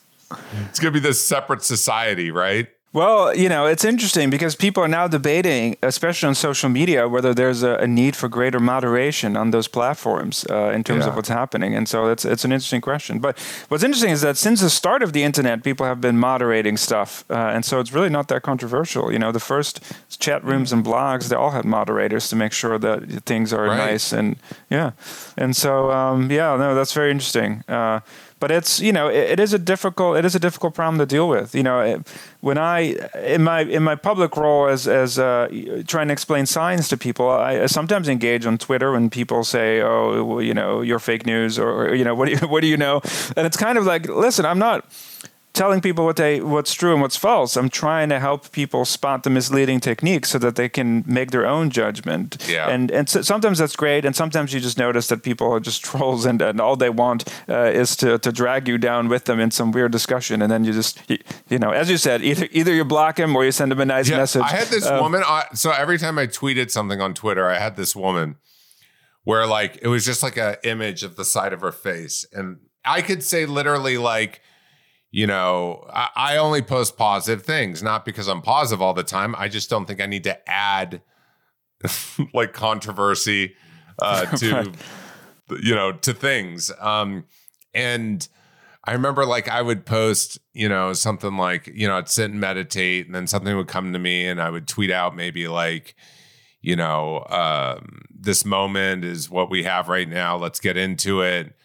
it's 0.67 0.79
going 0.79 0.93
to 0.93 0.99
be 0.99 1.05
this 1.05 1.25
separate 1.25 1.63
society, 1.63 2.31
right? 2.31 2.67
Well, 2.95 3.35
you 3.35 3.49
know, 3.49 3.65
it's 3.65 3.83
interesting 3.83 4.29
because 4.29 4.55
people 4.55 4.81
are 4.81 4.87
now 4.87 5.05
debating, 5.09 5.75
especially 5.83 6.27
on 6.29 6.35
social 6.35 6.69
media, 6.69 7.09
whether 7.09 7.33
there's 7.33 7.61
a, 7.61 7.73
a 7.81 7.87
need 7.87 8.15
for 8.15 8.29
greater 8.29 8.57
moderation 8.61 9.35
on 9.35 9.51
those 9.51 9.67
platforms 9.67 10.45
uh, 10.49 10.71
in 10.73 10.81
terms 10.81 11.03
Yeah. 11.03 11.09
of 11.09 11.15
what's 11.17 11.27
happening. 11.27 11.75
And 11.75 11.89
so 11.89 12.07
it's 12.13 12.23
it's 12.23 12.45
an 12.45 12.51
interesting 12.53 12.79
question. 12.81 13.19
But 13.19 13.37
what's 13.67 13.83
interesting 13.83 14.11
is 14.13 14.21
that 14.21 14.37
since 14.37 14.61
the 14.61 14.69
start 14.69 15.03
of 15.03 15.11
the 15.11 15.23
internet, 15.23 15.61
people 15.61 15.85
have 15.85 15.99
been 15.99 16.17
moderating 16.17 16.77
stuff, 16.77 17.25
uh, 17.29 17.55
and 17.55 17.65
so 17.65 17.81
it's 17.81 17.91
really 17.91 18.09
not 18.09 18.27
that 18.27 18.41
controversial. 18.43 19.11
You 19.11 19.19
know, 19.19 19.33
the 19.33 19.41
first 19.53 19.81
chat 20.19 20.41
rooms 20.45 20.71
and 20.71 20.81
blogs, 20.85 21.27
they 21.27 21.35
all 21.35 21.51
had 21.51 21.65
moderators 21.65 22.29
to 22.29 22.35
make 22.37 22.53
sure 22.53 22.79
that 22.79 23.25
things 23.25 23.51
are 23.51 23.67
Right. 23.67 23.91
nice 23.91 24.13
and 24.17 24.35
yeah. 24.69 24.91
And 25.37 25.53
so 25.53 25.91
um, 25.91 26.31
yeah, 26.31 26.55
no, 26.57 26.73
that's 26.75 26.93
very 26.95 27.11
interesting. 27.11 27.63
Uh, 27.67 27.99
but 28.39 28.51
it's 28.51 28.79
you 28.79 28.91
know 28.91 29.07
it, 29.07 29.31
it 29.31 29.39
is 29.39 29.53
a 29.53 29.59
difficult 29.59 30.17
it 30.17 30.25
is 30.25 30.35
a 30.35 30.39
difficult 30.39 30.73
problem 30.73 30.99
to 30.99 31.05
deal 31.05 31.27
with. 31.27 31.55
You 31.55 31.63
know 31.63 31.79
it, 31.81 32.07
when 32.41 32.57
i 32.57 32.95
in 33.15 33.43
my 33.43 33.61
in 33.61 33.83
my 33.83 33.95
public 33.95 34.35
role 34.37 34.67
as 34.67 34.87
as 34.87 35.17
uh, 35.17 35.47
trying 35.87 36.07
to 36.07 36.13
explain 36.13 36.45
science 36.45 36.87
to 36.89 36.97
people 36.97 37.29
i 37.29 37.65
sometimes 37.65 38.07
engage 38.07 38.45
on 38.45 38.57
twitter 38.57 38.91
when 38.91 39.09
people 39.09 39.43
say 39.43 39.81
oh 39.81 40.23
well, 40.23 40.41
you 40.41 40.53
know 40.53 40.81
you're 40.81 40.99
fake 40.99 41.25
news 41.25 41.57
or, 41.57 41.87
or, 41.87 41.95
you 41.95 42.03
know 42.03 42.13
what 42.13 42.27
do 42.27 42.33
you 42.33 42.37
what 42.47 42.61
do 42.61 42.67
you 42.67 42.77
know? 42.77 43.01
And 43.35 43.47
it's 43.47 43.57
kind 43.57 43.77
of 43.77 43.85
like 43.85 44.07
listen 44.07 44.45
i'm 44.45 44.59
not 44.59 44.85
telling 45.55 45.81
people 45.81 46.05
what 46.05 46.17
they 46.17 46.41
what's 46.41 46.73
true 46.73 46.93
and 46.93 47.01
what's 47.01 47.15
false. 47.17 47.57
I'm 47.57 47.69
trying 47.69 48.09
to 48.09 48.19
help 48.19 48.51
people 48.51 48.85
spot 48.85 49.23
the 49.23 49.29
misleading 49.29 49.79
techniques 49.79 50.29
so 50.29 50.37
that 50.39 50.55
they 50.55 50.69
can 50.69 51.03
make 51.07 51.31
their 51.31 51.45
own 51.47 51.69
judgment. 51.71 52.45
Yeah. 52.47 52.69
And 52.69 52.91
and 52.91 53.09
so, 53.09 53.21
sometimes 53.23 53.57
that's 53.57 53.75
great, 53.75 54.05
and 54.05 54.15
sometimes 54.15 54.53
you 54.53 54.59
just 54.59 54.77
notice 54.77 55.07
that 55.07 55.23
people 55.23 55.51
are 55.51 55.59
just 55.59 55.83
trolls, 55.89 56.25
and, 56.25 56.41
and 56.41 56.61
all 56.61 56.75
they 56.75 56.89
want 56.89 57.23
uh, 57.49 57.71
is 57.73 57.95
to, 57.97 58.19
to 58.19 58.31
drag 58.31 58.67
you 58.67 58.77
down 58.77 59.07
with 59.07 59.25
them 59.25 59.39
in 59.39 59.49
some 59.49 59.71
weird 59.71 59.91
discussion, 59.91 60.41
and 60.41 60.51
then 60.51 60.65
you 60.65 60.73
just 60.73 61.01
you, 61.09 61.17
you 61.49 61.57
know, 61.57 61.71
as 61.71 61.89
you 61.89 61.97
said, 61.97 62.21
either 62.21 62.47
either 62.51 62.73
you 62.73 62.85
block 62.85 63.17
him 63.17 63.35
or 63.35 63.45
you 63.45 63.51
send 63.51 63.71
him 63.71 63.79
a 63.79 63.85
nice 63.85 64.09
message. 64.09 64.43
I 64.43 64.49
had 64.49 64.67
this 64.67 64.85
Um, 64.85 65.01
woman. 65.01 65.23
I, 65.25 65.45
so 65.53 65.71
every 65.71 65.97
time 65.97 66.19
I 66.19 66.27
tweeted 66.27 66.69
something 66.69 67.01
on 67.01 67.13
Twitter, 67.13 67.49
I 67.49 67.57
had 67.57 67.75
this 67.77 67.95
woman 67.95 68.35
where 69.23 69.47
like 69.47 69.79
it 69.81 69.87
was 69.87 70.05
just 70.05 70.21
like 70.21 70.37
a 70.37 70.57
image 70.67 71.01
of 71.03 71.15
the 71.15 71.25
side 71.25 71.53
of 71.53 71.61
her 71.61 71.71
face, 71.71 72.25
and 72.33 72.57
I 72.83 73.01
could 73.01 73.23
say 73.23 73.45
literally 73.45 73.97
like, 73.97 74.41
you 75.15 75.25
know, 75.25 75.87
I, 75.93 76.09
I 76.13 76.37
only 76.37 76.61
post 76.61 76.97
positive 76.97 77.45
things, 77.45 77.81
not 77.81 78.03
because 78.03 78.27
I'm 78.27 78.41
positive 78.41 78.81
all 78.81 78.93
the 78.93 79.01
time. 79.01 79.33
I 79.37 79.47
just 79.47 79.69
don't 79.69 79.85
think 79.85 80.01
I 80.01 80.07
need 80.07 80.25
to 80.25 80.37
add 80.49 81.01
like 82.33 82.51
controversy 82.51 83.55
uh, 83.97 84.25
to 84.37 84.51
Right. 84.53 84.75
you 85.63 85.73
know 85.73 85.93
to 85.93 86.13
things. 86.13 86.69
Um, 86.81 87.23
and 87.73 88.27
I 88.83 88.91
remember 88.91 89.25
like 89.25 89.47
I 89.47 89.61
would 89.61 89.85
post, 89.85 90.37
you 90.53 90.67
know, 90.67 90.91
something 90.91 91.37
like, 91.37 91.71
you 91.73 91.87
know, 91.87 91.95
I'd 91.97 92.09
sit 92.09 92.29
and 92.29 92.41
meditate, 92.41 93.05
and 93.05 93.15
then 93.15 93.25
something 93.25 93.55
would 93.55 93.69
come 93.69 93.93
to 93.93 93.99
me, 93.99 94.27
and 94.27 94.41
I 94.41 94.49
would 94.49 94.67
tweet 94.67 94.91
out 94.91 95.15
maybe 95.15 95.47
like, 95.47 95.95
you 96.61 96.75
know, 96.75 97.23
um, 97.29 98.01
this 98.13 98.43
moment 98.43 99.05
is 99.05 99.29
what 99.29 99.49
we 99.49 99.63
have 99.63 99.87
right 99.87 100.09
now. 100.09 100.35
Let's 100.35 100.59
get 100.59 100.75
into 100.75 101.21
it. 101.21 101.55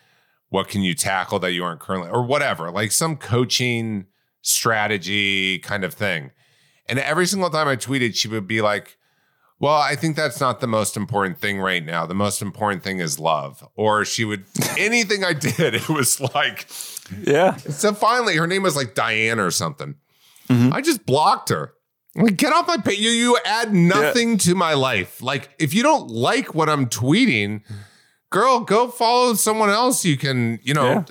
What 0.51 0.69
can 0.69 0.83
you 0.83 0.95
tackle 0.95 1.39
that 1.41 1.53
you 1.53 1.65
aren't 1.65 1.81
currently, 1.81 2.11
or 2.11 2.23
whatever, 2.23 2.71
like 2.71 2.93
some 2.93 3.17
coaching 3.17 4.07
strategy 4.43 5.59
kind 5.59 5.85
of 5.85 5.95
thing. 5.95 6.31
And 6.89 6.99
every 6.99 7.27
single 7.27 7.51
time 7.51 7.69
I 7.69 7.77
tweeted, 7.77 8.15
she 8.17 8.29
would 8.29 8.47
be 8.47 8.61
like, 8.61 8.97
Well, 9.59 9.75
I 9.75 9.95
think 9.97 10.17
that's 10.17 10.41
not 10.41 10.61
the 10.61 10.67
most 10.67 10.97
important 10.97 11.39
thing 11.39 11.61
right 11.61 11.85
now. 11.85 12.07
The 12.07 12.15
most 12.15 12.43
important 12.43 12.83
thing 12.83 12.99
is 12.99 13.19
love. 13.19 13.67
Or 13.75 14.05
she 14.05 14.25
would 14.25 14.45
anything 14.79 15.25
I 15.25 15.33
did, 15.33 15.75
it 15.75 15.89
was 15.89 16.21
like 16.35 16.67
Yeah. 17.25 17.57
so 17.57 17.93
finally 17.95 18.37
her 18.37 18.47
name 18.47 18.63
was 18.63 18.77
like 18.77 18.95
Diane 18.95 19.39
or 19.39 19.51
something. 19.51 19.95
Mm-hmm. 20.49 20.73
I 20.73 20.81
just 20.81 21.07
blocked 21.07 21.49
her. 21.51 21.73
Like, 22.17 22.37
get 22.37 22.53
off 22.53 22.67
my 22.67 22.77
page. 22.77 22.99
You 22.99 23.11
you 23.11 23.39
add 23.45 23.73
nothing 23.73 24.37
to 24.39 24.57
my 24.57 24.75
life. 24.75 25.23
Like 25.23 25.51
if 25.61 25.73
you 25.73 25.83
don't 25.85 26.09
like 26.09 26.55
what 26.57 26.69
I'm 26.69 26.87
tweeting, 26.87 27.63
girl, 28.31 28.61
go 28.61 28.89
follow 28.89 29.35
someone 29.35 29.71
else. 29.71 30.05
You 30.05 30.17
can, 30.17 30.61
you 30.63 30.73
know, 30.73 31.05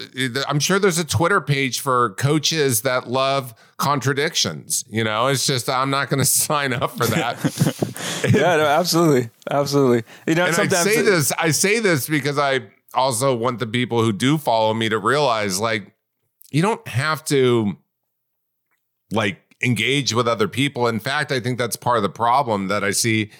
I'm 0.47 0.59
sure 0.59 0.79
there's 0.79 0.97
a 0.97 1.05
Twitter 1.05 1.41
page 1.41 1.81
for 1.81 2.11
coaches 2.11 2.81
that 2.81 3.09
love 3.09 3.53
contradictions. 3.77 4.85
You 4.89 5.03
know, 5.03 5.27
it's 5.27 5.45
just 5.45 5.69
I'm 5.69 5.89
not 5.89 6.09
going 6.09 6.19
to 6.19 6.25
sign 6.25 6.73
up 6.73 6.91
for 6.91 7.05
that. 7.07 7.85
Yeah, 8.21 8.57
no, 8.57 8.65
absolutely. 8.65 9.29
Absolutely. 9.49 10.03
You 10.27 10.35
know, 10.35 10.43
and 10.43 10.53
I 10.53 10.57
sometimes 10.57 10.83
say 10.83 11.01
this, 11.01 11.31
I 11.39 11.51
say 11.51 11.79
this 11.79 12.09
because 12.09 12.37
I 12.37 12.61
also 12.93 13.33
want 13.33 13.59
the 13.59 13.67
people 13.67 14.03
who 14.03 14.11
do 14.11 14.37
follow 14.37 14.73
me 14.73 14.89
to 14.89 14.97
realize 14.99 15.57
like 15.57 15.93
you 16.51 16.61
don't 16.61 16.85
have 16.85 17.23
to 17.25 17.77
like 19.11 19.39
engage 19.63 20.13
with 20.13 20.27
other 20.27 20.49
people. 20.49 20.87
In 20.87 20.99
fact, 20.99 21.31
I 21.31 21.39
think 21.39 21.57
that's 21.57 21.77
part 21.77 21.95
of 21.95 22.03
the 22.03 22.09
problem 22.09 22.67
that 22.67 22.83
I 22.83 22.91
see 22.91 23.31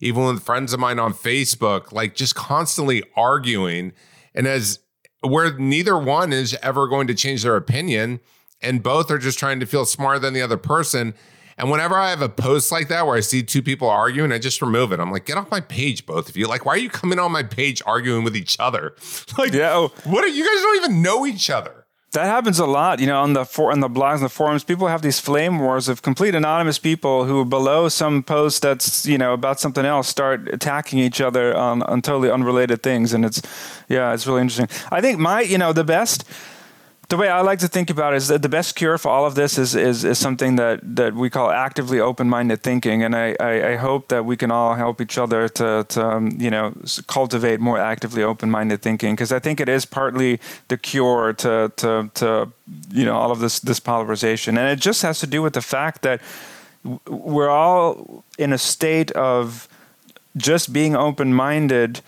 even 0.00 0.24
with 0.24 0.42
friends 0.42 0.72
of 0.72 0.80
mine 0.80 0.98
on 0.98 1.12
Facebook, 1.12 1.92
like 1.92 2.14
just 2.14 2.34
constantly 2.34 3.02
arguing. 3.16 3.92
And 4.34 4.46
as 4.46 4.80
where 5.20 5.56
neither 5.58 5.96
one 5.98 6.32
is 6.32 6.56
ever 6.62 6.86
going 6.88 7.06
to 7.06 7.14
change 7.14 7.42
their 7.42 7.56
opinion, 7.56 8.20
and 8.62 8.82
both 8.82 9.10
are 9.10 9.18
just 9.18 9.38
trying 9.38 9.60
to 9.60 9.66
feel 9.66 9.84
smarter 9.84 10.18
than 10.18 10.34
the 10.34 10.42
other 10.42 10.56
person. 10.56 11.14
And 11.58 11.70
whenever 11.70 11.94
I 11.94 12.10
have 12.10 12.20
a 12.20 12.28
post 12.28 12.70
like 12.70 12.88
that 12.88 13.06
where 13.06 13.16
I 13.16 13.20
see 13.20 13.42
two 13.42 13.62
people 13.62 13.88
arguing, 13.88 14.30
I 14.30 14.38
just 14.38 14.60
remove 14.60 14.92
it. 14.92 15.00
I'm 15.00 15.10
like, 15.10 15.24
get 15.24 15.38
off 15.38 15.50
my 15.50 15.60
page, 15.60 16.04
both 16.04 16.28
of 16.28 16.36
you. 16.36 16.46
Like, 16.46 16.66
why 16.66 16.74
are 16.74 16.78
you 16.78 16.90
coming 16.90 17.18
on 17.18 17.32
my 17.32 17.42
page 17.42 17.80
arguing 17.86 18.24
with 18.24 18.36
each 18.36 18.56
other? 18.60 18.94
Like, 19.38 19.52
Yeah, 19.52 19.72
oh. 19.74 19.88
what 20.04 20.22
are 20.24 20.28
you 20.28 20.44
guys 20.44 20.62
don't 20.62 20.76
even 20.76 21.02
know 21.02 21.26
each 21.26 21.48
other? 21.48 21.85
That 22.12 22.26
happens 22.26 22.58
a 22.58 22.66
lot, 22.66 23.00
you 23.00 23.06
know, 23.06 23.20
on 23.20 23.34
the 23.34 23.44
for 23.44 23.72
on 23.72 23.80
the 23.80 23.90
blogs 23.90 24.16
and 24.16 24.24
the 24.24 24.30
forums. 24.30 24.64
People 24.64 24.86
have 24.86 25.02
these 25.02 25.20
flame 25.20 25.58
wars 25.58 25.88
of 25.88 26.02
complete 26.02 26.34
anonymous 26.34 26.78
people 26.78 27.24
who, 27.24 27.44
below 27.44 27.88
some 27.88 28.22
post 28.22 28.62
that's 28.62 29.04
you 29.04 29.18
know 29.18 29.34
about 29.34 29.60
something 29.60 29.84
else, 29.84 30.08
start 30.08 30.48
attacking 30.48 30.98
each 30.98 31.20
other 31.20 31.54
on, 31.54 31.82
on 31.82 32.00
totally 32.00 32.30
unrelated 32.30 32.82
things, 32.82 33.12
and 33.12 33.24
it's 33.24 33.42
yeah, 33.88 34.14
it's 34.14 34.26
really 34.26 34.40
interesting. 34.40 34.68
I 34.90 35.00
think 35.00 35.18
my 35.18 35.42
you 35.42 35.58
know 35.58 35.72
the 35.72 35.84
best. 35.84 36.24
The 37.08 37.16
way 37.16 37.28
I 37.28 37.40
like 37.40 37.60
to 37.60 37.68
think 37.68 37.88
about 37.88 38.14
it 38.14 38.16
is 38.16 38.28
that 38.28 38.42
the 38.42 38.48
best 38.48 38.74
cure 38.74 38.98
for 38.98 39.10
all 39.10 39.26
of 39.26 39.36
this 39.36 39.58
is 39.58 39.76
is, 39.76 40.04
is 40.04 40.18
something 40.18 40.56
that, 40.56 40.80
that 40.82 41.14
we 41.14 41.30
call 41.30 41.50
actively 41.50 42.00
open-minded 42.00 42.64
thinking, 42.64 43.04
and 43.04 43.14
I, 43.14 43.36
I, 43.38 43.68
I 43.72 43.76
hope 43.76 44.08
that 44.08 44.24
we 44.24 44.36
can 44.36 44.50
all 44.50 44.74
help 44.74 45.00
each 45.00 45.16
other 45.16 45.48
to, 45.50 45.86
to 45.88 46.04
um, 46.04 46.36
you 46.40 46.50
know 46.50 46.74
cultivate 47.06 47.60
more 47.60 47.78
actively 47.78 48.24
open-minded 48.24 48.82
thinking. 48.82 49.14
Because 49.14 49.30
I 49.30 49.38
think 49.38 49.60
it 49.60 49.68
is 49.68 49.84
partly 49.84 50.40
the 50.66 50.76
cure 50.76 51.32
to, 51.34 51.72
to 51.76 52.10
to 52.14 52.52
you 52.90 53.04
know 53.04 53.14
all 53.14 53.30
of 53.30 53.38
this 53.38 53.60
this 53.60 53.78
polarization, 53.78 54.58
and 54.58 54.68
it 54.68 54.82
just 54.82 55.02
has 55.02 55.20
to 55.20 55.28
do 55.28 55.42
with 55.42 55.52
the 55.52 55.62
fact 55.62 56.02
that 56.02 56.20
we're 57.06 57.50
all 57.50 58.24
in 58.36 58.52
a 58.52 58.58
state 58.58 59.12
of 59.12 59.68
just 60.36 60.72
being 60.72 60.96
open-minded 60.96 62.00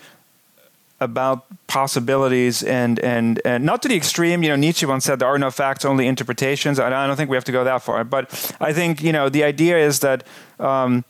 about 1.01 1.47
possibilities 1.67 2.63
and 2.63 2.99
and 3.01 3.41
and 3.45 3.65
not 3.65 3.83
to 3.83 3.89
the 3.89 3.97
extreme. 3.97 4.43
You 4.43 4.51
know, 4.51 4.57
Nietzsche 4.57 4.87
once 4.87 5.05
said 5.05 5.19
there 5.19 5.29
are 5.29 5.39
no 5.39 5.51
facts, 5.51 5.85
only 5.85 6.07
interpretations. 6.07 6.81
I 6.81 6.91
don't 7.07 7.17
think 7.17 7.31
we 7.31 7.37
have 7.37 7.45
to 7.45 7.53
go 7.53 7.65
that 7.65 7.83
far, 7.83 8.05
but 8.05 8.57
I 8.61 8.73
think 8.73 9.03
you 9.03 9.13
know 9.13 9.29
the 9.29 9.45
idea 9.45 9.79
is 9.79 10.01
that. 10.01 10.27
Um, 10.59 11.05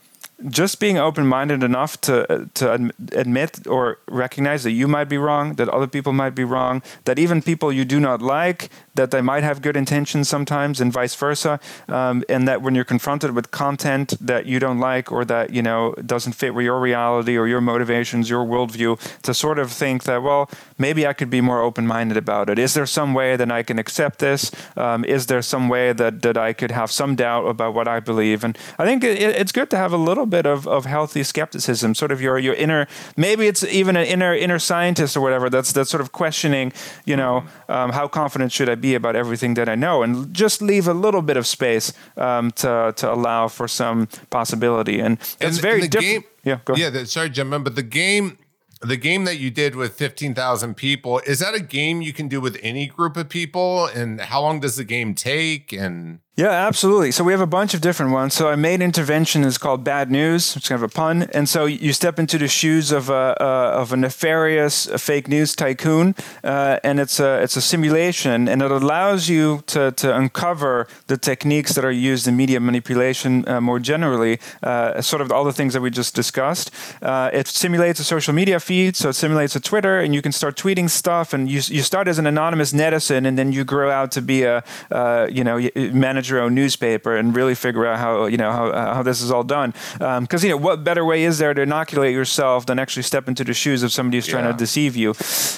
just 0.47 0.79
being 0.79 0.97
open-minded 0.97 1.63
enough 1.63 1.99
to 2.01 2.49
to 2.53 2.65
adm- 2.65 2.91
admit 3.11 3.67
or 3.67 3.97
recognize 4.07 4.63
that 4.63 4.71
you 4.71 4.87
might 4.87 5.09
be 5.09 5.17
wrong, 5.17 5.55
that 5.55 5.67
other 5.69 5.87
people 5.87 6.13
might 6.13 6.35
be 6.35 6.43
wrong, 6.43 6.81
that 7.05 7.19
even 7.19 7.41
people 7.41 7.71
you 7.73 7.85
do 7.85 7.99
not 7.99 8.21
like, 8.21 8.69
that 8.95 9.11
they 9.11 9.21
might 9.21 9.43
have 9.43 9.61
good 9.61 9.75
intentions 9.75 10.29
sometimes, 10.29 10.79
and 10.79 10.93
vice 10.93 11.15
versa, 11.15 11.59
um, 11.87 12.23
and 12.29 12.47
that 12.47 12.61
when 12.61 12.75
you're 12.75 12.85
confronted 12.85 13.31
with 13.31 13.51
content 13.51 14.13
that 14.21 14.45
you 14.45 14.59
don't 14.59 14.79
like 14.79 15.11
or 15.11 15.25
that 15.25 15.49
you 15.51 15.61
know 15.61 15.93
doesn't 16.05 16.33
fit 16.33 16.53
with 16.53 16.63
your 16.63 16.79
reality 16.79 17.37
or 17.37 17.47
your 17.47 17.61
motivations, 17.61 18.29
your 18.29 18.45
worldview, 18.45 18.97
to 19.21 19.33
sort 19.33 19.59
of 19.59 19.71
think 19.71 20.03
that 20.03 20.23
well, 20.23 20.49
maybe 20.77 21.05
I 21.05 21.13
could 21.13 21.29
be 21.29 21.41
more 21.41 21.61
open-minded 21.61 22.17
about 22.17 22.49
it. 22.49 22.57
Is 22.57 22.73
there 22.73 22.85
some 22.85 23.13
way 23.13 23.35
that 23.35 23.51
I 23.51 23.63
can 23.63 23.77
accept 23.79 24.19
this? 24.19 24.51
Um, 24.77 25.03
is 25.05 25.25
there 25.25 25.41
some 25.41 25.67
way 25.67 25.91
that 25.93 26.21
that 26.21 26.37
I 26.37 26.53
could 26.53 26.71
have 26.71 26.91
some 26.91 27.15
doubt 27.15 27.45
about 27.47 27.73
what 27.73 27.87
I 27.87 27.99
believe? 27.99 28.45
And 28.45 28.57
I 28.77 28.85
think 28.85 29.03
it, 29.03 29.19
it's 29.19 29.51
good 29.51 29.69
to 29.71 29.77
have 29.77 29.91
a 29.91 29.97
little 29.97 30.28
bit 30.29 30.45
of, 30.45 30.67
of 30.67 30.85
healthy 30.85 31.23
skepticism, 31.23 31.95
sort 31.95 32.11
of 32.11 32.21
your 32.21 32.37
your 32.37 32.53
inner 32.53 32.87
maybe 33.17 33.47
it's 33.47 33.63
even 33.63 33.95
an 33.95 34.05
inner 34.05 34.33
inner 34.33 34.59
scientist 34.59 35.17
or 35.17 35.21
whatever 35.21 35.49
that's 35.49 35.71
that's 35.73 35.89
sort 35.89 36.01
of 36.01 36.11
questioning, 36.11 36.71
you 37.05 37.15
know, 37.15 37.43
um, 37.67 37.91
how 37.91 38.07
confident 38.07 38.51
should 38.51 38.69
I 38.69 38.75
be 38.75 38.95
about 38.95 39.15
everything 39.15 39.55
that 39.55 39.67
I 39.67 39.75
know, 39.75 40.03
and 40.03 40.33
just 40.33 40.61
leave 40.61 40.87
a 40.87 40.93
little 40.93 41.21
bit 41.21 41.37
of 41.37 41.45
space 41.47 41.93
um, 42.17 42.51
to 42.51 42.93
to 42.95 43.11
allow 43.11 43.47
for 43.47 43.67
some 43.67 44.07
possibility, 44.29 44.99
and 44.99 45.17
it's 45.39 45.57
very 45.57 45.87
different. 45.87 46.25
yeah, 46.43 46.59
go 46.65 46.73
ahead. 46.73 46.93
Yeah, 46.93 47.01
the, 47.01 47.05
sorry, 47.05 47.29
Jim, 47.29 47.49
but 47.63 47.75
the 47.75 47.83
game, 47.83 48.37
the 48.81 48.97
game 48.97 49.25
that 49.25 49.37
you 49.37 49.49
did 49.49 49.75
with 49.75 49.93
fifteen 49.93 50.33
thousand 50.33 50.75
people, 50.75 51.19
is 51.25 51.39
that 51.39 51.53
a 51.53 51.59
game 51.59 52.01
you 52.01 52.13
can 52.13 52.27
do 52.27 52.39
with 52.39 52.57
any 52.61 52.87
group 52.87 53.17
of 53.17 53.29
people? 53.29 53.85
And 53.85 54.21
how 54.21 54.41
long 54.41 54.59
does 54.59 54.75
the 54.75 54.83
game 54.83 55.13
take? 55.15 55.73
And 55.73 56.19
Yeah, 56.39 56.51
absolutely. 56.51 57.11
So 57.11 57.25
we 57.25 57.33
have 57.33 57.41
a 57.41 57.45
bunch 57.45 57.73
of 57.73 57.81
different 57.81 58.13
ones. 58.13 58.33
So 58.33 58.47
our 58.47 58.55
main 58.55 58.81
intervention 58.81 59.43
is 59.43 59.57
called 59.57 59.83
bad 59.83 60.09
news, 60.09 60.55
is 60.55 60.69
kind 60.69 60.81
of 60.81 60.89
a 60.89 60.93
pun. 60.93 61.23
And 61.33 61.49
so 61.49 61.65
you 61.65 61.91
step 61.91 62.17
into 62.17 62.37
the 62.37 62.47
shoes 62.47 62.93
of 62.93 63.09
a 63.09 63.35
uh, 63.43 63.81
of 63.81 63.91
a 63.91 63.97
nefarious 63.97 64.85
fake 64.97 65.27
news 65.27 65.53
tycoon, 65.53 66.15
uh, 66.41 66.79
and 66.81 67.01
it's 67.01 67.19
a 67.19 67.43
it's 67.43 67.57
a 67.57 67.61
simulation, 67.61 68.47
and 68.47 68.61
it 68.61 68.71
allows 68.71 69.27
you 69.27 69.63
to 69.67 69.91
to 69.91 70.15
uncover 70.15 70.87
the 71.07 71.17
techniques 71.17 71.73
that 71.73 71.83
are 71.83 71.91
used 71.91 72.25
in 72.25 72.37
media 72.37 72.61
manipulation 72.61 73.45
uh, 73.45 73.59
more 73.59 73.79
generally, 73.81 74.39
uh, 74.63 75.01
sort 75.01 75.21
of 75.21 75.33
all 75.33 75.43
the 75.43 75.51
things 75.51 75.73
that 75.73 75.81
we 75.81 75.89
just 75.89 76.15
discussed. 76.15 76.71
Uh, 77.01 77.29
it 77.33 77.47
simulates 77.47 77.99
a 77.99 78.05
social 78.05 78.33
media 78.33 78.61
feed, 78.61 78.95
so 78.95 79.09
it 79.09 79.15
simulates 79.15 79.57
a 79.57 79.59
Twitter, 79.59 79.99
and 79.99 80.15
you 80.15 80.21
can 80.21 80.31
start 80.31 80.55
tweeting 80.55 80.89
stuff, 80.89 81.33
and 81.33 81.49
you 81.49 81.59
you 81.67 81.83
start 81.83 82.07
as 82.07 82.17
an 82.17 82.25
anonymous 82.25 82.71
netizen, 82.71 83.27
and 83.27 83.37
then 83.37 83.51
you 83.51 83.65
grow 83.65 83.91
out 83.91 84.09
to 84.13 84.21
be 84.21 84.43
a 84.43 84.63
uh, 84.89 85.27
you 85.29 85.43
know 85.43 85.57
y- 85.57 85.91
manage 85.91 86.28
your 86.29 86.39
own 86.39 86.53
newspaper 86.55 87.15
and 87.15 87.35
really 87.35 87.55
figure 87.55 87.85
out 87.85 87.99
how 87.99 88.25
you 88.25 88.37
know 88.37 88.51
how, 88.51 88.71
how 88.95 89.03
this 89.03 89.21
is 89.21 89.31
all 89.31 89.43
done. 89.43 89.73
Because 89.97 90.43
you 90.43 90.49
know 90.49 90.57
what 90.57 90.83
better 90.83 91.03
way 91.05 91.23
is 91.23 91.37
there 91.37 91.53
to 91.53 91.61
inoculate 91.61 92.13
yourself 92.13 92.65
than 92.65 92.79
actually 92.79 93.03
step 93.03 93.27
into 93.27 93.43
the 93.43 93.53
shoes 93.53 93.83
of 93.83 93.91
somebody 93.91 94.17
who's 94.17 94.27
trying 94.27 94.45
Yeah. 94.45 94.51
to 94.51 94.57
deceive 94.57 94.95
you? 94.95 95.13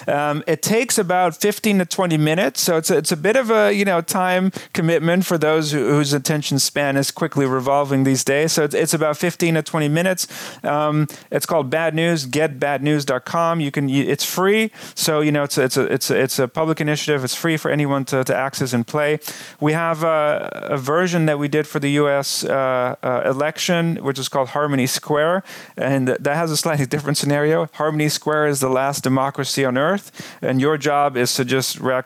Um, 0.08 0.44
it 0.48 0.62
takes 0.62 0.98
about 0.98 1.36
15 1.36 1.80
to 1.80 1.86
20 1.86 2.18
minutes, 2.18 2.62
so 2.62 2.78
it's 2.78 2.90
a, 2.90 2.98
it's 2.98 3.12
a 3.12 3.18
bit 3.18 3.36
of 3.36 3.50
a 3.52 3.72
you 3.74 3.86
know 3.86 4.02
time 4.02 4.52
commitment 4.74 5.26
for 5.26 5.38
those 5.38 5.72
who, 5.72 5.90
whose 5.90 6.14
attention 6.14 6.60
span 6.60 6.98
is 6.98 7.12
quickly 7.12 7.46
revolving 7.46 8.04
these 8.04 8.24
days. 8.24 8.52
So 8.54 8.64
it's, 8.64 8.76
it's 8.76 8.94
about 8.94 9.18
15 9.18 9.56
to 9.56 9.62
20 9.64 9.88
minutes. 9.90 10.28
Um, 10.64 11.08
it's 11.32 11.46
called 11.46 11.70
Bad 11.70 11.94
News. 11.96 12.28
GetBadNews.com. 12.28 13.60
You 13.60 13.72
can 13.72 13.90
it's 13.90 14.24
free, 14.26 14.72
so 14.96 15.22
you 15.22 15.32
know 15.32 15.44
it's 15.44 15.58
a, 15.58 15.64
it's 15.64 15.78
a 15.78 15.84
it's 15.94 16.10
a, 16.12 16.20
it's 16.22 16.40
a 16.40 16.48
public 16.48 16.80
initiative. 16.82 17.24
It's 17.24 17.36
free 17.36 17.58
for 17.58 17.70
anyone 17.72 18.06
to, 18.06 18.24
to 18.24 18.36
access 18.36 18.74
and 18.74 18.86
play. 18.86 19.20
We 19.60 19.74
have 19.74 20.04
a, 20.04 20.61
a 20.64 20.78
version 20.78 21.26
that 21.26 21.40
we 21.40 21.48
did 21.48 21.68
for 21.68 21.80
the 21.80 21.92
U.S. 21.92 22.44
Uh, 22.44 22.96
uh, 23.04 23.22
election, 23.26 23.98
which 23.98 24.20
is 24.20 24.30
called 24.30 24.50
Harmony 24.50 24.88
Square, 24.88 25.44
and 25.78 26.08
that 26.08 26.36
has 26.36 26.52
a 26.52 26.58
slightly 26.58 26.86
different 26.94 27.18
scenario. 27.18 27.68
Harmony 27.74 28.10
Square 28.10 28.48
is 28.48 28.60
the 28.60 28.70
last 28.70 29.04
democracy 29.04 29.66
on 29.66 29.78
earth, 29.78 30.12
and 30.42 30.62
your 30.62 30.78
job 30.78 31.18
is 31.18 31.34
to 31.36 31.46
just 31.46 31.80
wreak 31.80 32.06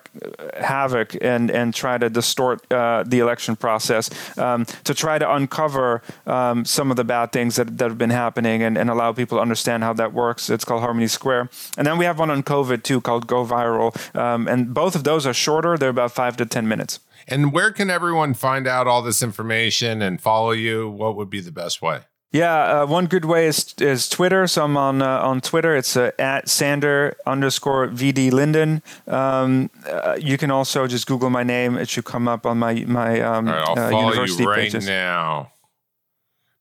havoc 0.59 1.15
and 1.21 1.51
and 1.51 1.73
try 1.73 1.97
to 1.97 2.09
distort 2.09 2.71
uh, 2.71 3.03
the 3.05 3.19
election 3.19 3.55
process 3.55 4.09
um, 4.37 4.65
to 4.83 4.93
try 4.93 5.17
to 5.17 5.33
uncover 5.33 6.01
um, 6.25 6.65
some 6.65 6.91
of 6.91 6.97
the 6.97 7.03
bad 7.03 7.31
things 7.31 7.55
that, 7.55 7.77
that 7.77 7.89
have 7.89 7.97
been 7.97 8.09
happening 8.09 8.63
and, 8.63 8.77
and 8.77 8.89
allow 8.89 9.11
people 9.11 9.37
to 9.37 9.41
understand 9.41 9.83
how 9.83 9.93
that 9.93 10.13
works. 10.13 10.49
It's 10.49 10.65
called 10.65 10.81
Harmony 10.81 11.07
Square, 11.07 11.49
and 11.77 11.85
then 11.85 11.97
we 11.97 12.05
have 12.05 12.19
one 12.19 12.29
on 12.29 12.43
COVID 12.43 12.83
too 12.83 13.01
called 13.01 13.27
Go 13.27 13.45
Viral, 13.45 13.93
um, 14.15 14.47
and 14.47 14.73
both 14.73 14.95
of 14.95 15.03
those 15.03 15.25
are 15.25 15.33
shorter. 15.33 15.77
They're 15.77 15.89
about 15.89 16.11
five 16.11 16.37
to 16.37 16.45
ten 16.45 16.67
minutes. 16.67 16.99
And 17.27 17.51
where 17.51 17.71
can 17.71 17.89
everyone 17.89 18.33
find 18.33 18.67
out 18.67 18.87
all 18.87 19.01
this 19.01 19.21
information 19.21 20.01
and 20.01 20.21
follow 20.21 20.51
you? 20.51 20.89
What 20.89 21.15
would 21.15 21.29
be 21.29 21.41
the 21.41 21.51
best 21.51 21.81
way? 21.81 22.01
Yeah, 22.31 22.81
uh, 22.81 22.85
one 22.85 23.05
good 23.05 23.23
way 23.23 23.47
is 23.47 23.73
is 23.79 24.09
Twitter. 24.09 24.45
So 24.47 24.65
I'm 24.65 24.75
on 24.75 25.01
uh, 25.01 25.19
on 25.19 25.39
Twitter. 25.39 25.73
It's 25.73 25.95
uh, 25.95 26.11
at 26.19 26.49
Sander 26.49 27.15
underscore 27.25 27.87
VD 27.87 28.29
Linden. 28.29 28.83
Um, 29.07 29.69
uh, 29.87 30.17
you 30.19 30.37
can 30.37 30.51
also 30.51 30.85
just 30.85 31.07
Google 31.07 31.29
my 31.29 31.43
name. 31.43 31.77
It 31.77 31.87
should 31.87 32.03
come 32.03 32.27
up 32.27 32.45
on 32.45 32.57
my 32.57 32.73
my 32.85 33.21
um, 33.21 33.47
right, 33.47 33.63
I'll 33.65 33.79
uh, 33.79 33.89
follow 33.89 34.09
university 34.09 34.43
you 34.43 34.49
right 34.49 34.59
pages. 34.59 34.85
now. 34.85 35.51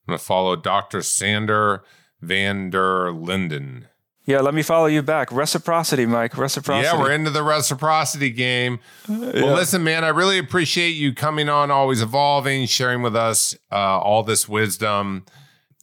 I'm 0.07 0.13
gonna 0.13 0.19
follow 0.19 0.55
Dr. 0.55 1.03
Sander 1.03 1.83
Van 2.21 2.71
der 2.71 3.11
Linden. 3.11 3.89
Yeah, 4.27 4.41
let 4.41 4.55
me 4.55 4.63
follow 4.63 4.87
you 4.87 5.03
back. 5.03 5.31
Reciprocity, 5.31 6.07
Mike. 6.07 6.39
Reciprocity. 6.39 6.87
Yeah, 6.87 6.99
we're 6.99 7.13
into 7.13 7.31
the 7.31 7.43
reciprocity 7.43 8.31
game. 8.31 8.81
Well, 9.07 9.55
listen, 9.55 9.85
man, 9.85 10.03
I 10.03 10.09
really 10.09 10.39
appreciate 10.39 10.91
you 10.93 11.13
coming 11.15 11.51
on, 11.51 11.71
always 11.71 12.01
evolving, 12.01 12.67
sharing 12.67 13.03
with 13.03 13.15
us 13.15 13.55
uh, 13.71 13.75
all 14.01 14.23
this 14.23 14.49
wisdom. 14.49 15.27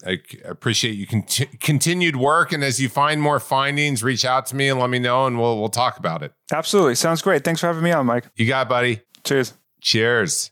I 0.04 0.18
appreciate 0.46 0.94
you 0.94 1.06
conti- 1.06 1.46
continued 1.60 2.16
work, 2.16 2.52
and 2.52 2.64
as 2.64 2.82
you 2.82 2.90
find 2.90 3.22
more 3.22 3.40
findings, 3.40 4.02
reach 4.02 4.26
out 4.26 4.48
to 4.48 4.56
me 4.56 4.68
and 4.70 4.80
let 4.80 4.90
me 4.90 4.98
know, 4.98 5.28
and 5.28 5.40
we'll 5.40 5.60
we'll 5.60 5.70
talk 5.70 6.00
about 6.00 6.24
it. 6.24 6.34
Absolutely, 6.52 6.96
sounds 6.96 7.22
great. 7.22 7.44
Thanks 7.44 7.62
for 7.62 7.68
having 7.68 7.84
me 7.84 7.92
on, 7.92 8.08
Mike. 8.08 8.26
You 8.36 8.48
got, 8.48 8.66
it, 8.66 8.70
buddy. 8.70 9.02
Cheers. 9.24 9.54
Cheers. 9.80 10.50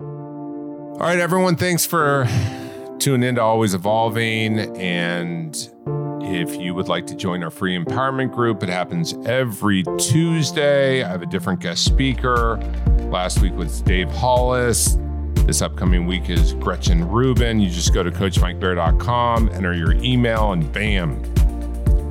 All 0.00 1.04
right, 1.06 1.20
everyone. 1.20 1.54
Thanks 1.54 1.86
for 1.86 2.26
tuning 2.98 3.28
in 3.28 3.34
to 3.36 3.42
Always 3.42 3.74
Evolving. 3.74 4.58
And 4.76 5.54
if 6.20 6.56
you 6.56 6.74
would 6.74 6.88
like 6.88 7.06
to 7.06 7.14
join 7.14 7.42
our 7.44 7.50
free 7.50 7.78
empowerment 7.78 8.34
group, 8.34 8.62
it 8.62 8.68
happens 8.68 9.14
every 9.24 9.84
Tuesday. 9.98 11.02
I 11.02 11.08
have 11.08 11.22
a 11.22 11.26
different 11.26 11.60
guest 11.60 11.84
speaker. 11.84 12.56
Last 13.10 13.40
week 13.40 13.54
was 13.54 13.80
Dave 13.82 14.10
Hollis. 14.10 14.98
This 15.46 15.62
upcoming 15.62 16.06
week 16.06 16.28
is 16.28 16.52
Gretchen 16.54 17.08
Rubin. 17.08 17.60
You 17.60 17.70
just 17.70 17.94
go 17.94 18.02
to 18.02 18.10
CoachMikeBayer.com, 18.10 19.50
enter 19.50 19.74
your 19.74 19.92
email, 19.94 20.52
and 20.52 20.70
bam, 20.72 21.22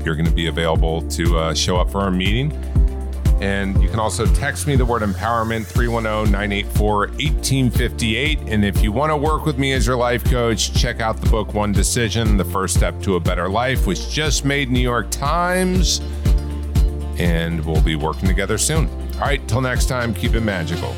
you're 0.03 0.15
going 0.15 0.25
to 0.25 0.31
be 0.31 0.47
available 0.47 1.07
to 1.09 1.37
uh, 1.37 1.53
show 1.53 1.77
up 1.77 1.91
for 1.91 2.01
our 2.01 2.11
meeting. 2.11 2.51
And 3.39 3.81
you 3.81 3.87
can 3.87 3.99
also 3.99 4.25
text 4.25 4.65
me 4.65 4.75
the 4.75 4.85
word 4.85 5.03
empowerment, 5.03 5.65
310 5.65 6.31
984 6.31 6.97
1858. 6.97 8.39
And 8.47 8.65
if 8.65 8.81
you 8.81 8.91
want 8.91 9.11
to 9.11 9.17
work 9.17 9.45
with 9.45 9.59
me 9.59 9.73
as 9.73 9.85
your 9.85 9.95
life 9.95 10.23
coach, 10.25 10.73
check 10.73 11.01
out 11.01 11.21
the 11.21 11.29
book 11.29 11.53
One 11.53 11.71
Decision 11.71 12.37
The 12.37 12.45
First 12.45 12.75
Step 12.75 12.99
to 13.03 13.15
a 13.15 13.19
Better 13.19 13.47
Life, 13.47 13.85
which 13.85 14.09
just 14.09 14.43
made 14.43 14.71
New 14.71 14.79
York 14.79 15.11
Times. 15.11 16.01
And 17.19 17.63
we'll 17.63 17.81
be 17.81 17.95
working 17.95 18.27
together 18.27 18.57
soon. 18.57 18.89
All 19.15 19.21
right, 19.21 19.45
till 19.47 19.61
next 19.61 19.85
time, 19.85 20.13
keep 20.13 20.33
it 20.33 20.41
magical. 20.41 20.95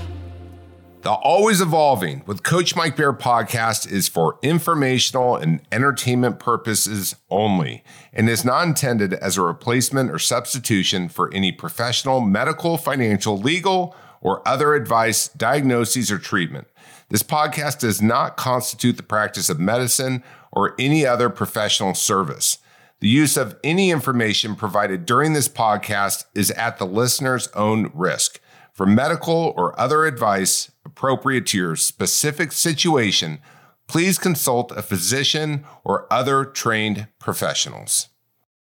The 1.02 1.12
Always 1.12 1.62
Evolving 1.62 2.24
with 2.26 2.44
Coach 2.44 2.76
Mike 2.76 2.98
Bayer 2.98 3.14
podcast 3.14 3.90
is 3.90 4.10
for 4.10 4.38
informational 4.42 5.38
and 5.38 5.62
entertainment 5.72 6.40
purposes 6.40 7.16
only 7.30 7.86
and 8.12 8.28
is 8.28 8.44
not 8.44 8.68
intended 8.68 9.14
as 9.14 9.38
a 9.38 9.42
replacement 9.42 10.12
or 10.12 10.20
substitution 10.20 11.08
for 11.08 11.34
any 11.34 11.54
professional, 11.54 12.20
medical, 12.20 12.76
financial, 12.76 13.38
legal, 13.38 13.96
or 14.20 14.46
other 14.46 14.74
advice, 14.74 15.30
diagnoses, 15.30 16.12
or 16.12 16.18
treatment. 16.18 16.68
This 17.08 17.24
podcast 17.24 17.80
does 17.80 18.02
not 18.02 18.36
constitute 18.36 18.98
the 18.98 19.04
practice 19.04 19.50
of 19.50 19.58
medicine 19.58 20.22
or 20.52 20.76
any 20.78 21.06
other 21.06 21.30
professional 21.30 21.94
service. 21.94 22.58
The 23.00 23.08
use 23.08 23.38
of 23.38 23.58
any 23.64 23.90
information 23.90 24.54
provided 24.54 25.06
during 25.06 25.32
this 25.32 25.48
podcast 25.48 26.26
is 26.36 26.52
at 26.52 26.78
the 26.78 26.86
listener's 26.86 27.48
own 27.56 27.90
risk. 27.94 28.42
For 28.74 28.86
medical 28.86 29.54
or 29.58 29.78
other 29.80 30.06
advice 30.06 30.72
appropriate 31.00 31.46
to 31.46 31.58
your 31.58 31.78
specific 31.78 32.52
situation, 32.52 33.40
please 33.88 34.20
consult 34.20 34.70
a 34.74 34.82
physician 34.82 35.64
or 35.86 36.06
other 36.12 36.44
trained 36.44 37.08
professionals. 37.20 38.09